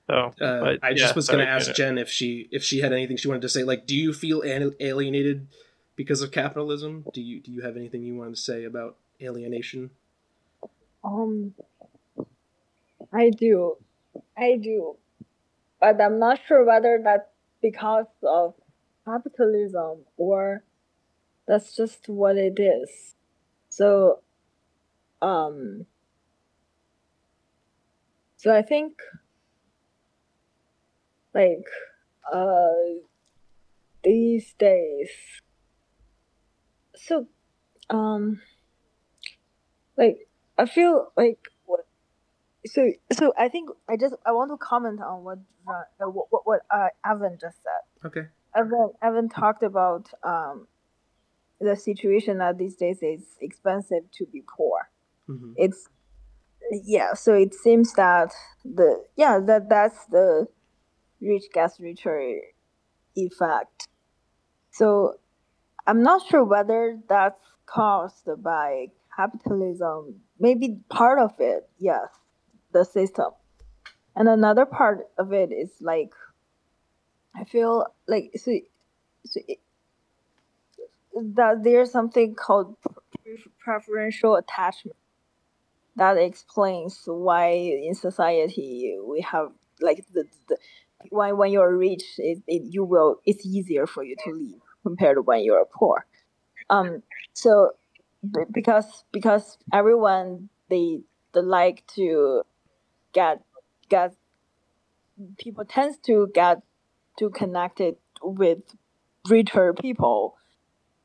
So 0.09 0.15
Uh, 0.41 0.61
but, 0.61 0.79
I 0.83 0.89
yeah, 0.91 0.95
just 0.97 1.15
was 1.15 1.29
going 1.29 1.45
to 1.45 1.49
ask 1.51 1.73
Jen 1.75 1.97
if 1.99 2.09
she 2.11 2.49
if 2.51 2.65
she 2.65 2.81
had 2.81 2.93
anything 2.93 3.17
she 3.17 3.29
wanted 3.29 3.43
to 3.43 3.49
say. 3.49 3.63
Like, 3.63 3.87
do 3.87 3.95
you 3.95 4.13
feel 4.13 4.43
alienated 4.45 5.47
because 5.95 6.23
of 6.23 6.33
capitalism? 6.33 7.05
Do 7.15 7.23
you 7.23 7.41
do 7.41 7.53
you 7.53 7.63
have 7.63 7.77
anything 7.77 8.03
you 8.03 8.17
wanted 8.17 8.35
to 8.35 8.41
say 8.41 8.65
about 8.65 8.97
alienation? 9.23 9.91
Um, 11.07 11.55
I 13.13 13.31
do, 13.31 13.77
I 14.37 14.57
do, 14.61 14.97
but 15.81 16.01
I'm 16.01 16.19
not 16.19 16.41
sure 16.49 16.65
whether 16.65 17.01
that's 17.03 17.31
because 17.63 18.07
of 18.25 18.55
capitalism 19.05 19.99
or 20.17 20.65
that's 21.47 21.77
just 21.77 22.09
what 22.09 22.37
it 22.37 22.59
is. 22.59 23.15
So, 23.69 24.21
um, 25.23 25.87
so 28.37 28.53
I 28.53 28.63
think, 28.63 28.95
like, 31.33 31.67
uh, 32.33 32.99
these 34.03 34.55
days, 34.59 35.11
so, 36.97 37.29
um, 37.91 38.41
like 39.97 40.27
I 40.59 40.67
feel 40.67 41.13
like 41.17 41.39
what 41.65 41.81
so 42.67 42.91
so 43.13 43.33
I 43.39 43.49
think 43.49 43.71
I 43.89 43.97
just 43.97 44.15
I 44.25 44.33
want 44.33 44.51
to 44.51 44.57
comment 44.57 45.01
on 45.01 45.25
what 45.25 45.39
uh, 45.69 46.07
what 46.07 46.27
what, 46.31 46.43
what 46.47 46.61
uh, 46.71 46.89
Evan 47.05 47.39
just 47.41 47.59
said. 47.63 48.07
Okay. 48.07 48.29
Evan 48.55 48.91
Evan 49.03 49.29
talked 49.29 49.63
about 49.63 50.11
um 50.23 50.67
the 51.61 51.77
situation 51.77 52.39
that 52.39 52.59
these 52.59 52.77
days 52.77 52.99
is 53.03 53.23
expensive 53.41 54.11
to 54.13 54.27
be 54.27 54.43
poor. 54.57 54.91
hmm 55.27 55.53
It's 55.57 55.89
yeah, 56.85 57.15
so 57.15 57.35
it 57.35 57.55
seems 57.55 57.93
that 57.95 58.33
the 58.65 59.05
yeah 59.17 59.39
that 59.47 59.69
that's 59.69 60.07
the 60.07 60.49
rich 61.21 61.45
gets 61.53 61.79
richer 61.81 62.41
effect. 63.15 63.89
So 64.73 65.15
I'm 65.87 66.03
not 66.03 66.27
sure 66.27 66.45
whether 66.45 66.99
that's 67.09 67.41
caused 67.67 68.29
by 68.43 68.89
capitalism. 69.17 70.21
Maybe 70.39 70.79
part 70.89 71.19
of 71.19 71.33
it, 71.39 71.69
yes, 71.79 72.09
the 72.73 72.85
system. 72.85 73.31
And 74.15 74.29
another 74.29 74.67
part 74.67 75.09
of 75.19 75.33
it 75.33 75.51
is 75.53 75.71
like, 75.81 76.13
I 77.35 77.45
feel 77.45 77.87
like 78.07 78.33
so, 78.37 78.53
so 79.25 79.41
it, 79.49 79.59
that 81.15 81.65
there's 81.65 81.91
something 81.91 82.35
called 82.35 82.77
preferential 83.59 84.37
attachment 84.37 84.97
that 85.97 86.17
explains 86.19 87.03
why 87.07 87.49
in 87.49 87.95
society 87.95 88.99
we 89.05 89.23
have 89.23 89.51
like 89.81 90.05
the, 90.13 90.25
the 90.49 90.57
when 91.11 91.37
when 91.37 91.51
you're 91.51 91.77
rich, 91.77 92.05
it, 92.19 92.43
it 92.47 92.63
you 92.65 92.85
will 92.85 93.21
it's 93.25 93.45
easier 93.45 93.87
for 93.87 94.03
you 94.05 94.17
to 94.25 94.33
leave 94.33 94.61
compared 94.83 95.17
to 95.17 95.23
when 95.23 95.43
you're 95.45 95.67
poor. 95.67 96.07
Um, 96.71 97.03
so 97.33 97.73
because 98.53 99.05
because 99.13 99.59
everyone 99.73 100.49
they 100.69 101.01
they 101.33 101.41
like 101.41 101.87
to 101.95 102.43
get 103.13 103.43
get 103.89 104.15
people 105.39 105.65
tends 105.65 105.99
to 106.07 106.29
get 106.35 106.63
to 107.19 107.31
connected 107.31 107.97
with 108.23 108.59
richer 109.29 109.73
people. 109.75 110.37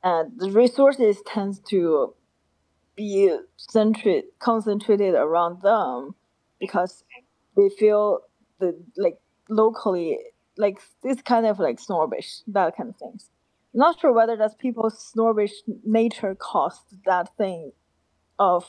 And 0.03 0.39
the 0.39 0.49
resources 0.51 1.21
tends 1.25 1.59
to 1.69 2.13
be 2.95 3.37
centered 3.57 4.23
concentrated 4.39 5.13
around 5.13 5.61
them 5.61 6.15
because 6.59 7.03
they 7.55 7.69
feel 7.69 8.21
the 8.59 8.75
like 8.97 9.17
locally 9.49 10.19
like 10.57 10.79
this 11.03 11.21
kind 11.21 11.45
of 11.45 11.59
like 11.59 11.79
snobbish 11.79 12.41
that 12.47 12.75
kind 12.75 12.89
of 12.89 12.95
things 12.97 13.29
not 13.73 13.99
sure 13.99 14.13
whether 14.13 14.35
that's 14.35 14.55
people's 14.55 14.99
snobbish 15.01 15.53
nature 15.85 16.35
caused 16.35 17.03
that 17.05 17.35
thing 17.37 17.71
of 18.39 18.65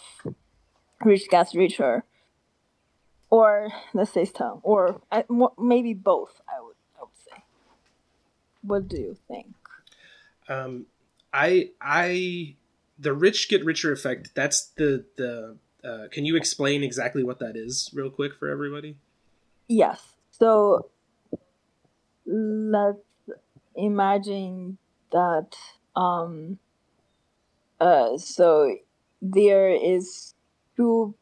rich 1.04 1.28
gets 1.28 1.54
richer 1.54 2.04
or 3.30 3.72
the 3.94 4.04
system 4.04 4.60
or 4.62 5.00
maybe 5.58 5.94
both 5.94 6.40
i 6.48 6.60
would 6.60 6.76
i 6.98 7.00
would 7.00 7.16
say 7.16 7.42
what 8.62 8.88
do 8.88 8.96
you 8.96 9.16
think? 9.28 9.54
Um, 10.48 10.86
I 11.32 11.70
I 11.80 12.56
the 12.98 13.12
rich 13.12 13.48
get 13.48 13.64
richer 13.64 13.92
effect. 13.92 14.30
That's 14.34 14.68
the 14.76 15.04
the. 15.16 15.58
Uh, 15.84 16.06
can 16.12 16.24
you 16.24 16.36
explain 16.36 16.84
exactly 16.84 17.24
what 17.24 17.40
that 17.40 17.56
is, 17.56 17.90
real 17.92 18.08
quick, 18.08 18.34
for 18.38 18.48
everybody? 18.48 18.96
Yes. 19.66 20.00
So 20.30 20.90
let's 22.24 22.98
imagine 23.74 24.78
that 25.12 25.56
um 25.96 26.58
uh 27.80 28.16
so 28.16 28.74
there 29.20 29.68
is 29.68 30.34
two 30.76 31.14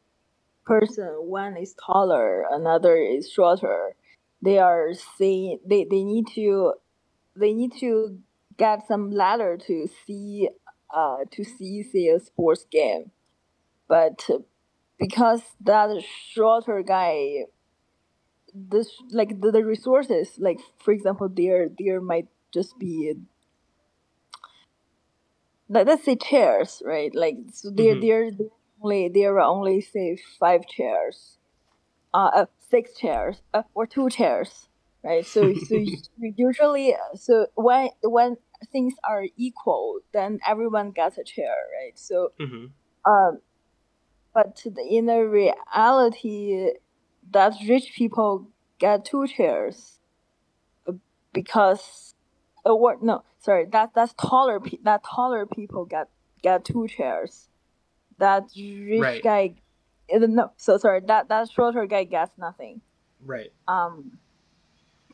person 0.66 1.06
one 1.26 1.56
is 1.56 1.74
taller 1.84 2.46
another 2.50 2.96
is 2.96 3.30
shorter. 3.30 3.94
They 4.42 4.58
are 4.58 4.90
seeing 5.18 5.60
they, 5.66 5.86
they 5.90 6.04
need 6.04 6.28
to 6.36 6.74
they 7.36 7.54
need 7.54 7.74
to 7.80 8.18
get 8.58 8.86
some 8.88 9.10
ladder 9.10 9.58
to 9.66 9.88
see 10.06 10.50
uh 10.94 11.18
to 11.32 11.44
see 11.44 11.82
see 11.82 12.08
a 12.08 12.20
sports 12.20 12.66
game. 12.70 13.12
But 13.88 14.28
because 14.98 15.42
that 15.62 16.02
shorter 16.32 16.82
guy 16.82 17.44
this 18.54 18.88
like 19.10 19.40
the, 19.40 19.50
the 19.52 19.64
resources 19.64 20.30
like 20.38 20.58
for 20.78 20.92
example 20.92 21.28
there 21.28 21.68
there 21.78 22.00
might 22.00 22.26
just 22.52 22.78
be 22.78 23.14
let's 25.70 26.04
say 26.04 26.16
chairs 26.16 26.82
right 26.86 27.14
like 27.14 27.36
so 27.52 27.70
there 27.70 27.96
Mhm. 27.96 28.00
there 28.02 28.30
there 28.32 28.48
only 28.82 29.08
there 29.08 29.34
are 29.36 29.40
only 29.42 29.80
say 29.80 30.16
five 30.40 30.66
chairs 30.66 31.38
uh, 32.14 32.30
uh 32.34 32.46
six 32.70 32.94
chairs 32.96 33.42
uh, 33.54 33.62
or 33.74 33.86
two 33.86 34.08
chairs 34.10 34.68
right 35.04 35.26
so 35.26 35.54
so 35.68 35.76
usually 36.36 36.94
so 37.14 37.46
when 37.54 37.90
when 38.02 38.36
things 38.72 38.94
are 39.08 39.24
equal 39.36 40.00
then 40.12 40.38
everyone 40.46 40.90
gets 40.92 41.18
a 41.18 41.24
chair 41.24 41.54
right 41.78 41.98
so 41.98 42.30
Mm-hmm. 42.40 42.66
um, 43.10 43.40
but 44.34 44.62
in 44.88 45.06
the 45.06 45.26
reality, 45.26 46.70
that 47.30 47.54
rich 47.68 47.92
people 47.96 48.48
get 48.78 49.04
two 49.04 49.26
chairs 49.26 49.98
uh, 50.88 50.92
because, 51.32 52.14
or 52.64 52.98
no, 53.02 53.22
sorry, 53.38 53.66
that 53.72 53.90
that's 53.94 54.14
taller 54.14 54.60
pe- 54.60 54.78
that 54.82 55.02
taller 55.04 55.46
people 55.46 55.84
get 55.84 56.08
get 56.42 56.64
two 56.64 56.88
chairs. 56.88 57.48
That 58.18 58.44
rich 58.56 59.00
Right. 59.00 59.22
guy, 59.22 59.54
no, 60.12 60.52
so 60.56 60.76
sorry, 60.78 61.00
that 61.06 61.28
that 61.28 61.50
shorter 61.50 61.86
guy 61.86 62.04
gets 62.04 62.36
nothing. 62.38 62.80
Right. 63.24 63.52
Um, 63.68 64.18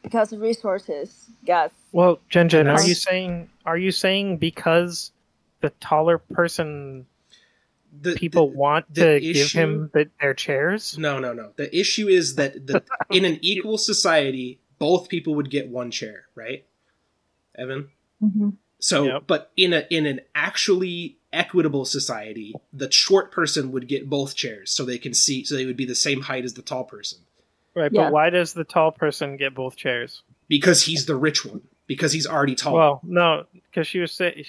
because 0.03 0.33
resources 0.33 1.27
gets 1.45 1.75
Well, 1.93 2.21
Jen 2.29 2.49
Jen, 2.49 2.69
are 2.69 2.83
you 2.83 2.95
saying 2.95 3.49
are 3.65 3.77
you 3.79 3.91
saying 3.93 4.39
because 4.39 5.13
the 5.61 5.71
taller 5.81 6.19
person 6.19 7.07
The, 8.01 8.15
people 8.15 8.51
the- 8.51 8.57
want 8.59 8.93
the 8.95 9.19
to 9.19 9.21
give 9.21 9.51
him 9.53 9.91
the, 9.95 10.11
their 10.21 10.35
chairs? 10.35 10.99
No, 10.99 11.19
no, 11.19 11.33
no. 11.33 11.53
The 11.57 11.75
issue 11.77 12.09
is 12.09 12.35
that 12.37 12.67
the, 12.67 12.83
in 13.11 13.25
an 13.25 13.39
equal 13.41 13.79
society, 13.79 14.61
both 14.79 15.09
people 15.09 15.35
would 15.37 15.51
get 15.51 15.69
one 15.69 15.91
chair, 15.91 16.27
right? 16.35 16.65
Evan. 17.59 17.89
Mm-hmm. 18.23 18.51
So, 18.79 19.05
Yep. 19.05 19.23
but 19.27 19.51
in 19.57 19.73
a 19.73 19.87
in 19.91 20.07
an 20.07 20.21
actually 20.35 21.17
equitable 21.33 21.85
society, 21.85 22.55
the 22.73 22.91
short 22.91 23.33
person 23.33 23.73
would 23.73 23.89
get 23.89 24.09
both 24.09 24.35
chairs, 24.35 24.71
so 24.71 24.85
they 24.85 24.99
can 24.99 25.15
see, 25.15 25.45
so 25.45 25.55
they 25.55 25.67
would 25.67 25.77
be 25.77 25.85
the 25.87 25.95
same 25.95 26.23
height 26.23 26.45
as 26.45 26.55
the 26.55 26.63
tall 26.63 26.85
person, 26.85 27.19
Right, 27.75 27.91
Yeah. 27.93 28.05
but 28.05 28.13
why 28.13 28.31
does 28.31 28.53
the 28.55 28.65
tall 28.65 28.91
person 28.93 29.37
get 29.37 29.55
both 29.55 29.77
chairs? 29.77 30.23
because 30.49 30.83
he's 30.85 31.07
the 31.07 31.17
rich 31.17 31.45
one, 31.45 31.61
because 31.89 32.13
he's 32.13 32.27
already 32.27 32.55
tall. 32.55 32.75
Well, 32.75 33.01
no, 33.03 33.47
because 33.53 33.87
she 33.89 33.99
was 33.99 34.13
saying 34.13 34.45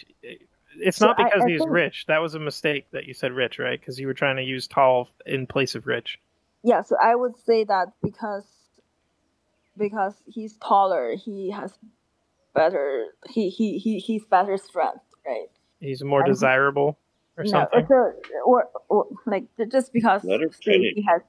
it's 0.79 0.97
So 0.97 1.07
not 1.07 1.19
I- 1.19 1.23
because 1.23 1.43
I 1.43 1.49
he's 1.49 1.59
think- 1.61 1.71
rich. 1.71 2.05
That 2.07 2.21
was 2.21 2.35
a 2.35 2.39
mistake 2.39 2.85
that 2.91 3.05
you 3.05 3.13
said 3.15 3.31
rich, 3.31 3.57
right? 3.59 3.79
Because 3.79 3.99
you 3.99 4.05
were 4.07 4.13
trying 4.13 4.35
to 4.35 4.43
use 4.43 4.67
tall 4.67 5.09
in 5.25 5.47
place 5.47 5.73
of 5.75 5.87
rich. 5.87 6.19
yeah. 6.63 6.81
So 6.83 6.95
I 7.01 7.15
would 7.15 7.35
say 7.37 7.63
that 7.63 7.93
because 8.03 8.45
because 9.77 10.15
he's 10.27 10.57
taller, 10.57 11.15
he 11.15 11.49
has 11.51 11.73
better 12.61 12.85
he 13.29 13.43
he, 13.57 13.67
he 13.83 13.91
he's 14.07 14.25
better 14.25 14.57
strength, 14.69 15.05
right? 15.25 15.49
He's 15.79 16.01
more 16.03 16.21
And- 16.23 16.31
desirable 16.33 16.89
or 17.37 17.43
No, 17.43 17.49
something. 17.51 17.85
so, 17.91 17.97
or, 18.51 18.59
or 18.89 19.05
like 19.33 19.45
just 19.75 19.93
because 19.97 20.23
Let 20.23 20.41
her 20.41 20.49
he 20.65 21.05
has 21.09 21.21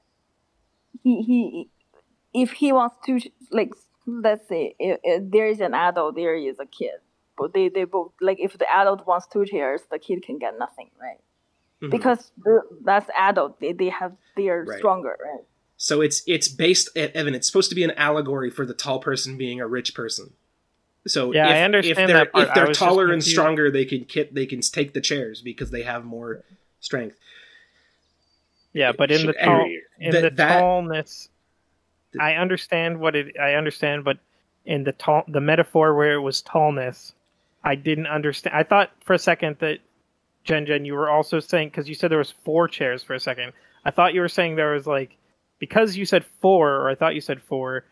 he 1.03 1.13
he 1.29 1.39
if 2.43 2.51
he 2.61 2.69
wants 2.79 2.97
to 3.07 3.13
like 3.59 3.73
let's 4.07 4.47
say 4.53 4.75
if, 4.79 4.99
if 5.13 5.31
there 5.35 5.49
is 5.55 5.61
an 5.69 5.75
adult 5.75 6.17
there 6.17 6.35
is 6.51 6.57
a 6.59 6.67
kid 6.79 6.99
but 7.39 7.53
they 7.55 7.69
they 7.69 7.85
both 7.85 8.13
like 8.29 8.39
if 8.41 8.53
the 8.63 8.69
adult 8.81 9.07
wants 9.07 9.27
two 9.33 9.45
chairs 9.53 9.83
the 9.91 9.99
kid 9.99 10.19
can 10.29 10.39
get 10.45 10.53
nothing 10.59 10.91
right 11.07 11.21
Mhm. 11.83 11.91
because 11.97 12.33
that's 12.89 13.09
adult 13.17 13.61
they, 13.61 13.73
they 13.73 13.91
have 14.01 14.13
they 14.37 14.49
are 14.49 14.65
Right. 14.65 14.79
stronger 14.79 15.15
right 15.29 15.45
So 15.77 15.95
it's 16.07 16.19
it's 16.35 16.49
based 16.65 16.87
E, 16.97 17.03
Evan. 17.21 17.35
It's 17.37 17.47
supposed 17.51 17.71
to 17.73 17.77
be 17.81 17.85
an 17.91 17.95
allegory 18.09 18.51
for 18.57 18.65
the 18.71 18.75
tall 18.85 18.99
person 19.09 19.31
being 19.45 19.59
a 19.61 19.69
rich 19.79 19.91
person. 19.95 20.27
So 21.09 21.33
Yeah, 21.33 21.49
if, 21.49 21.55
I 21.57 21.63
understand 21.63 21.99
if 21.99 22.07
they're 22.07 22.17
that 22.25 22.33
part. 22.33 22.49
if 22.49 22.55
they're 22.55 22.73
taller 22.73 23.11
and 23.13 23.23
stronger, 23.25 23.71
they 23.71 23.85
can 23.85 24.05
kit 24.05 24.35
they 24.35 24.47
can 24.47 24.61
take 24.61 24.93
the 24.95 25.01
chairs 25.01 25.41
because 25.43 25.71
they 25.71 25.83
have 25.83 26.05
more 26.05 26.43
strength. 26.81 27.17
yeah, 28.73 28.93
but 28.93 29.11
in 29.11 29.27
the 29.27 29.33
tall 29.33 29.71
in 29.99 30.11
That- 30.13 30.23
the 30.23 30.31
that- 30.31 30.63
tallness, 30.63 31.29
I 32.21 32.35
understand 32.35 33.01
what 33.01 33.17
it. 33.17 33.37
I 33.39 33.55
understand, 33.55 34.05
but 34.05 34.19
in 34.65 34.85
the 34.85 34.93
tall 34.93 35.25
the 35.29 35.41
metaphor 35.41 35.95
where 35.95 36.15
it 36.15 36.21
was 36.21 36.43
tallness, 36.43 37.13
I 37.65 37.75
didn't 37.75 38.07
understand. 38.07 38.55
I 38.57 38.63
thought 38.63 38.91
for 39.05 39.15
a 39.15 39.19
second 39.19 39.57
that 39.61 39.79
Jen 40.45 40.67
Jen, 40.67 40.85
you 40.85 40.95
were 40.95 41.11
also 41.11 41.41
saying 41.41 41.69
because 41.69 41.89
you 41.89 41.95
said 41.95 42.11
there 42.11 42.19
was 42.19 42.31
four 42.45 42.69
chairs 42.69 43.03
for 43.03 43.15
a 43.15 43.21
second. 43.21 43.53
I 43.85 43.91
thought 43.91 44.15
you 44.15 44.21
were 44.21 44.29
saying 44.29 44.57
there 44.57 44.73
was 44.73 44.87
like 44.87 45.17
because 45.59 45.97
you 45.97 46.05
said 46.05 46.25
four, 46.41 46.71
or 46.77 46.89
I 46.91 46.95
thought 46.95 47.15
you 47.15 47.21
said 47.21 47.43
four. 47.43 47.85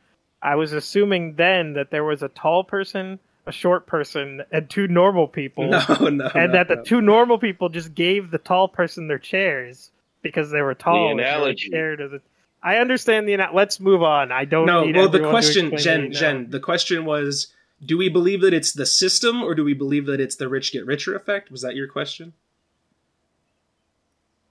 I 0.46 0.54
was 0.54 0.72
assuming 0.72 1.34
then 1.34 1.72
that 1.72 1.90
there 1.90 2.04
was 2.04 2.22
a 2.22 2.28
tall 2.28 2.62
person, 2.62 3.18
a 3.46 3.52
short 3.52 3.86
person, 3.86 4.42
and 4.52 4.70
two 4.70 4.86
normal 4.86 5.26
people, 5.26 5.64
No, 5.70 5.84
no, 5.88 5.98
and 6.00 6.18
no, 6.18 6.52
that 6.52 6.68
the 6.68 6.76
no. 6.76 6.82
two 6.84 7.00
normal 7.00 7.38
people 7.38 7.68
just 7.68 7.94
gave 7.94 8.30
the 8.30 8.38
tall 8.38 8.68
person 8.68 9.08
their 9.08 9.18
chairs 9.18 9.90
because 10.22 10.50
they 10.50 10.62
were 10.62 10.74
tall. 10.74 11.10
and 11.10 11.18
they 11.18 11.24
were 11.24 11.28
analogy. 11.28 11.66
scared 11.66 11.98
the- 11.98 12.20
I 12.62 12.76
understand 12.78 13.28
the. 13.28 13.34
ana- 13.34 13.50
Let's 13.52 13.78
move 13.80 14.02
on. 14.02 14.32
I 14.32 14.44
don't. 14.44 14.66
no. 14.66 14.84
Well, 14.94 15.08
the 15.08 15.28
question, 15.28 15.72
explain 15.72 15.82
Jen, 16.00 16.04
it. 16.06 16.10
Jen, 16.14 16.50
the 16.50 16.60
question 16.60 17.04
was, 17.04 17.48
do 17.84 17.98
we 17.98 18.08
believe 18.08 18.40
that 18.40 18.54
it's 18.54 18.72
the 18.72 18.86
system 18.86 19.42
or 19.42 19.54
do 19.54 19.62
we 19.64 19.74
believe 19.74 20.06
that 20.06 20.20
it's 20.20 20.36
the 20.36 20.48
rich 20.48 20.72
get 20.72 20.86
richer 20.86 21.14
effect? 21.14 21.50
Was 21.50 21.62
that 21.62 21.74
your 21.74 21.88
question? 21.88 22.32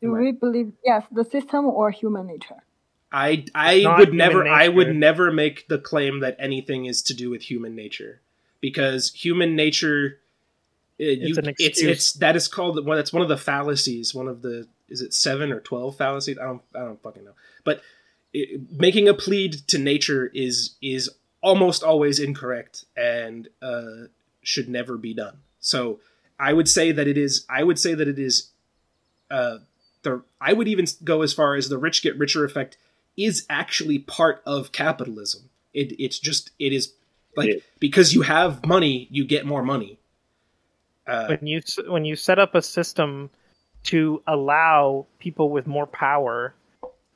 do 0.01 0.11
we 0.11 0.31
believe 0.33 0.71
yes 0.83 1.03
the 1.11 1.23
system 1.23 1.65
or 1.65 1.89
human 1.89 2.27
nature 2.27 2.61
I 3.15 3.45
I 3.55 3.97
would 3.97 4.13
never 4.13 4.45
I 4.45 4.67
would 4.67 4.93
never 4.93 5.31
make 5.31 5.69
the 5.69 5.77
claim 5.77 6.19
that 6.19 6.35
anything 6.37 6.85
is 6.85 7.01
to 7.03 7.13
do 7.13 7.29
with 7.29 7.43
human 7.43 7.73
nature. 7.73 8.21
Because 8.59 9.13
human 9.13 9.55
nature 9.55 10.19
uh, 10.99 11.05
you, 11.05 11.35
an 11.37 11.53
it's 11.57 11.81
it's 11.81 12.13
that 12.13 12.35
is 12.35 12.49
called 12.49 12.85
one 12.85 12.97
that's 12.97 13.13
one 13.13 13.21
of 13.21 13.29
the 13.29 13.37
fallacies 13.37 14.13
one 14.13 14.27
of 14.27 14.41
the 14.41 14.67
is 14.89 15.01
it 15.01 15.13
7 15.13 15.51
or 15.51 15.59
12 15.61 15.95
fallacies? 15.95 16.37
I 16.37 16.43
don't 16.43 16.61
I 16.75 16.79
don't 16.79 17.01
fucking 17.01 17.23
know. 17.23 17.33
But 17.63 17.81
it, 18.33 18.69
making 18.71 19.07
a 19.07 19.13
plead 19.13 19.53
to 19.69 19.77
nature 19.77 20.29
is 20.33 20.75
is 20.81 21.09
almost 21.41 21.83
always 21.83 22.19
incorrect 22.19 22.83
and 22.97 23.47
uh, 23.61 24.07
should 24.41 24.67
never 24.67 24.97
be 24.97 25.13
done. 25.13 25.37
So 25.59 26.01
I 26.37 26.51
would 26.51 26.67
say 26.67 26.91
that 26.91 27.07
it 27.07 27.17
is 27.17 27.45
I 27.49 27.63
would 27.63 27.79
say 27.79 27.93
that 27.93 28.09
it 28.09 28.19
is 28.19 28.49
uh, 29.31 29.59
the 30.01 30.21
I 30.41 30.51
would 30.51 30.67
even 30.67 30.85
go 31.03 31.21
as 31.21 31.33
far 31.33 31.55
as 31.55 31.69
the 31.69 31.77
rich 31.77 32.03
get 32.03 32.17
richer 32.17 32.43
effect 32.43 32.77
is 33.17 33.45
actually 33.49 33.99
part 33.99 34.41
of 34.45 34.71
capitalism. 34.71 35.49
It 35.73 35.93
it's 35.99 36.19
just 36.19 36.51
it 36.59 36.73
is 36.73 36.93
like 37.35 37.49
Yeah. 37.49 37.55
because 37.79 38.13
you 38.13 38.21
have 38.23 38.65
money, 38.65 39.07
you 39.11 39.25
get 39.25 39.45
more 39.45 39.63
money. 39.63 39.97
Uh, 41.07 41.27
when 41.27 41.45
you 41.47 41.61
when 41.87 42.05
you 42.05 42.15
set 42.15 42.39
up 42.39 42.55
a 42.55 42.61
system 42.61 43.29
to 43.83 44.21
allow 44.25 45.05
people 45.19 45.49
with 45.49 45.67
more 45.67 45.85
power 45.85 46.53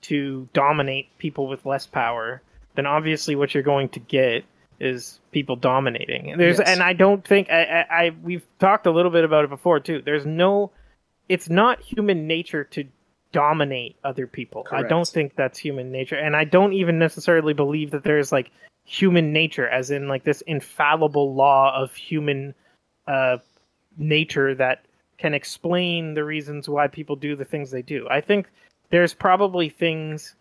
to 0.01 0.47
dominate 0.53 1.07
people 1.17 1.47
with 1.47 1.65
less 1.65 1.87
power, 1.87 2.41
then 2.75 2.85
obviously 2.85 3.35
what 3.35 3.53
you're 3.53 3.63
going 3.63 3.89
to 3.89 3.99
get 3.99 4.45
is 4.79 5.19
people 5.31 5.55
dominating. 5.55 6.31
And 6.31 6.39
There's 6.39 6.59
Yes. 6.59 6.69
and 6.69 6.83
I 6.83 6.93
don't 6.93 7.25
think 7.25 7.49
I, 7.49 7.63
I, 7.89 8.03
I 8.05 8.09
we've 8.23 8.45
talked 8.59 8.85
a 8.85 8.91
little 8.91 9.11
bit 9.11 9.23
about 9.25 9.43
it 9.43 9.49
before 9.49 9.79
too. 9.79 10.01
There's 10.03 10.25
no, 10.25 10.71
it's 11.27 11.49
not 11.49 11.81
human 11.81 12.27
nature 12.27 12.63
to 12.65 12.85
dominate 13.31 13.95
other 14.03 14.27
people. 14.27 14.65
I 14.71 14.83
don't 14.83 15.07
think 15.07 15.35
that's 15.35 15.59
human 15.59 15.91
nature, 15.91 16.15
and 16.15 16.35
I 16.35 16.43
don't 16.43 16.73
even 16.73 16.99
necessarily 16.99 17.53
believe 17.53 17.91
that 17.91 18.03
there's 18.03 18.31
like 18.31 18.51
human 18.85 19.31
nature, 19.33 19.67
as 19.67 19.91
in 19.91 20.07
like 20.07 20.23
this 20.23 20.41
infallible 20.41 21.33
law 21.35 21.73
of 21.75 21.93
human 21.93 22.55
uh, 23.07 23.37
nature 23.97 24.55
that 24.55 24.85
can 25.17 25.33
explain 25.33 26.13
the 26.13 26.23
reasons 26.23 26.67
why 26.67 26.87
people 26.87 27.15
do 27.15 27.35
the 27.35 27.45
things 27.45 27.71
they 27.71 27.81
do. 27.81 28.07
I 28.09 28.21
think 28.21 28.47
there's 28.89 29.13
probably 29.13 29.69
things 29.69 30.35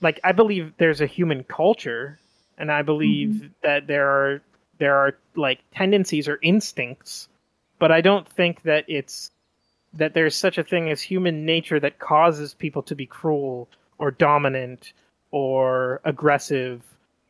like 0.00 0.20
I 0.24 0.32
believe 0.32 0.72
there's 0.78 1.00
a 1.00 1.06
human 1.06 1.44
culture, 1.44 2.18
and 2.58 2.72
I 2.72 2.82
believe 2.82 3.50
that 3.62 3.86
there 3.86 4.08
are 4.08 4.42
there 4.78 4.96
are 4.96 5.16
like 5.34 5.60
tendencies 5.74 6.28
or 6.28 6.38
instincts, 6.42 7.28
but 7.78 7.92
I 7.92 8.00
don't 8.00 8.28
think 8.28 8.62
that 8.62 8.84
it's 8.88 9.30
that 9.94 10.14
there's 10.14 10.36
such 10.36 10.58
a 10.58 10.64
thing 10.64 10.90
as 10.90 11.00
human 11.00 11.44
nature 11.44 11.80
that 11.80 11.98
causes 11.98 12.54
people 12.54 12.82
to 12.82 12.94
be 12.94 13.06
cruel 13.06 13.68
or 13.98 14.10
dominant 14.10 14.92
or 15.30 16.00
aggressive 16.04 16.82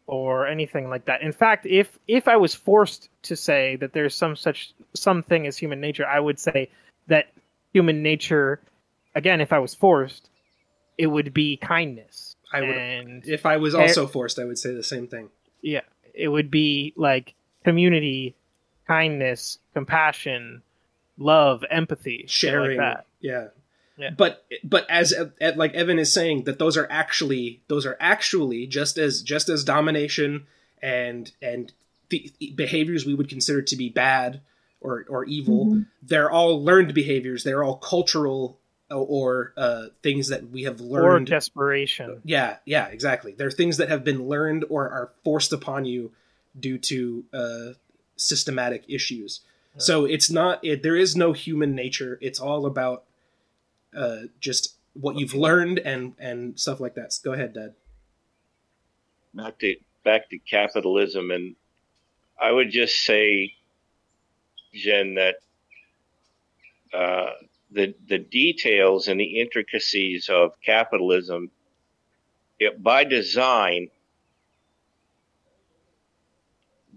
or 0.07 0.47
anything 0.47 0.89
like 0.89 1.07
that. 1.07 1.23
In 1.23 1.33
fact, 1.33 1.67
if 1.67 1.99
if 2.07 2.29
I 2.29 2.37
was 2.37 2.55
forced 2.55 3.09
to 3.23 3.37
say 3.37 3.77
that 3.77 3.93
there's 3.93 4.15
some 4.15 4.37
such 4.37 4.73
something 4.95 5.47
as 5.47 5.57
human 5.57 5.81
nature, 5.81 6.07
I 6.07 6.21
would 6.21 6.39
say 6.39 6.71
that 7.09 7.27
human 7.73 8.03
nature 8.03 8.61
again, 9.15 9.41
if 9.41 9.53
I 9.53 9.59
was 9.59 9.75
forced, 9.75 10.31
it 10.99 11.09
would 11.09 11.35
be 11.35 11.57
kindness. 11.57 12.37
I 12.53 12.61
would, 12.61 12.71
and 12.71 13.27
if 13.27 13.45
I 13.45 13.57
was 13.57 13.75
eh, 13.75 13.81
also 13.81 14.07
forced, 14.07 14.39
I 14.39 14.45
would 14.45 14.59
say 14.59 14.73
the 14.73 14.85
same 14.85 15.09
thing. 15.09 15.31
yeah, 15.63 15.81
it 16.15 16.29
would 16.29 16.51
be 16.51 16.93
like 16.97 17.35
community, 17.65 18.37
kindness, 18.87 19.59
compassion, 19.75 20.63
love, 21.17 21.65
empathy, 21.71 22.25
Sharing, 22.29 22.79
like 22.79 22.97
that. 22.97 23.07
yeah. 23.21 23.49
Yeah. 23.99 24.11
But 24.11 24.45
but 24.63 24.85
as 24.91 25.15
uh, 25.15 25.31
like 25.57 25.73
Evan 25.73 25.99
is 25.99 26.13
saying 26.13 26.45
that 26.45 26.59
those 26.59 26.77
are 26.77 26.87
actually 26.91 27.63
those 27.69 27.87
are 27.87 27.97
actually 27.99 28.67
just 28.67 28.99
as 28.99 29.23
just 29.23 29.49
as 29.49 29.65
domination 29.65 30.47
and 30.83 31.33
and 31.41 31.73
the 32.11 32.31
behaviors 32.55 33.07
we 33.07 33.15
would 33.15 33.31
consider 33.31 33.63
to 33.63 33.75
be 33.77 33.89
bad 33.89 34.43
or 34.83 35.07
or 35.09 35.25
evil. 35.25 35.67
Mhm. 35.67 35.87
They're 36.03 36.31
all 36.31 36.63
learned 36.63 36.93
behaviors. 36.93 37.43
They're 37.43 37.65
all 37.65 37.77
cultural 37.79 38.59
or, 38.91 38.97
or 38.99 39.53
uh, 39.57 39.87
things 40.03 40.29
that 40.29 40.51
we 40.51 40.65
have 40.65 40.79
learned 40.81 41.29
Or 41.29 41.33
desperation. 41.33 42.21
Yeah, 42.23 42.59
yeah, 42.67 42.89
exactly. 42.89 43.33
They're 43.33 43.51
things 43.51 43.79
that 43.79 43.89
have 43.89 44.05
been 44.05 44.29
learned 44.29 44.67
or 44.69 44.91
are 44.91 45.13
forced 45.25 45.55
upon 45.55 45.87
you 45.87 46.13
due 46.61 46.77
to 46.79 47.25
uh, 47.33 47.67
systematic 48.17 48.85
issues. 48.89 49.41
So 49.79 50.05
it's 50.05 50.31
not. 50.31 50.65
It, 50.65 50.83
there 50.83 50.97
is 50.97 51.17
no 51.17 51.33
human 51.33 51.75
nature. 51.75 52.19
It's 52.23 52.41
all 52.41 52.67
about 52.67 53.05
uh, 53.97 54.23
just 54.41 54.75
what 54.95 55.17
you've 55.17 55.35
learned 55.35 55.79
and 55.81 56.15
and 56.19 56.59
stuff 56.59 56.81
like 56.81 56.95
that. 56.95 57.19
Go 57.23 57.33
ahead, 57.33 57.55
Dad. 57.55 57.75
back 59.35 59.59
to 59.59 59.77
back 60.05 60.31
to 60.31 60.39
capitalism 60.39 61.31
and 61.31 61.57
I 62.41 62.53
would 62.53 62.71
just 62.71 63.05
say 63.05 63.55
Jen 64.75 65.15
that 65.15 65.37
uh, 66.93 67.33
the 67.71 67.95
the 68.09 68.19
details 68.19 69.09
and 69.09 69.19
the 69.19 69.41
intricacies 69.41 70.29
of 70.29 70.53
capitalism 70.65 71.51
it, 72.59 72.83
by 72.83 73.05
design 73.05 73.89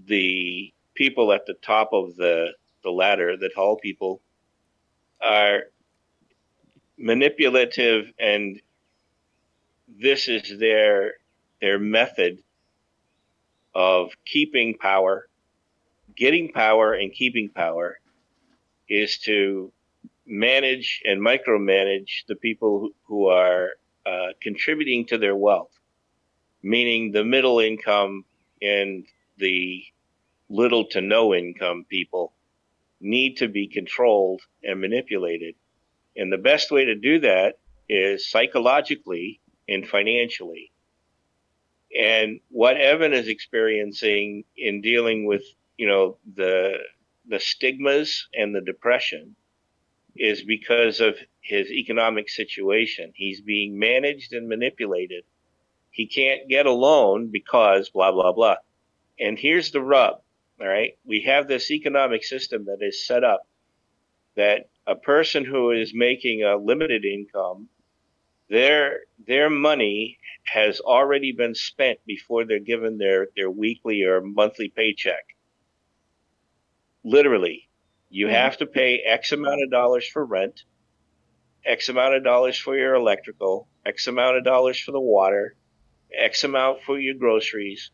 the 0.06 0.74
people 0.96 1.32
at 1.32 1.46
the 1.46 1.54
top 1.56 1.90
of 1.94 2.16
the 2.16 2.54
the 2.84 2.92
ladder, 2.92 3.38
the 3.38 3.50
tall 3.50 3.78
people 3.78 4.22
are 5.22 5.64
manipulative 6.98 8.12
and 8.20 8.62
this 9.88 10.28
is 10.28 10.60
their 10.60 11.14
their 11.62 11.80
method 11.80 12.44
of 13.76 14.12
keeping 14.26 14.78
power, 14.78 15.28
getting 16.16 16.52
power, 16.52 16.94
and 16.94 17.14
keeping 17.14 17.50
power 17.50 18.00
is 18.90 19.20
to 19.20 19.72
manage 20.26 21.02
and 21.06 21.22
micromanage 21.22 22.26
the 22.28 22.36
people 22.36 22.80
who- 22.80 22.96
who 23.06 23.28
are 23.28 23.74
uh, 24.06 24.34
contributing 24.42 25.06
to 25.06 25.18
their 25.18 25.36
wealth, 25.36 25.72
meaning 26.64 27.12
the 27.12 27.24
middle 27.24 27.60
income 27.60 28.26
and 28.62 29.06
the 29.38 29.84
little 30.50 30.86
to 30.86 31.02
no 31.02 31.34
income 31.36 31.86
people 31.86 32.34
need 33.02 33.38
to 33.38 33.48
be 33.48 33.68
controlled 33.68 34.42
and 34.64 34.82
manipulated. 34.82 35.56
And 36.16 36.32
the 36.32 36.38
best 36.38 36.72
way 36.72 36.86
to 36.86 36.96
do 36.96 37.20
that 37.20 37.60
is 37.88 38.30
psychologically 38.30 39.42
and 39.68 39.88
financially. 39.88 40.72
And 41.98 42.40
what 42.50 42.78
Evan 42.78 43.14
is 43.14 43.28
experiencing 43.28 44.44
in 44.56 44.82
dealing 44.82 45.26
with, 45.26 45.44
you 45.78 45.88
know, 45.88 46.18
the 46.36 46.78
the 47.28 47.40
stigmas 47.40 48.28
and 48.34 48.56
the 48.56 48.62
depression 48.62 49.36
is 50.16 50.44
because 50.44 51.00
of 51.00 51.16
his 51.42 51.70
economic 51.72 52.30
situation. 52.30 53.12
He's 53.16 53.42
being 53.42 53.78
managed 53.78 54.34
and 54.34 54.50
manipulated. 54.50 55.24
He 55.92 56.08
can't 56.08 56.50
get 56.50 56.66
a 56.66 56.72
loan 56.72 57.30
because 57.32 57.90
blah 57.90 58.12
blah 58.12 58.34
blah. 58.34 58.58
And 59.20 59.38
here's 59.38 59.72
the 59.72 59.82
rub, 59.82 60.22
all 60.60 60.68
right? 60.68 60.98
We 61.06 61.22
have 61.22 61.48
this 61.48 61.72
economic 61.72 62.24
system 62.24 62.66
that 62.66 62.80
is 62.82 63.06
set 63.06 63.24
up 63.24 63.48
that 64.36 64.70
a 64.88 64.96
person 64.96 65.46
who 65.46 65.72
is 65.72 65.94
making 65.94 66.44
a 66.44 66.56
limited 66.58 67.06
income 67.06 67.70
their 68.50 69.02
their 69.28 69.50
money 69.50 70.18
has 70.44 70.80
already 70.80 71.32
been 71.32 71.54
spent 71.54 72.00
before 72.06 72.46
they're 72.46 72.60
given 72.60 72.98
their 72.98 73.28
their 73.36 73.50
weekly 73.52 74.04
or 74.04 74.22
monthly 74.22 74.70
paycheck. 74.70 75.24
Literally, 77.04 77.70
you 78.10 78.28
Mhm. 78.28 78.32
have 78.32 78.58
to 78.58 78.66
pay 78.66 79.00
X 79.00 79.32
amount 79.32 79.62
of 79.64 79.70
dollars 79.70 80.08
for 80.08 80.26
rent, 80.26 80.64
X 81.64 81.90
amount 81.90 82.16
of 82.16 82.24
dollars 82.24 82.58
for 82.58 82.76
your 82.76 82.96
electrical, 82.96 83.68
X 83.86 84.08
amount 84.08 84.38
of 84.38 84.44
dollars 84.44 84.80
for 84.80 84.92
the 84.92 85.00
water, 85.00 85.56
X 86.12 86.44
amount 86.44 86.82
for 86.82 87.00
your 87.00 87.14
groceries, 87.14 87.92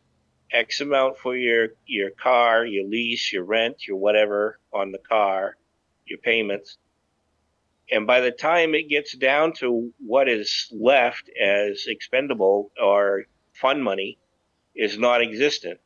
X 0.52 0.82
amount 0.82 1.18
for 1.18 1.36
your 1.36 1.70
your 1.86 2.12
car, 2.12 2.66
your 2.66 2.88
lease, 2.88 3.34
your 3.34 3.44
rent, 3.44 3.88
your 3.88 3.98
whatever 3.98 4.60
on 4.74 4.92
the 4.92 5.00
car, 5.00 5.58
your 6.06 6.20
payments. 6.20 6.78
And 7.92 8.08
by 8.08 8.22
the 8.22 8.32
time 8.32 8.74
it 8.74 8.90
gets 8.90 9.16
down 9.16 9.54
to 9.54 9.92
what 10.00 10.28
is 10.28 10.68
left 10.72 11.30
as 11.30 11.86
expendable 11.88 12.72
or 12.82 13.26
fund 13.54 13.84
money 13.84 14.18
is 14.76 14.98
non 14.98 15.22
existent. 15.22 15.80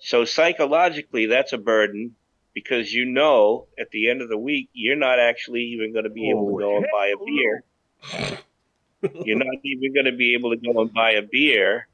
So 0.00 0.24
psychologically, 0.24 1.26
that's 1.26 1.52
a 1.52 1.58
burden 1.58 2.14
because 2.52 2.92
you 2.92 3.06
know 3.06 3.66
at 3.78 3.90
the 3.90 4.10
end 4.10 4.22
of 4.22 4.28
the 4.28 4.38
week, 4.38 4.68
you're 4.72 4.96
not 4.96 5.18
actually 5.18 5.62
even 5.62 5.92
going 5.92 6.04
to 6.04 6.10
be 6.10 6.30
able 6.30 6.50
to 6.50 6.58
go 6.58 6.76
and 6.76 6.86
buy 6.92 7.06
a 7.08 7.24
beer. 7.24 7.64
You're 9.24 9.38
not 9.38 9.56
even 9.64 9.92
going 9.92 10.06
to 10.06 10.16
be 10.16 10.34
able 10.34 10.50
to 10.50 10.56
go 10.56 10.80
and 10.80 10.92
buy 10.92 11.12
a 11.12 11.22
beer. 11.22 11.88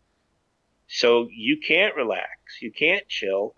So 0.92 1.28
you 1.30 1.56
can't 1.56 1.94
relax. 1.94 2.60
You 2.60 2.72
can't 2.72 3.06
chill. 3.06 3.54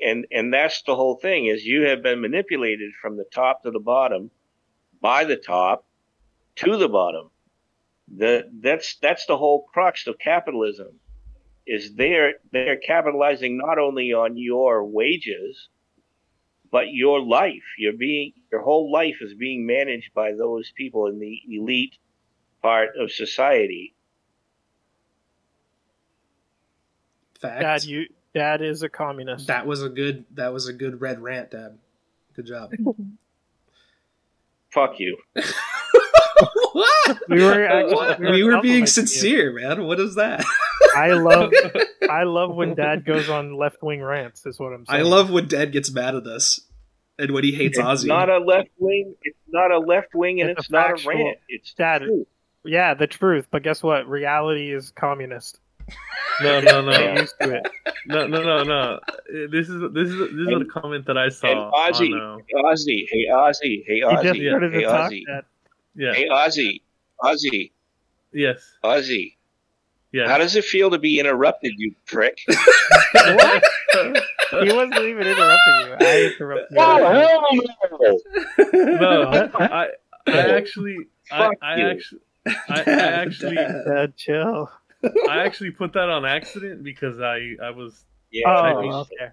And, 0.00 0.26
and 0.32 0.52
that's 0.52 0.82
the 0.82 0.96
whole 0.96 1.16
thing 1.16 1.44
is 1.44 1.66
you 1.66 1.82
have 1.82 2.02
been 2.02 2.22
manipulated 2.22 2.92
from 3.00 3.18
the 3.18 3.26
top 3.30 3.62
to 3.62 3.70
the 3.70 3.78
bottom 3.78 4.30
by 5.02 5.24
the 5.24 5.36
top 5.36 5.84
to 6.56 6.78
the 6.78 6.88
bottom. 6.88 7.30
The, 8.16 8.48
that's, 8.62 8.96
that's 8.96 9.26
the 9.26 9.36
whole 9.36 9.66
crux 9.70 10.06
of 10.06 10.18
capitalism 10.18 10.98
is 11.66 11.94
they're, 11.94 12.34
they're 12.52 12.78
capitalizing 12.78 13.58
not 13.58 13.78
only 13.78 14.14
on 14.14 14.38
your 14.38 14.82
wages, 14.82 15.68
but 16.70 16.90
your 16.90 17.20
life. 17.20 17.62
You're 17.76 17.92
being, 17.92 18.32
your 18.50 18.62
whole 18.62 18.90
life 18.90 19.16
is 19.20 19.34
being 19.34 19.66
managed 19.66 20.14
by 20.14 20.32
those 20.32 20.72
people 20.74 21.06
in 21.06 21.20
the 21.20 21.38
elite 21.50 21.96
part 22.62 22.96
of 22.98 23.12
society. 23.12 23.94
Fact. 27.42 27.60
Dad, 27.60 27.84
you 27.84 28.06
dad 28.34 28.62
is 28.62 28.82
a 28.82 28.88
communist. 28.88 29.48
that 29.48 29.66
was 29.66 29.82
a 29.82 29.88
good. 29.88 30.24
That 30.34 30.52
was 30.52 30.68
a 30.68 30.72
good 30.72 31.00
red 31.00 31.20
rant, 31.20 31.50
Dad. 31.50 31.76
Good 32.34 32.46
job. 32.46 32.72
Fuck 34.72 34.98
you. 34.98 35.18
what? 36.72 37.18
We 37.28 37.42
were 37.42 37.66
actually- 37.66 38.30
we 38.32 38.42
were 38.42 38.60
being 38.62 38.62
complimenting 38.62 38.80
you. 38.80 38.86
sincere, 38.86 39.52
man. 39.52 39.84
What 39.84 40.00
is 40.00 40.14
that? 40.14 40.44
I 40.96 41.08
love 41.12 41.52
I 42.10 42.22
love 42.24 42.54
when 42.54 42.74
dad 42.74 43.04
goes 43.04 43.28
on 43.28 43.56
left 43.56 43.82
wing 43.82 44.02
rants. 44.02 44.46
Is 44.46 44.58
what 44.58 44.72
I'm 44.72 44.86
saying. 44.86 45.00
I 45.00 45.02
love 45.02 45.30
when 45.30 45.46
Dad 45.48 45.72
gets 45.72 45.90
mad 45.92 46.14
at 46.14 46.26
us 46.26 46.60
and 47.18 47.30
when 47.32 47.44
he 47.44 47.52
hates 47.52 47.78
It's 47.78 47.86
Ozzy. 47.86 48.06
not 48.06 48.28
a 48.30 48.38
left 48.38 48.68
wing. 48.78 49.14
It's 49.22 49.38
not 49.48 49.70
a 49.70 49.78
left 49.78 50.14
wing, 50.14 50.40
and 50.40 50.50
It's 50.50 50.60
it's, 50.60 50.68
a 50.70 50.72
not 50.72 50.86
factual- 50.90 51.12
a 51.12 51.16
rant. 51.24 51.38
It's 51.48 51.72
Dad. 51.74 52.02
true. 52.02 52.26
Yeah, 52.64 52.94
the 52.94 53.06
truth. 53.06 53.48
But 53.50 53.62
guess 53.62 53.82
what? 53.82 54.08
Reality 54.08 54.72
is 54.72 54.90
communist. 54.92 55.58
No, 56.42 56.60
no, 56.60 56.90
Get 56.90 57.14
no, 57.14 57.20
used 57.20 57.34
to 57.40 57.50
it. 57.56 57.66
no, 58.06 58.26
no, 58.26 58.42
no, 58.42 58.62
no. 58.64 59.00
This 59.50 59.68
is 59.68 59.80
this 59.92 60.08
is 60.08 60.18
this 60.18 60.48
is 60.48 60.60
a 60.62 60.64
comment 60.64 61.06
that 61.06 61.16
I 61.18 61.24
And 61.24 61.32
saw. 61.34 61.70
Ozzy, 61.88 62.10
on, 62.14 62.40
uh, 62.40 62.62
Ozzy, 62.70 63.06
hey 63.10 63.26
Ozzy, 63.30 63.84
hey 63.86 63.94
He 63.96 64.00
just 64.00 64.24
Ozzy, 64.24 64.72
hey. 64.72 64.82
Ozzy, 64.84 65.22
Dad. 65.26 65.44
yeah, 65.94 66.14
hey 66.14 66.28
Ozzy, 66.28 66.80
Ozzy, 67.22 67.70
yes, 68.32 68.58
Ozzy. 68.82 69.36
yes. 70.12 70.28
How 70.28 70.38
does 70.38 70.56
it 70.56 70.64
feel 70.64 70.90
to 70.90 70.98
be 70.98 71.20
interrupted, 71.20 71.72
you 71.76 71.94
prick? 72.06 72.38
What? 73.14 73.62
He 74.50 74.72
wasn't 74.72 74.94
even 75.00 75.26
interrupting 75.26 75.74
you. 75.86 75.96
I 76.00 76.32
interrupted 76.32 76.66
you. 76.70 76.78
Oh, 76.80 77.60
no, 78.72 79.28
What? 79.30 79.60
I 79.60 79.88
I 80.26 80.56
actually 80.56 80.96
I, 81.30 81.38
Fuck 81.38 81.54
I 81.62 81.76
you. 81.76 81.86
actually 81.88 82.20
I, 82.46 82.52
I 82.68 82.82
Dad, 82.84 83.26
actually 83.28 83.56
Dad. 83.56 83.82
Dad, 83.86 84.16
chill. 84.16 84.70
I 85.28 85.38
actually 85.44 85.70
put 85.72 85.92
that 85.94 86.08
on 86.08 86.24
accident 86.24 86.82
because 86.84 87.20
I 87.20 87.56
I 87.62 87.70
was 87.70 88.04
Yeah, 88.30 88.48
Oh, 88.48 88.52
I- 88.52 89.00
okay. 89.00 89.28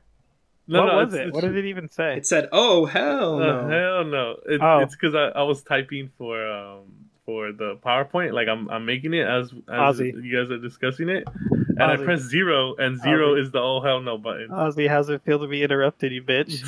No, 0.67 0.81
what 0.83 0.85
no, 0.91 0.95
was 0.97 1.13
it's- 1.13 1.15
it? 1.25 1.27
it's- 1.29 1.33
What 1.33 1.41
did 1.41 1.57
it 1.57 1.67
even 1.69 1.89
say? 1.89 2.17
It 2.17 2.25
said, 2.27 2.47
"Oh 2.51 2.85
hell 2.85 3.35
Uh, 3.41 3.45
no!" 3.45 3.67
hell 3.69 4.03
no! 4.05 4.35
It, 4.45 4.61
Oh. 4.61 4.79
It's 4.79 4.95
because 4.95 5.15
I, 5.15 5.29
I 5.39 5.43
was 5.43 5.63
typing 5.63 6.11
for 6.17 6.45
um 6.47 6.81
for 7.25 7.51
the 7.51 7.75
PowerPoint. 7.83 8.33
Like 8.33 8.47
I'm 8.47 8.69
I'm 8.69 8.85
making 8.85 9.13
it 9.15 9.25
as 9.27 9.51
as 9.67 9.99
Ozzy. 9.99 10.13
you 10.23 10.37
guys 10.37 10.51
are 10.51 10.59
discussing 10.59 11.09
it, 11.09 11.23
and 11.49 11.81
I 11.81 11.95
Ozzy. 11.95 12.05
press 12.05 12.21
zero, 12.21 12.75
and 12.77 12.99
zero 13.01 13.33
Ozzy. 13.33 13.41
is 13.41 13.51
the 13.51 13.59
oh 13.59 13.81
hell 13.81 14.01
no 14.01 14.17
button. 14.19 14.49
Ozzy, 14.49 14.87
how's 14.87 15.09
it 15.09 15.23
feel 15.23 15.39
to 15.39 15.47
be 15.47 15.63
interrupted, 15.63 16.11
you 16.11 16.21
bitch? 16.23 16.61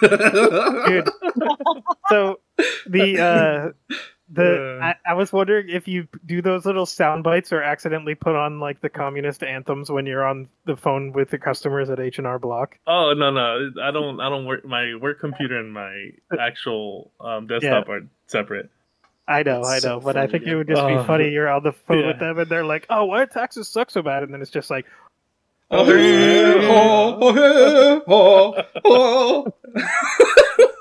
Dude. 0.86 1.08
so 2.10 2.40
the 2.86 3.20
uh 3.20 3.96
the 4.28 4.78
Uh. 4.80 4.84
I, 4.84 4.94
I 5.10 5.14
was 5.14 5.32
wondering 5.32 5.68
if 5.68 5.86
you 5.88 6.08
do 6.24 6.42
those 6.42 6.64
little 6.66 6.86
sound 6.86 7.22
bites 7.24 7.52
or 7.52 7.62
accidentally 7.62 8.14
put 8.14 8.34
on 8.34 8.58
like 8.60 8.80
the 8.80 8.88
communist 8.88 9.42
anthems 9.42 9.90
when 9.90 10.06
you're 10.06 10.24
on 10.26 10.48
the 10.64 10.76
phone 10.76 11.12
with 11.12 11.30
the 11.30 11.38
customers 11.38 11.90
at 11.90 12.00
H 12.00 12.18
and 12.18 12.26
R 12.26 12.38
Block. 12.38 12.78
Oh 12.86 13.12
no 13.16 13.30
no! 13.30 13.70
I 13.82 13.90
don't 13.90 14.20
I 14.20 14.28
don't 14.28 14.46
work. 14.46 14.64
My 14.64 14.94
work 15.00 15.20
computer 15.20 15.58
and 15.58 15.72
my 15.72 16.10
actual 16.38 17.10
um, 17.20 17.46
desktop 17.46 17.88
are 17.88 18.00
separate. 18.26 18.70
I 19.28 19.42
know, 19.42 19.56
That's 19.62 19.68
I 19.68 19.78
so 19.80 19.88
know, 19.88 20.00
but 20.00 20.16
I 20.16 20.20
funny, 20.26 20.32
think 20.32 20.44
it 20.44 20.54
would 20.56 20.68
just 20.68 20.86
be 20.86 20.94
Oh. 20.94 21.04
funny. 21.04 21.30
You're 21.30 21.48
on 21.48 21.62
the 21.64 21.72
phone 21.72 22.06
with 22.06 22.20
them, 22.20 22.38
and 22.38 22.48
they're 22.48 22.64
like, 22.64 22.86
"Oh, 22.90 23.06
why 23.06 23.24
taxes 23.26 23.68
suck 23.68 23.90
so 23.90 24.02
bad?" 24.02 24.22
And 24.22 24.32
then 24.32 24.40
it's 24.40 24.52
just 24.52 24.70
like, 24.70 24.86
Oh, 25.68 25.84
hey, 25.84 26.54
oh, 26.68 27.18
oh, 27.20 27.32
hey, 27.34 28.00
oh, 28.06 28.62
oh. 28.84 29.52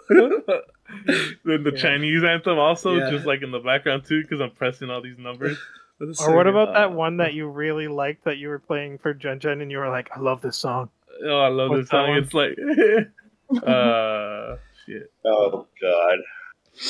then 1.45 1.63
the 1.63 1.71
Yeah. 1.73 1.81
Chinese 1.81 2.23
anthem 2.23 2.57
also 2.59 2.95
Yeah. 2.95 3.09
just 3.11 3.25
like 3.25 3.41
in 3.41 3.51
the 3.51 3.59
background 3.59 4.05
too 4.05 4.21
because 4.21 4.41
I'm 4.41 4.51
pressing 4.51 4.89
all 4.89 5.01
these 5.01 5.17
numbers. 5.17 5.57
Or 5.97 6.35
what 6.35 6.43
good. 6.43 6.47
about 6.47 6.73
that 6.73 6.87
Uh, 6.87 6.95
one 6.95 7.17
that 7.17 7.33
you 7.33 7.47
really 7.47 7.87
liked 7.87 8.25
that 8.25 8.37
you 8.37 8.49
were 8.49 8.59
playing 8.59 8.97
for 8.97 9.13
Jen 9.13 9.39
Jen, 9.39 9.61
and 9.61 9.71
you 9.71 9.77
were 9.77 9.87
like, 9.87 10.09
"I 10.13 10.19
love 10.19 10.41
this 10.41 10.57
song." 10.57 10.89
Oh, 11.23 11.39
I 11.39 11.47
love 11.47 11.69
What's 11.69 11.83
this 11.83 11.89
song. 11.89 12.13
that 12.13 12.21
It's 12.21 12.33
like, 12.33 13.63
uh, 13.65 14.57
shit. 14.85 15.11
Oh 15.25 15.67
God. 15.81 16.19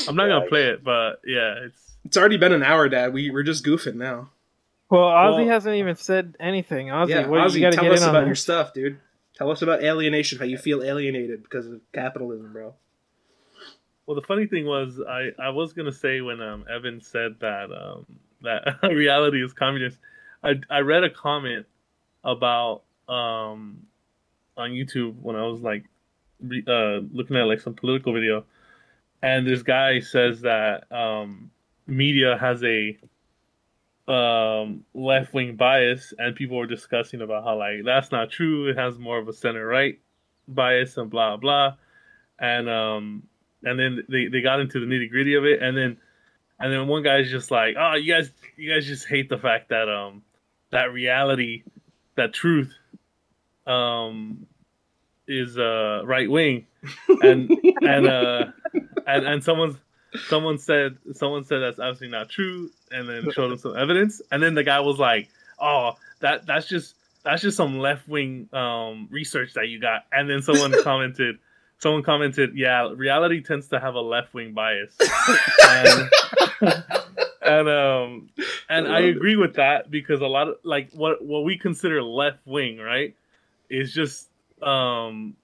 I'm 0.08 0.16
not 0.16 0.28
gonna 0.28 0.48
play 0.48 0.64
it, 0.70 0.84
but 0.84 1.22
yeah, 1.24 1.54
it's 1.66 1.98
It's 2.04 2.18
already 2.18 2.38
been 2.38 2.52
an 2.52 2.64
hour, 2.64 2.90
Dad. 2.90 3.14
We 3.14 3.30
we're 3.30 3.44
just 3.44 3.64
goofing 3.64 3.94
now. 3.96 4.30
Well, 4.90 5.02
Ozzy 5.04 5.38
Well- 5.40 5.48
hasn't 5.50 5.76
even 5.76 5.96
said 5.96 6.36
anything. 6.40 6.88
Ozzy, 6.88 7.10
yeah, 7.10 7.28
what, 7.28 7.42
Ozzy, 7.42 7.56
you 7.56 7.62
gotta 7.62 7.76
tell 7.76 7.84
get 7.86 7.94
us 7.94 8.02
in 8.04 8.10
about 8.10 8.22
that. 8.22 8.26
your 8.26 8.36
stuff, 8.36 8.74
dude. 8.74 8.98
Tell 9.36 9.52
us 9.52 9.62
about 9.62 9.84
alienation. 9.84 10.40
How 10.40 10.46
you 10.46 10.58
feel 10.58 10.82
alienated 10.82 11.44
because 11.44 11.68
of 11.68 11.82
capitalism, 11.94 12.54
bro. 12.54 12.74
Well, 14.06 14.16
the 14.16 14.22
funny 14.28 14.46
thing 14.46 14.66
was, 14.66 15.02
I, 15.08 15.32
I 15.40 15.50
was 15.50 15.74
gonna 15.74 15.92
say 15.92 16.22
when 16.22 16.42
um 16.42 16.66
Evan 16.70 17.02
said 17.02 17.38
that 17.40 17.72
um 17.72 18.06
that 18.42 18.80
reality 18.84 19.44
is 19.44 19.54
communist, 19.54 19.98
I 20.44 20.56
I 20.70 20.80
read 20.80 21.04
a 21.04 21.10
comment 21.10 21.66
about 22.24 22.84
um 23.10 23.88
on 24.58 24.72
YouTube 24.72 25.16
when 25.22 25.36
I 25.36 25.44
was 25.44 25.62
like 25.62 25.86
re, 26.42 26.64
uh 26.68 27.00
looking 27.12 27.36
at 27.38 27.48
like 27.48 27.62
some 27.62 27.74
political 27.74 28.14
video, 28.14 28.46
and 29.24 29.48
this 29.48 29.64
guy 29.64 30.00
says 30.00 30.42
that 30.42 30.92
um 30.92 31.50
media 31.88 32.38
has 32.38 32.64
a 32.64 32.98
um 34.08 34.86
left 34.94 35.34
wing 35.34 35.56
bias, 35.56 36.14
and 36.20 36.36
people 36.36 36.58
were 36.58 36.68
discussing 36.68 37.22
about 37.22 37.44
how 37.44 37.58
like 37.58 37.84
that's 37.84 38.12
not 38.12 38.30
true. 38.30 38.70
It 38.70 38.78
has 38.78 39.00
more 39.00 39.18
of 39.18 39.28
a 39.28 39.34
center 39.34 39.66
right 39.66 40.00
bias 40.48 40.98
and 40.98 41.10
blah 41.10 41.38
blah, 41.38 41.76
and 42.40 42.70
um 42.70 43.24
and 43.66 43.80
then 43.80 44.04
they, 44.08 44.28
they 44.28 44.42
got 44.42 44.60
into 44.60 44.80
the 44.80 44.86
nitty 44.86 45.10
gritty 45.10 45.36
of 45.36 45.46
it, 45.46 45.62
and 45.62 45.76
then 45.76 45.98
and 46.60 46.72
then 46.72 46.88
one 46.88 47.04
guy's 47.04 47.30
just 47.30 47.52
like, 47.52 47.76
oh, 47.78 47.96
you 47.96 48.14
guys 48.14 48.32
you 48.56 48.74
guys 48.74 48.86
just 48.86 49.08
hate 49.08 49.30
the 49.30 49.38
fact 49.38 49.70
that 49.70 49.90
um 49.90 50.24
that 50.72 50.94
reality, 50.94 51.64
that 52.16 52.34
truth, 52.34 52.74
um 53.68 54.48
is 55.28 55.58
uh 55.58 56.02
right 56.06 56.30
wing, 56.30 56.68
and 57.22 57.50
and 57.82 58.08
uh 58.08 58.46
and 59.06 59.26
and 59.26 59.44
someone 59.44 59.78
someone 60.28 60.58
said 60.58 60.98
someone 61.14 61.44
said 61.44 61.60
that's 61.60 61.80
absolutely 61.80 62.18
not 62.18 62.30
true, 62.30 62.70
and 62.92 63.10
then 63.10 63.30
showed 63.32 63.52
him 63.52 63.58
some 63.58 63.76
evidence, 63.76 64.22
and 64.32 64.42
then 64.42 64.54
the 64.54 64.64
guy 64.64 64.80
was 64.80 65.00
like, 65.00 65.30
oh 65.60 65.94
that 66.22 66.46
that's 66.46 66.68
just 66.68 66.96
that's 67.24 67.42
just 67.42 67.58
some 67.58 67.80
left 67.80 68.08
wing 68.08 68.48
um 68.54 69.08
research 69.12 69.54
that 69.54 69.68
you 69.68 69.80
got, 69.80 70.04
and 70.12 70.30
then 70.30 70.42
someone 70.42 70.74
commented. 70.84 71.38
Someone 71.86 72.02
commented, 72.02 72.58
"Yeah, 72.58 72.90
reality 72.96 73.44
tends 73.44 73.68
to 73.68 73.80
have 73.80 73.94
a 73.94 74.02
left 74.02 74.34
wing 74.34 74.54
bias," 74.54 74.98
and, 75.70 76.10
and 77.44 77.70
um, 77.70 78.30
and 78.68 78.88
I 78.88 79.02
agree 79.02 79.36
with 79.36 79.54
that 79.58 79.92
because 79.92 80.20
a 80.20 80.26
lot 80.26 80.48
of 80.48 80.56
like 80.64 80.90
what 80.94 81.24
what 81.24 81.44
we 81.44 81.60
consider 81.60 82.02
left 82.02 82.40
wing, 82.44 82.80
right, 82.80 83.16
is 83.70 83.94
just 83.94 84.30
um 84.64 85.36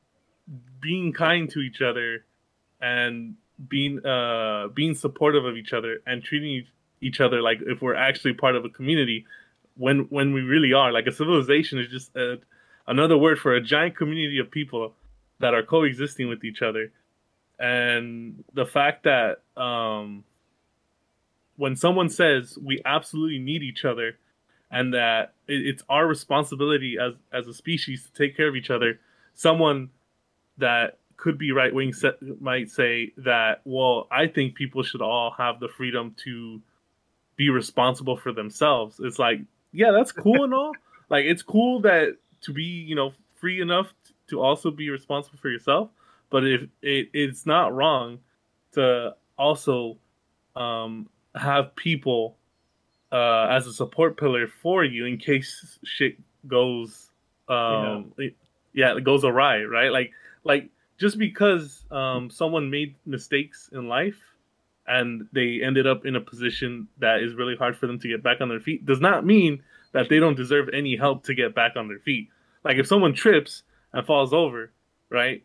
being 0.81 1.13
kind 1.13 1.47
to 1.51 1.59
each 1.59 1.79
other 1.79 2.25
and 2.81 3.35
being 3.69 4.03
uh 4.03 4.69
being 4.73 4.95
supportive 4.95 5.45
of 5.45 5.57
each 5.57 5.73
other 5.73 6.01
and 6.07 6.23
treating 6.23 6.65
each 7.01 7.21
other 7.21 7.39
like 7.39 7.59
if 7.61 7.83
we're 7.83 7.93
actually 7.93 8.33
part 8.33 8.55
of 8.55 8.65
a 8.65 8.69
community 8.69 9.27
when 9.77 10.07
when 10.09 10.33
we 10.33 10.41
really 10.41 10.73
are. 10.73 10.91
Like 10.91 11.05
a 11.05 11.11
civilization 11.11 11.77
is 11.77 11.89
just 11.89 12.15
a, 12.15 12.39
another 12.87 13.15
word 13.15 13.37
for 13.37 13.53
a 13.53 13.61
giant 13.61 13.95
community 13.95 14.39
of 14.39 14.49
people 14.49 14.95
that 15.41 15.53
are 15.53 15.63
coexisting 15.63 16.27
with 16.27 16.43
each 16.43 16.61
other. 16.61 16.91
And 17.59 18.43
the 18.53 18.65
fact 18.65 19.03
that 19.03 19.41
um 19.55 20.23
when 21.57 21.75
someone 21.75 22.09
says 22.09 22.57
we 22.61 22.81
absolutely 22.85 23.39
need 23.39 23.61
each 23.61 23.85
other 23.85 24.17
and 24.71 24.93
that 24.93 25.33
it's 25.47 25.83
our 25.89 26.07
responsibility 26.07 26.97
as 26.99 27.13
as 27.31 27.47
a 27.47 27.53
species 27.53 28.05
to 28.05 28.13
take 28.13 28.35
care 28.35 28.47
of 28.47 28.55
each 28.55 28.69
other 28.69 28.99
someone 29.35 29.89
that 30.57 30.97
could 31.17 31.37
be 31.37 31.51
right 31.51 31.73
wing 31.73 31.93
might 32.39 32.71
say 32.71 33.11
that 33.17 33.61
well 33.65 34.07
i 34.09 34.25
think 34.25 34.55
people 34.55 34.81
should 34.81 35.01
all 35.01 35.35
have 35.37 35.59
the 35.59 35.67
freedom 35.67 36.15
to 36.23 36.61
be 37.41 37.49
responsible 37.49 38.15
for 38.15 38.31
themselves. 38.31 38.99
It's 38.99 39.17
like 39.17 39.39
yeah 39.71 39.91
that's 39.91 40.11
cool 40.11 40.43
and 40.43 40.53
all. 40.53 40.73
Like 41.09 41.25
it's 41.25 41.41
cool 41.41 41.81
that 41.81 42.15
to 42.43 42.53
be 42.53 42.63
you 42.63 42.95
know 42.95 43.11
free 43.37 43.59
enough 43.59 43.93
to 44.31 44.41
also 44.41 44.71
be 44.71 44.89
responsible 44.89 45.37
for 45.37 45.49
yourself 45.49 45.89
but 46.31 46.47
if 46.47 46.63
it, 46.81 47.09
it's 47.13 47.45
not 47.45 47.73
wrong 47.73 48.17
to 48.71 49.13
also 49.37 49.97
um, 50.55 51.07
have 51.35 51.75
people 51.75 52.37
uh, 53.11 53.47
as 53.51 53.67
a 53.67 53.73
support 53.73 54.17
pillar 54.17 54.47
for 54.47 54.83
you 54.83 55.05
in 55.05 55.17
case 55.17 55.77
shit 55.83 56.17
goes 56.47 57.09
um 57.49 58.13
yeah. 58.17 58.29
yeah 58.73 58.95
it 58.97 59.03
goes 59.03 59.23
awry 59.23 59.63
right 59.63 59.91
like 59.91 60.11
like 60.43 60.69
just 60.97 61.17
because 61.17 61.83
um 61.91 62.29
someone 62.29 62.69
made 62.69 62.95
mistakes 63.05 63.69
in 63.73 63.87
life 63.87 64.17
and 64.87 65.27
they 65.33 65.59
ended 65.63 65.85
up 65.85 66.05
in 66.05 66.15
a 66.15 66.21
position 66.21 66.87
that 66.99 67.21
is 67.21 67.35
really 67.35 67.55
hard 67.55 67.77
for 67.77 67.85
them 67.87 67.99
to 67.99 68.07
get 68.07 68.23
back 68.23 68.39
on 68.41 68.49
their 68.49 68.59
feet 68.59 68.85
does 68.85 69.01
not 69.01 69.25
mean 69.25 69.61
that 69.91 70.07
they 70.09 70.19
don't 70.19 70.35
deserve 70.35 70.69
any 70.73 70.95
help 70.95 71.23
to 71.23 71.35
get 71.35 71.53
back 71.53 71.73
on 71.75 71.87
their 71.87 71.99
feet 71.99 72.29
like 72.63 72.77
if 72.77 72.87
someone 72.87 73.13
trips 73.13 73.63
and 73.93 74.05
falls 74.05 74.33
over 74.33 74.71
right? 75.11 75.43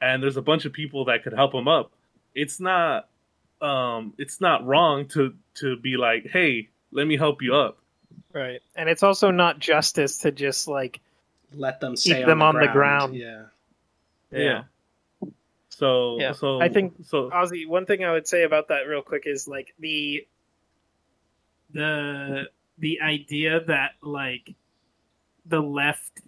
And 0.00 0.22
there's 0.22 0.36
a 0.36 0.42
bunch 0.42 0.64
of 0.64 0.72
people 0.72 1.06
that 1.06 1.24
could 1.24 1.32
help 1.34 1.52
him 1.52 1.68
up. 1.68 1.90
It's 2.34 2.60
not 2.60 3.08
um 3.60 4.14
it's 4.16 4.40
not 4.40 4.64
wrong 4.64 5.08
to 5.08 5.34
to 5.56 5.76
be 5.76 5.96
like 5.96 6.28
hey 6.30 6.68
let 6.92 7.06
me 7.06 7.16
help 7.16 7.42
you 7.42 7.54
up. 7.54 7.78
Right. 8.32 8.60
And 8.76 8.88
it's 8.88 9.02
also 9.02 9.30
not 9.32 9.58
justice 9.58 10.18
to 10.18 10.30
just 10.30 10.68
like 10.68 11.00
Let 11.52 11.80
them 11.80 11.96
stay 11.96 12.24
them 12.24 12.40
on, 12.42 12.56
on 12.56 12.62
the 12.62 12.68
ground. 12.68 13.14
Yeah. 13.16 13.46
yeah, 14.30 14.62
so 15.70 16.20
Yeah, 16.20 16.32
so 16.32 16.60
I 16.60 16.68
think- 16.68 16.94
so 17.04 17.30
Ozzy, 17.30 17.66
one 17.66 17.86
thing 17.86 18.04
I 18.04 18.12
would 18.12 18.28
say 18.28 18.44
about 18.44 18.68
that 18.68 18.82
real 18.86 19.02
quick 19.02 19.24
is 19.26 19.48
like 19.48 19.74
the 19.80 20.26
the 21.72 22.48
the 22.78 23.00
idea 23.00 23.60
that 23.64 23.92
like 24.00 24.54
the 25.46 25.60
left 25.60 26.20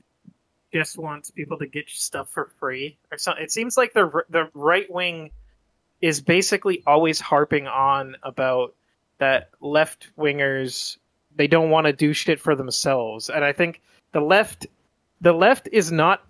just 0.72 0.98
wants 0.98 1.30
people 1.30 1.58
to 1.58 1.66
get 1.66 1.88
stuff 1.88 2.28
for 2.30 2.50
free 2.58 2.96
or 3.10 3.18
something. 3.18 3.42
It 3.42 3.52
seems 3.52 3.76
like 3.76 3.92
the 3.92 4.22
the 4.30 4.48
right 4.54 4.90
wing 4.90 5.30
is 6.00 6.20
basically 6.20 6.82
always 6.86 7.20
harping 7.20 7.66
on 7.66 8.16
about 8.22 8.74
that 9.18 9.50
left 9.60 10.08
wingers 10.18 10.96
they 11.36 11.46
don't 11.46 11.70
want 11.70 11.86
to 11.86 11.92
do 11.92 12.12
shit 12.12 12.40
for 12.40 12.54
themselves, 12.56 13.30
and 13.30 13.44
I 13.44 13.52
think 13.52 13.80
the 14.12 14.20
left 14.20 14.66
the 15.20 15.32
left 15.32 15.68
is 15.72 15.92
not 15.92 16.24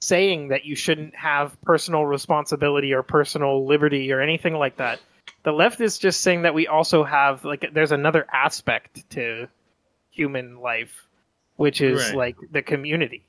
saying 0.00 0.48
that 0.48 0.64
you 0.64 0.74
shouldn't 0.74 1.14
have 1.14 1.60
personal 1.62 2.04
responsibility 2.04 2.92
or 2.92 3.02
personal 3.02 3.64
liberty 3.64 4.12
or 4.12 4.20
anything 4.20 4.54
like 4.54 4.76
that. 4.76 5.00
The 5.44 5.52
left 5.52 5.80
is 5.80 5.96
just 5.96 6.22
saying 6.22 6.42
that 6.42 6.54
we 6.54 6.66
also 6.66 7.04
have 7.04 7.44
like 7.44 7.70
there's 7.72 7.92
another 7.92 8.26
aspect 8.32 9.08
to 9.10 9.48
human 10.10 10.58
life, 10.58 11.08
which 11.56 11.80
is 11.80 12.02
Right. 12.08 12.16
like 12.16 12.36
the 12.50 12.62
community. 12.62 13.24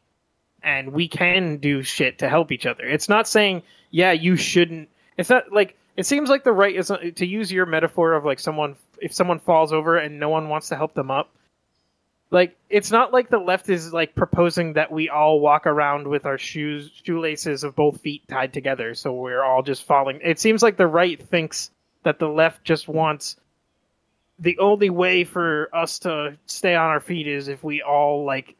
And 0.63 0.93
we 0.93 1.07
can 1.07 1.57
do 1.57 1.83
shit 1.83 2.19
to 2.19 2.29
help 2.29 2.51
each 2.51 2.65
other. 2.65 2.85
It's 2.85 3.09
not 3.09 3.27
saying, 3.27 3.63
yeah, 3.91 4.13
you 4.13 4.35
shouldn't. 4.37 4.89
It's 5.17 5.29
not 5.29 5.51
like 5.51 5.77
it 5.97 6.05
seems 6.05 6.29
like 6.29 6.43
the 6.43 6.53
right 6.53 6.75
is 6.75 6.89
uh, 6.89 6.97
to 7.15 7.25
use 7.25 7.51
your 7.51 7.65
metaphor 7.65 8.13
of 8.13 8.25
like 8.25 8.39
someone 8.39 8.75
if 9.01 9.13
someone 9.13 9.39
falls 9.39 9.73
over 9.73 9.97
and 9.97 10.19
no 10.19 10.29
one 10.29 10.49
wants 10.49 10.69
to 10.69 10.75
help 10.75 10.93
them 10.93 11.11
up. 11.11 11.29
like 12.31 12.57
it's 12.69 12.91
not 12.91 13.13
like 13.13 13.29
the 13.29 13.37
left 13.37 13.69
is 13.69 13.93
like 13.93 14.15
proposing 14.15 14.73
that 14.73 14.91
we 14.91 15.09
all 15.09 15.39
walk 15.39 15.67
around 15.67 16.07
with 16.07 16.25
our 16.25 16.37
shoes 16.37 16.91
shoelaces 17.03 17.63
of 17.63 17.75
both 17.75 18.01
feet 18.01 18.27
tied 18.27 18.51
together 18.53 18.95
so 18.95 19.13
we're 19.13 19.43
all 19.43 19.61
just 19.61 19.83
falling 19.83 20.19
it 20.23 20.39
seems 20.39 20.63
like 20.63 20.77
the 20.77 20.87
right 20.87 21.21
thinks 21.29 21.71
that 22.03 22.19
the 22.19 22.27
left 22.27 22.63
just 22.63 22.87
wants 22.87 23.35
the 24.39 24.57
only 24.59 24.89
way 24.89 25.23
for 25.23 25.69
us 25.73 25.99
to 25.99 26.35
stay 26.47 26.75
on 26.75 26.89
our 26.89 26.99
feet 26.99 27.27
is 27.27 27.47
if 27.47 27.63
we 27.63 27.81
all 27.81 28.25
like 28.25 28.55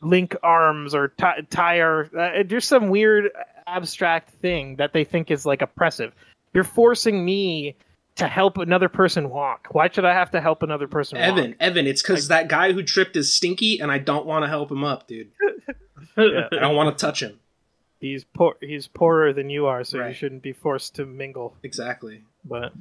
link 0.00 0.36
arms 0.42 0.94
or 0.94 1.08
tie, 1.08 1.40
tie 1.50 1.80
our 1.80 2.08
uh, 2.16 2.42
there's 2.46 2.66
some 2.66 2.88
weird 2.88 3.30
abstract 3.66 4.30
thing 4.34 4.76
that 4.76 4.92
they 4.92 5.04
think 5.04 5.30
is 5.30 5.44
like 5.44 5.60
oppressive 5.60 6.12
you're 6.54 6.64
forcing 6.64 7.24
me 7.24 7.76
to 8.16 8.26
help 8.26 8.58
another 8.58 8.88
person 8.88 9.30
walk. 9.30 9.68
Why 9.70 9.88
should 9.88 10.04
I 10.04 10.12
have 10.12 10.32
to 10.32 10.40
help 10.40 10.62
another 10.62 10.88
person 10.88 11.18
Evan, 11.18 11.50
walk? 11.50 11.56
Evan, 11.60 11.86
it's 11.86 12.02
because 12.02 12.28
that 12.28 12.48
guy 12.48 12.72
who 12.72 12.82
tripped 12.82 13.16
is 13.16 13.32
stinky, 13.32 13.78
and 13.78 13.92
I 13.92 13.98
don't 13.98 14.26
want 14.26 14.44
to 14.44 14.48
help 14.48 14.70
him 14.72 14.84
up, 14.84 15.06
dude. 15.06 15.30
Yeah. 16.16 16.48
I 16.52 16.58
don't 16.58 16.74
want 16.74 16.96
to 16.96 17.00
touch 17.00 17.22
him. 17.22 17.38
He's 18.00 18.24
poor. 18.24 18.56
He's 18.60 18.88
poorer 18.88 19.32
than 19.32 19.50
you 19.50 19.66
are, 19.66 19.84
so 19.84 20.04
you 20.04 20.12
shouldn't 20.12 20.42
be 20.42 20.52
forced 20.52 20.96
to 20.96 21.06
mingle. 21.06 21.56
Exactly. 21.62 22.22
But 22.44 22.72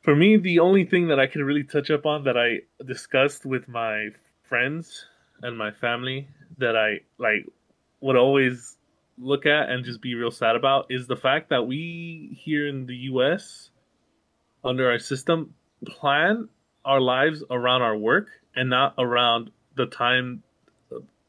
For 0.00 0.16
me, 0.16 0.38
the 0.38 0.60
only 0.60 0.84
thing 0.84 1.08
that 1.08 1.20
I 1.20 1.26
could 1.26 1.42
really 1.42 1.64
touch 1.64 1.90
up 1.90 2.06
on 2.06 2.24
that 2.24 2.38
I 2.38 2.60
discussed 2.82 3.44
with 3.44 3.68
my 3.68 4.08
friends 4.44 5.06
and 5.42 5.58
my 5.58 5.70
family 5.70 6.28
that 6.58 6.76
I 6.76 7.00
like 7.18 7.46
would 8.00 8.16
always 8.16 8.76
look 9.18 9.46
at 9.46 9.68
and 9.68 9.84
just 9.84 10.00
be 10.00 10.14
real 10.14 10.30
sad 10.30 10.56
about 10.56 10.86
is 10.90 11.06
the 11.06 11.16
fact 11.16 11.50
that 11.50 11.66
we 11.66 12.38
here 12.40 12.68
in 12.68 12.86
the 12.86 12.94
US 13.12 13.70
under 14.64 14.90
our 14.90 14.98
system 14.98 15.54
plan 15.86 16.48
our 16.84 17.00
lives 17.00 17.42
around 17.50 17.82
our 17.82 17.96
work 17.96 18.28
and 18.54 18.70
not 18.70 18.94
around 18.98 19.50
the 19.76 19.86
time 19.86 20.42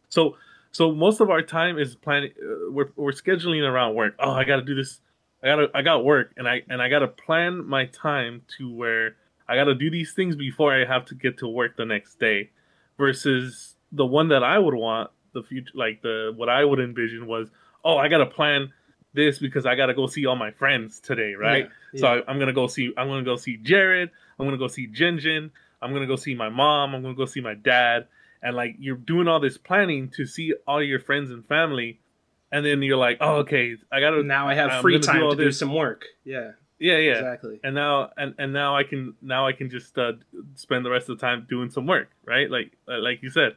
so 0.10 0.36
so 0.72 0.92
most 0.92 1.20
of 1.20 1.30
our 1.30 1.42
time 1.42 1.78
is 1.78 1.96
planning 1.96 2.32
uh, 2.42 2.72
we're, 2.72 2.90
we're 2.96 3.12
scheduling 3.12 3.68
around 3.68 3.96
work. 3.96 4.16
Oh 4.20 4.32
i 4.32 4.44
gotta 4.44 4.64
do 4.64 4.76
this. 4.76 5.02
I 5.44 5.48
gotta 5.48 5.68
i 5.74 5.82
got 5.82 6.04
work 6.04 6.34
and 6.38 6.48
i 6.48 6.62
and 6.70 6.82
i 6.82 6.90
gotta 6.90 7.08
plan 7.08 7.66
my 7.66 7.86
time 7.86 8.44
to 8.58 8.72
where 8.72 9.16
i 9.48 9.56
gotta 9.56 9.76
do 9.76 9.90
these 9.90 10.14
things 10.14 10.36
before 10.36 10.74
i 10.74 10.86
have 10.86 11.06
to 11.06 11.16
get 11.16 11.38
to 11.40 11.48
work 11.48 11.78
the 11.78 11.86
next 11.86 12.20
day 12.20 12.52
versus 12.98 13.76
the 13.92 14.06
one 14.06 14.30
that 14.30 14.44
i 14.44 14.58
would 14.58 14.74
want 14.74 15.10
the 15.34 15.44
future 15.44 15.72
like 15.76 16.02
the 16.02 16.34
what 16.36 16.50
i 16.50 16.64
would 16.64 16.80
envision 16.80 17.28
was 17.28 17.50
oh 17.84 17.98
i 17.98 18.08
gotta 18.08 18.26
plan 18.26 18.72
this 19.14 19.40
because 19.40 19.66
i 19.66 19.76
gotta 19.76 19.94
go 19.94 20.08
see 20.08 20.26
all 20.26 20.36
my 20.36 20.52
friends 20.52 21.00
today 21.00 21.34
right 21.34 21.70
Yeah, 21.94 22.00
so 22.00 22.14
yeah. 22.14 22.22
I, 22.28 22.32
I'm 22.32 22.40
gonna 22.40 22.54
go 22.54 22.68
see. 22.68 22.94
I'm 22.98 23.08
gonna 23.08 23.24
go 23.24 23.36
see 23.36 23.58
Jared. 23.58 24.12
I'm 24.40 24.46
gonna 24.46 24.58
go 24.58 24.68
see 24.68 24.88
Jinjin. 24.88 25.50
I'm 25.82 25.94
gonna 25.94 26.08
go 26.08 26.16
see 26.16 26.36
my 26.36 26.50
mom. 26.50 26.94
I'm 26.94 27.02
gonna 27.02 27.16
go 27.16 27.26
see 27.26 27.42
my 27.42 27.56
dad. 27.56 28.08
And 28.44 28.56
like 28.56 28.76
you're 28.80 28.96
doing 28.96 29.28
all 29.28 29.40
this 29.40 29.58
planning 29.58 30.10
to 30.16 30.26
see 30.26 30.54
all 30.68 30.82
your 30.84 31.00
friends 31.00 31.32
and 31.32 31.46
family, 31.48 32.00
and 32.52 32.66
then 32.66 32.82
you're 32.84 32.98
like, 32.98 33.18
oh 33.22 33.38
okay, 33.38 33.76
I 33.92 34.00
gotta 34.00 34.22
now 34.24 34.48
I 34.48 34.54
have 34.54 34.70
I'm 34.70 34.82
free 34.82 34.98
do 35.00 35.04
time 35.04 35.24
all 35.24 35.36
to 35.36 35.44
do 35.44 35.52
some 35.52 35.74
work. 35.74 36.06
Yeah, 36.24 36.52
yeah 36.78 36.98
yeah. 36.98 37.12
exactly. 37.14 37.60
And 37.64 37.74
now 37.74 38.12
and 38.16 38.36
and 38.38 38.54
now 38.54 38.76
I 38.76 38.84
can 38.84 39.16
now 39.22 39.48
I 39.48 39.54
can 39.54 39.70
just 39.70 39.98
uh, 39.98 40.14
spend 40.56 40.86
the 40.86 40.92
rest 40.92 41.10
of 41.10 41.18
the 41.18 41.26
time 41.26 41.48
doing 41.50 41.70
some 41.72 41.88
work, 41.88 42.12
right? 42.24 42.50
Like 42.50 42.78
uh, 42.88 43.00
like 43.00 43.24
you 43.24 43.30
said, 43.32 43.56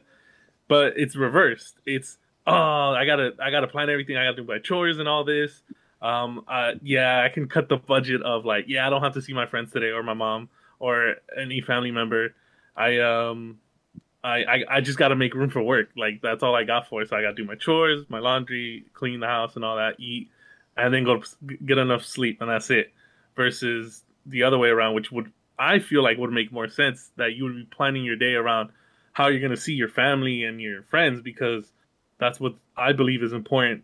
but 0.73 0.97
it's 0.97 1.15
reversed. 1.15 1.75
It's 1.85 2.17
oh 2.47 2.51
I 2.51 3.05
gotta 3.05 3.35
I 3.39 3.51
gotta 3.51 3.67
plan 3.67 3.91
everything. 3.91 4.17
I 4.17 4.25
gotta 4.25 4.37
do 4.37 4.43
my 4.43 4.57
chores 4.57 4.97
and 4.97 5.07
all 5.07 5.23
this. 5.23 5.61
Um, 6.01 6.43
uh, 6.47 6.71
yeah, 6.81 7.21
I 7.23 7.29
can 7.29 7.47
cut 7.47 7.69
the 7.69 7.77
budget 7.77 8.23
of 8.23 8.43
like, 8.43 8.65
yeah, 8.67 8.87
I 8.87 8.89
don't 8.89 9.03
have 9.03 9.13
to 9.13 9.21
see 9.21 9.33
my 9.33 9.45
friends 9.45 9.71
today 9.71 9.91
or 9.91 10.01
my 10.01 10.15
mom 10.15 10.49
or 10.79 11.17
any 11.39 11.61
family 11.61 11.91
member. 11.91 12.33
I 12.75 12.97
um, 13.01 13.59
I 14.23 14.37
I, 14.45 14.63
I 14.67 14.81
just 14.81 14.97
got 14.97 15.09
to 15.09 15.15
make 15.15 15.35
room 15.35 15.51
for 15.51 15.61
work. 15.61 15.89
Like 15.95 16.23
that's 16.23 16.41
all 16.41 16.55
I 16.55 16.63
got 16.63 16.89
for. 16.89 17.03
it. 17.03 17.09
So 17.09 17.17
I 17.17 17.21
got 17.21 17.35
to 17.35 17.43
do 17.43 17.45
my 17.45 17.53
chores, 17.53 18.03
my 18.09 18.17
laundry, 18.17 18.85
clean 18.95 19.19
the 19.19 19.27
house, 19.27 19.55
and 19.55 19.63
all 19.63 19.77
that. 19.77 19.99
Eat, 19.99 20.31
and 20.75 20.91
then 20.91 21.03
go 21.03 21.21
get 21.63 21.77
enough 21.77 22.03
sleep, 22.03 22.41
and 22.41 22.49
that's 22.49 22.71
it. 22.71 22.91
Versus 23.35 24.01
the 24.25 24.41
other 24.41 24.57
way 24.57 24.69
around, 24.69 24.95
which 24.95 25.11
would 25.11 25.31
I 25.59 25.77
feel 25.77 26.01
like 26.01 26.17
would 26.17 26.31
make 26.31 26.51
more 26.51 26.67
sense 26.67 27.11
that 27.17 27.35
you 27.35 27.43
would 27.43 27.55
be 27.57 27.65
planning 27.65 28.03
your 28.03 28.15
day 28.15 28.33
around 28.33 28.71
how 29.13 29.27
you're 29.27 29.39
going 29.39 29.51
to 29.51 29.57
see 29.57 29.73
your 29.73 29.89
family 29.89 30.43
and 30.43 30.61
your 30.61 30.83
friends 30.83 31.21
because 31.21 31.71
that's 32.19 32.39
what 32.39 32.55
I 32.75 32.93
believe 32.93 33.23
is 33.23 33.33
important. 33.33 33.83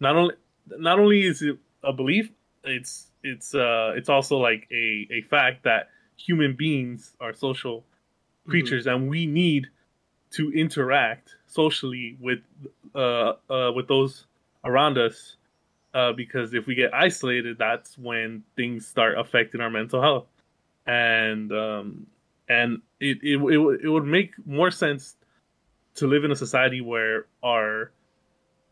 Not 0.00 0.16
only 0.16 0.34
not 0.68 0.98
only 0.98 1.24
is 1.24 1.42
it 1.42 1.58
a 1.82 1.92
belief, 1.92 2.30
it's 2.64 3.08
it's 3.22 3.54
uh 3.54 3.92
it's 3.96 4.08
also 4.08 4.38
like 4.38 4.66
a 4.70 5.06
a 5.10 5.22
fact 5.22 5.64
that 5.64 5.90
human 6.16 6.54
beings 6.54 7.14
are 7.20 7.32
social 7.32 7.84
creatures 8.46 8.86
and 8.86 9.08
we 9.08 9.26
need 9.26 9.68
to 10.30 10.52
interact 10.52 11.34
socially 11.46 12.16
with 12.20 12.40
uh, 12.94 13.32
uh 13.50 13.72
with 13.74 13.88
those 13.88 14.26
around 14.64 14.98
us 14.98 15.36
uh 15.94 16.12
because 16.12 16.54
if 16.54 16.66
we 16.66 16.74
get 16.74 16.92
isolated 16.94 17.56
that's 17.58 17.96
when 17.98 18.42
things 18.56 18.86
start 18.86 19.18
affecting 19.18 19.60
our 19.60 19.70
mental 19.70 20.02
health 20.02 20.26
and 20.86 21.52
um 21.52 22.06
and 22.48 22.80
it 23.00 23.18
it, 23.22 23.36
it, 23.40 23.58
would- 23.58 23.80
it 23.84 23.88
would 23.88 24.04
make 24.06 24.32
more 24.46 24.70
sense 24.70 25.16
to 25.96 26.06
live 26.06 26.24
in 26.24 26.30
a 26.30 26.36
society 26.36 26.80
where 26.80 27.26
our 27.42 27.90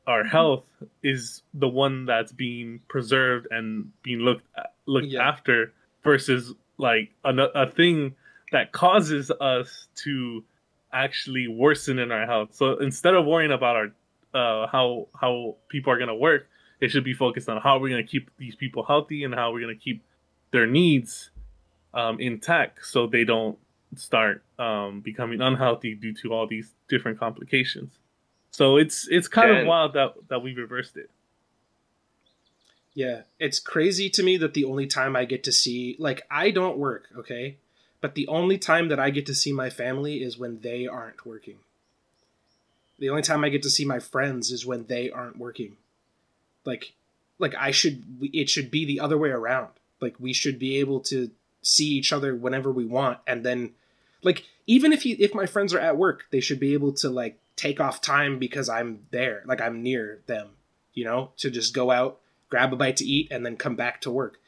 our 0.07 0.23
health 0.23 0.65
is 1.03 1.43
the 1.55 1.69
one 1.69 2.07
that's 2.07 2.31
being 2.33 2.81
preserved 2.89 3.49
and 3.51 3.91
being 4.03 4.21
looked 4.21 4.47
looked 4.87 5.09
Yeah. 5.09 5.29
after 5.29 5.73
versus 6.05 6.55
like 6.79 7.11
a, 7.25 7.35
a 7.55 7.71
thing 7.71 8.15
that 8.53 8.71
causes 8.73 9.31
us 9.41 9.89
to 10.05 10.45
actually 10.93 11.49
worsen 11.49 11.99
in 11.99 12.13
our 12.13 12.25
health. 12.27 12.55
So 12.55 12.79
instead 12.79 13.15
of 13.15 13.27
worrying 13.27 13.51
about 13.51 13.77
our 13.77 13.87
uh, 14.35 14.67
how 14.69 15.09
how 15.21 15.57
people 15.69 15.93
are 15.93 15.97
going 15.99 16.09
to 16.09 16.15
work, 16.15 16.49
it 16.81 16.91
should 16.93 17.03
be 17.05 17.15
focused 17.15 17.49
on 17.49 17.61
how 17.61 17.79
we're 17.81 17.89
going 17.89 18.05
to 18.07 18.09
keep 18.11 18.31
these 18.39 18.55
people 18.55 18.85
healthy 18.85 19.25
and 19.25 19.35
how 19.35 19.53
we're 19.53 19.61
going 19.63 19.77
to 19.77 19.83
keep 19.83 20.05
their 20.53 20.67
needs 20.67 21.31
um, 21.95 22.21
intact 22.21 22.87
so 22.87 23.07
they 23.09 23.25
don't 23.25 23.59
start 23.99 24.43
um, 24.59 25.01
becoming 25.01 25.41
unhealthy 25.41 25.95
due 25.95 26.15
to 26.15 26.33
all 26.33 26.47
these 26.47 26.73
different 26.89 27.19
complications. 27.19 27.93
So 28.51 28.77
it's 28.77 29.07
it's 29.11 29.29
kind 29.29 29.57
of 29.57 29.67
wild 29.67 29.95
that 29.95 30.15
that 30.29 30.43
we 30.43 30.55
reversed 30.55 30.97
it. 30.97 31.11
Yeah, 32.95 33.23
it's 33.39 33.59
crazy 33.59 34.09
to 34.09 34.23
me 34.23 34.39
that 34.39 34.55
the 34.55 34.65
only 34.65 34.87
time 34.87 35.17
I 35.17 35.27
get 35.27 35.45
to 35.45 35.53
see, 35.53 35.97
like, 35.99 36.23
I 36.31 36.51
don't 36.51 36.79
work, 36.79 37.05
okay? 37.15 37.59
But 38.01 38.15
the 38.15 38.27
only 38.27 38.57
time 38.57 38.89
that 38.89 38.99
I 38.99 39.11
get 39.11 39.27
to 39.27 39.35
see 39.35 39.53
my 39.53 39.69
family 39.69 40.23
is 40.23 40.39
when 40.39 40.61
they 40.61 40.87
aren't 40.87 41.27
working. 41.27 41.59
The 42.99 43.11
only 43.11 43.21
time 43.21 43.45
I 43.45 43.51
get 43.51 43.63
to 43.65 43.71
see 43.71 43.85
my 43.85 43.99
friends 43.99 44.51
is 44.51 44.65
when 44.65 44.87
they 44.87 45.11
aren't 45.11 45.37
working. 45.37 45.77
Like, 46.65 46.95
like 47.39 47.55
I 47.55 47.71
should, 47.71 48.03
it 48.33 48.49
should 48.49 48.71
be 48.71 48.87
the 48.87 49.01
other 49.01 49.19
way 49.19 49.29
around. 49.29 49.73
Like, 50.01 50.15
we 50.19 50.33
should 50.33 50.59
be 50.59 50.79
able 50.79 51.01
to 51.01 51.31
see 51.61 51.89
each 51.89 52.15
other 52.15 52.35
whenever 52.35 52.73
we 52.73 52.87
want, 52.87 53.19
and 53.27 53.45
then, 53.45 53.73
like, 54.27 54.45
even 54.67 54.93
if 54.93 55.07
you, 55.07 55.17
if 55.19 55.35
my 55.35 55.47
friends 55.47 55.73
are 55.73 55.81
at 55.81 55.97
work, 55.97 56.25
they 56.31 56.41
should 56.41 56.61
be 56.61 56.75
able 56.75 56.93
to 56.95 57.09
like 57.09 57.39
take 57.57 57.81
off 57.81 58.03
time 58.03 58.39
because 58.39 58.69
I'm 58.69 59.07
there, 59.11 59.43
like 59.47 59.63
I'm 59.63 59.83
near 59.83 60.21
them, 60.27 60.51
you 60.93 61.05
know, 61.05 61.31
to 61.39 61.51
just 61.51 61.73
go 61.73 61.91
out 61.91 62.21
grab 62.49 62.73
a 62.73 62.77
bite 62.77 62.97
to 62.97 63.05
eat, 63.05 63.29
and 63.31 63.45
then 63.45 63.57
come 63.57 63.77
back 63.77 64.01
to 64.03 64.11
work. 64.11 64.39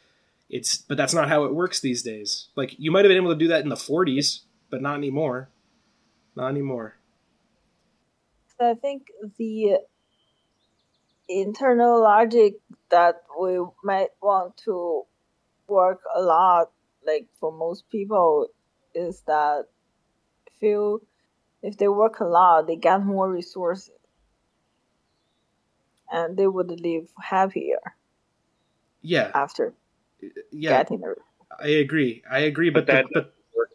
It's 0.48 0.78
but 0.78 0.96
that's 0.96 1.14
not 1.14 1.28
how 1.28 1.44
it 1.44 1.54
works 1.54 1.80
these 1.80 2.02
days. 2.02 2.48
Like 2.56 2.78
you 2.78 2.90
might 2.90 3.04
have 3.04 3.10
been 3.10 3.18
able 3.18 3.32
to 3.32 3.38
do 3.38 3.48
that 3.48 3.62
in 3.62 3.68
the 3.68 3.76
40s, 3.76 4.40
but 4.70 4.80
not 4.80 4.96
anymore. 4.96 5.48
Not 6.34 6.48
anymore. 6.48 6.94
So 8.58 8.70
I 8.70 8.74
think 8.74 9.08
the 9.36 9.78
internal 11.28 12.00
logic 12.00 12.54
that 12.90 13.22
we 13.38 13.60
might 13.84 14.08
want 14.22 14.56
to 14.64 15.04
work 15.66 16.00
a 16.16 16.22
lot, 16.22 16.70
like 17.06 17.26
for 17.38 17.52
most 17.52 17.90
people, 17.90 18.48
is 18.94 19.22
that 19.22 19.66
feel 20.60 21.00
if 21.62 21.76
they 21.78 21.88
work 21.88 22.20
a 22.20 22.24
lot, 22.24 22.66
they 22.66 22.76
get 22.76 23.04
more 23.04 23.30
resources, 23.30 23.94
and 26.10 26.36
they 26.36 26.46
would 26.46 26.70
live 26.80 27.10
happier 27.18 27.96
Yeah, 29.02 29.32
after 29.34 29.74
yeah, 30.50 30.84
getting 30.84 31.00
the. 31.00 31.16
I 31.58 31.68
agree. 31.68 32.22
I 32.30 32.40
agree, 32.40 32.70
but 32.70 32.86
But 32.86 32.86
that 32.86 33.06
the, 33.12 33.30
but 33.56 33.68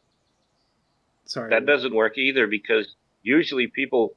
sorry. 1.26 1.50
that 1.50 1.66
doesn't 1.66 1.94
work 1.94 2.18
either 2.18 2.48
because 2.48 2.96
usually 3.22 3.68
people 3.68 4.16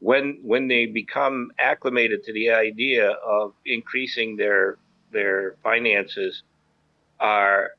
when 0.00 0.38
when 0.42 0.68
they 0.68 0.86
become 0.86 1.50
acclimated 1.58 2.24
to 2.24 2.32
the 2.32 2.50
idea 2.50 3.10
of 3.10 3.54
increasing 3.66 4.36
their 4.36 4.78
their 5.12 5.56
finances 5.62 6.42
are 7.20 7.72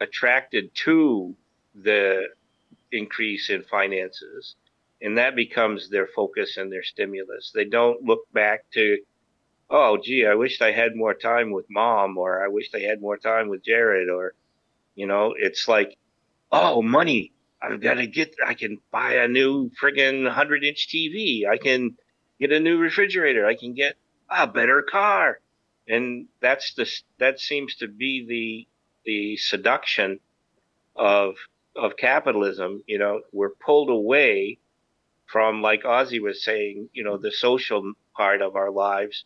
attracted 0.00 0.74
to 0.74 1.36
the 1.74 2.24
increase 2.92 3.50
in 3.50 3.62
finances 3.62 4.56
and 5.02 5.16
that 5.18 5.36
becomes 5.36 5.88
their 5.88 6.06
focus 6.06 6.56
and 6.56 6.72
their 6.72 6.82
stimulus 6.82 7.52
they 7.54 7.64
don't 7.64 8.02
look 8.02 8.20
back 8.32 8.64
to 8.72 8.98
oh 9.70 9.96
gee 10.02 10.26
i 10.26 10.34
wished 10.34 10.62
i 10.62 10.72
had 10.72 10.96
more 10.96 11.14
time 11.14 11.52
with 11.52 11.66
mom 11.70 12.18
or 12.18 12.42
i 12.44 12.48
wished 12.48 12.74
i 12.74 12.80
had 12.80 13.00
more 13.00 13.16
time 13.16 13.48
with 13.48 13.64
jared 13.64 14.08
or 14.08 14.34
you 14.96 15.06
know 15.06 15.34
it's 15.38 15.68
like 15.68 15.96
oh 16.50 16.82
money 16.82 17.32
I've 17.62 17.80
got 17.80 17.94
to 17.94 18.06
get. 18.06 18.34
I 18.44 18.54
can 18.54 18.78
buy 18.90 19.14
a 19.14 19.28
new 19.28 19.70
friggin' 19.80 20.28
hundred 20.30 20.64
inch 20.64 20.88
TV. 20.88 21.46
I 21.46 21.58
can 21.58 21.96
get 22.38 22.52
a 22.52 22.60
new 22.60 22.78
refrigerator. 22.78 23.46
I 23.46 23.54
can 23.54 23.74
get 23.74 23.96
a 24.30 24.46
better 24.46 24.82
car, 24.82 25.40
and 25.86 26.28
that's 26.40 26.74
the 26.74 26.90
that 27.18 27.38
seems 27.38 27.76
to 27.76 27.88
be 27.88 28.26
the 28.26 28.66
the 29.04 29.36
seduction 29.36 30.20
of 30.96 31.34
of 31.76 31.96
capitalism. 31.96 32.82
You 32.86 32.98
know, 32.98 33.20
we're 33.32 33.50
pulled 33.50 33.90
away 33.90 34.58
from, 35.26 35.62
like 35.62 35.84
Ozzy 35.84 36.20
was 36.20 36.44
saying, 36.44 36.88
you 36.92 37.04
know, 37.04 37.16
the 37.16 37.32
social 37.32 37.92
part 38.16 38.42
of 38.42 38.56
our 38.56 38.70
lives. 38.70 39.24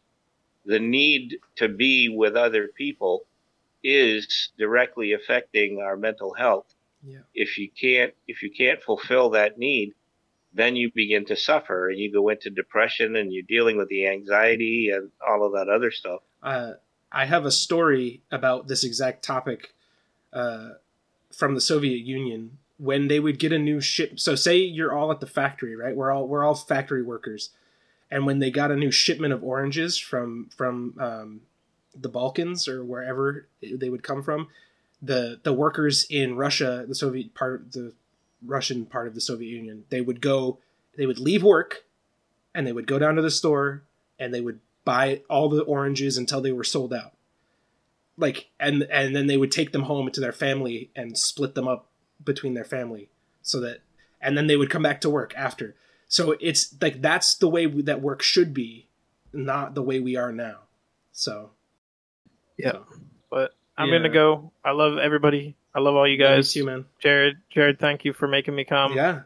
The 0.67 0.79
need 0.79 1.39
to 1.57 1.69
be 1.69 2.09
with 2.09 2.37
other 2.37 2.69
people 2.69 3.25
is 3.83 4.51
directly 4.59 5.13
affecting 5.13 5.81
our 5.81 5.97
mental 5.97 6.33
health. 6.33 6.75
Yeah. 7.07 7.19
If 7.35 7.59
you 7.59 7.69
can't 7.69 8.15
if 8.27 8.43
you 8.43 8.51
can't 8.51 8.83
fulfill 8.83 9.31
that 9.31 9.59
need, 9.59 9.93
then 10.55 10.75
you 10.75 10.91
begin 10.95 11.27
to 11.27 11.37
suffer 11.37 11.91
and 11.91 11.99
you 11.99 12.11
go 12.11 12.31
into 12.31 12.49
depression 12.49 13.17
and 13.17 13.33
you're 13.33 13.43
dealing 13.43 13.77
with 13.77 13.89
the 13.89 14.07
anxiety 14.07 14.91
and 14.91 15.11
all 15.27 15.45
of 15.45 15.53
that 15.53 15.69
other 15.69 15.91
stuff. 15.91 16.21
Uh, 16.43 16.73
I 17.13 17.27
have 17.27 17.45
a 17.45 17.51
story 17.51 18.23
about 18.31 18.69
this 18.69 18.85
exact 18.85 19.23
topic 19.23 19.75
uh, 20.33 20.71
from 21.37 21.55
the 21.55 21.61
Soviet 21.61 22.05
Union 22.05 22.59
when 22.79 23.09
they 23.09 23.21
would 23.21 23.39
get 23.39 23.53
a 23.53 23.59
new 23.59 23.81
ship. 23.81 24.19
So 24.19 24.35
say 24.35 24.59
you're 24.59 24.97
all 24.97 25.11
at 25.11 25.21
the 25.21 25.27
factory, 25.27 25.77
right? 25.77 25.97
We're 25.97 26.11
all 26.11 26.27
we're 26.27 26.45
all 26.45 26.55
factory 26.55 27.03
workers, 27.03 27.51
and 28.11 28.27
when 28.27 28.39
they 28.39 28.51
got 28.51 28.71
a 28.71 28.77
new 28.77 28.91
shipment 28.91 29.33
of 29.33 29.45
oranges 29.45 29.99
from 29.99 30.51
from 30.57 30.95
um, 30.99 31.41
the 31.95 32.09
Balkans 32.09 32.69
or 32.69 32.85
wherever 32.85 33.47
they 33.63 33.89
would 33.89 34.03
come 34.03 34.23
from, 34.23 34.49
the 35.01 35.41
the 35.43 35.53
workers 35.53 36.07
in 36.11 36.37
Russia, 36.37 36.85
the 36.87 36.95
Soviet 36.95 37.35
part, 37.35 37.73
the 37.73 37.93
Russian 38.45 38.87
part 38.87 39.07
of 39.07 39.15
the 39.15 39.21
Soviet 39.21 39.49
Union, 39.49 39.85
they 39.89 40.01
would 40.01 40.21
go, 40.21 40.59
they 40.97 41.07
would 41.07 41.19
leave 41.19 41.43
work, 41.43 41.85
and 42.55 42.67
they 42.67 42.73
would 42.73 42.87
go 42.87 42.99
down 42.99 43.17
to 43.17 43.23
the 43.23 43.31
store 43.31 43.83
and 44.19 44.33
they 44.33 44.41
would 44.41 44.61
buy 44.85 45.23
all 45.29 45.49
the 45.49 45.63
oranges 45.63 46.17
until 46.17 46.41
they 46.41 46.53
were 46.53 46.65
sold 46.65 46.93
out. 46.93 47.14
Like 48.17 48.51
and 48.61 48.83
and 48.91 49.15
then 49.15 49.27
they 49.27 49.37
would 49.37 49.51
take 49.53 49.73
them 49.73 49.83
home 49.83 50.11
to 50.11 50.21
their 50.21 50.33
family 50.33 50.91
and 50.95 51.19
split 51.19 51.55
them 51.55 51.67
up 51.67 51.89
between 52.25 52.55
their 52.55 52.65
family 52.65 53.09
so 53.43 53.61
that 53.61 53.81
and 54.21 54.39
then 54.39 54.47
they 54.47 54.57
would 54.57 54.71
come 54.71 54.83
back 54.83 55.01
to 55.03 55.11
work 55.11 55.35
after. 55.37 55.75
So 56.09 56.37
it's 56.41 56.75
like 56.81 57.03
that's 57.03 57.35
the 57.35 57.49
way 57.49 57.67
that 57.67 58.01
work 58.01 58.23
should 58.23 58.55
be, 58.55 58.87
not 59.33 59.75
the 59.75 59.83
way 59.83 59.99
we 60.01 60.17
are 60.17 60.33
now. 60.33 60.59
So 61.13 61.51
Yeah. 62.57 62.79
But 63.31 63.55
I'm 63.77 63.89
Yeah. 63.89 63.99
gonna 63.99 64.09
go. 64.11 64.53
I 64.65 64.71
love 64.71 64.99
everybody. 64.99 65.57
I 65.75 65.81
love 65.81 65.97
all 65.97 66.07
you 66.07 66.17
guys. 66.19 66.53
Too, 66.53 66.65
man. 66.65 66.85
Jared, 67.01 67.39
Jared, 67.51 67.81
thank 67.81 68.05
you 68.05 68.13
for 68.13 68.29
making 68.29 68.55
me 68.55 68.65
come. 68.65 68.93
yeah. 68.95 69.23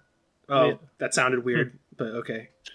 Oh, 0.49 0.65
yeah. 0.69 0.75
that 0.97 1.13
sounded 1.13 1.45
weird, 1.45 1.73
hmm. 1.73 1.77
but 1.99 2.07
okay. 2.25 2.49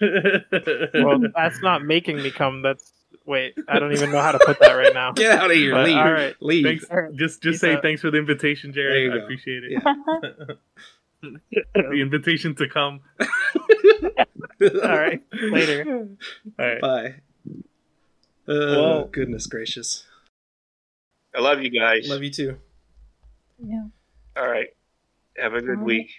Well, 0.94 1.18
that's 1.34 1.60
not 1.60 1.84
making 1.84 2.18
me 2.22 2.30
come. 2.30 2.62
That's 2.62 2.92
wait. 3.26 3.54
I 3.68 3.78
don't 3.78 3.92
even 3.92 4.10
know 4.10 4.20
how 4.20 4.32
to 4.32 4.38
put 4.44 4.58
that 4.60 4.72
right 4.72 4.92
now. 4.94 5.12
Get 5.16 5.38
out 5.38 5.50
of 5.50 5.56
here. 5.56 5.72
But, 5.72 5.86
leave. 5.86 5.96
all 5.96 6.12
right. 6.12 6.34
Leave. 6.40 6.64
thanks. 6.64 6.84
Just 7.16 7.42
just 7.42 7.42
Peace 7.42 7.60
say 7.60 7.74
out. 7.74 7.82
thanks 7.82 8.00
for 8.02 8.10
the 8.10 8.18
invitation, 8.18 8.72
There 8.74 8.90
Jared. 8.90 9.12
I 9.12 9.16
go. 9.18 9.22
appreciate 9.24 9.64
it. 9.64 9.72
Yeah. 11.22 11.30
the 11.74 12.00
invitation 12.00 12.54
to 12.56 12.68
come. 12.68 13.00
All 13.20 14.80
right. 14.98 15.22
Later. 15.32 16.08
All 16.58 16.66
right. 16.66 16.80
Bye. 16.80 17.14
Oh, 18.46 18.82
Well- 18.82 19.04
goodness 19.06 19.46
gracious. 19.46 20.04
I 21.36 21.40
love 21.40 21.60
you 21.62 21.70
guys. 21.70 22.08
Love 22.08 22.22
you 22.22 22.30
too. 22.30 22.58
Yeah. 23.58 23.86
All 24.36 24.46
right. 24.48 24.68
Have 25.36 25.54
a 25.54 25.60
good 25.60 25.70
All 25.70 25.76
right. 25.76 25.84
week. 25.84 26.10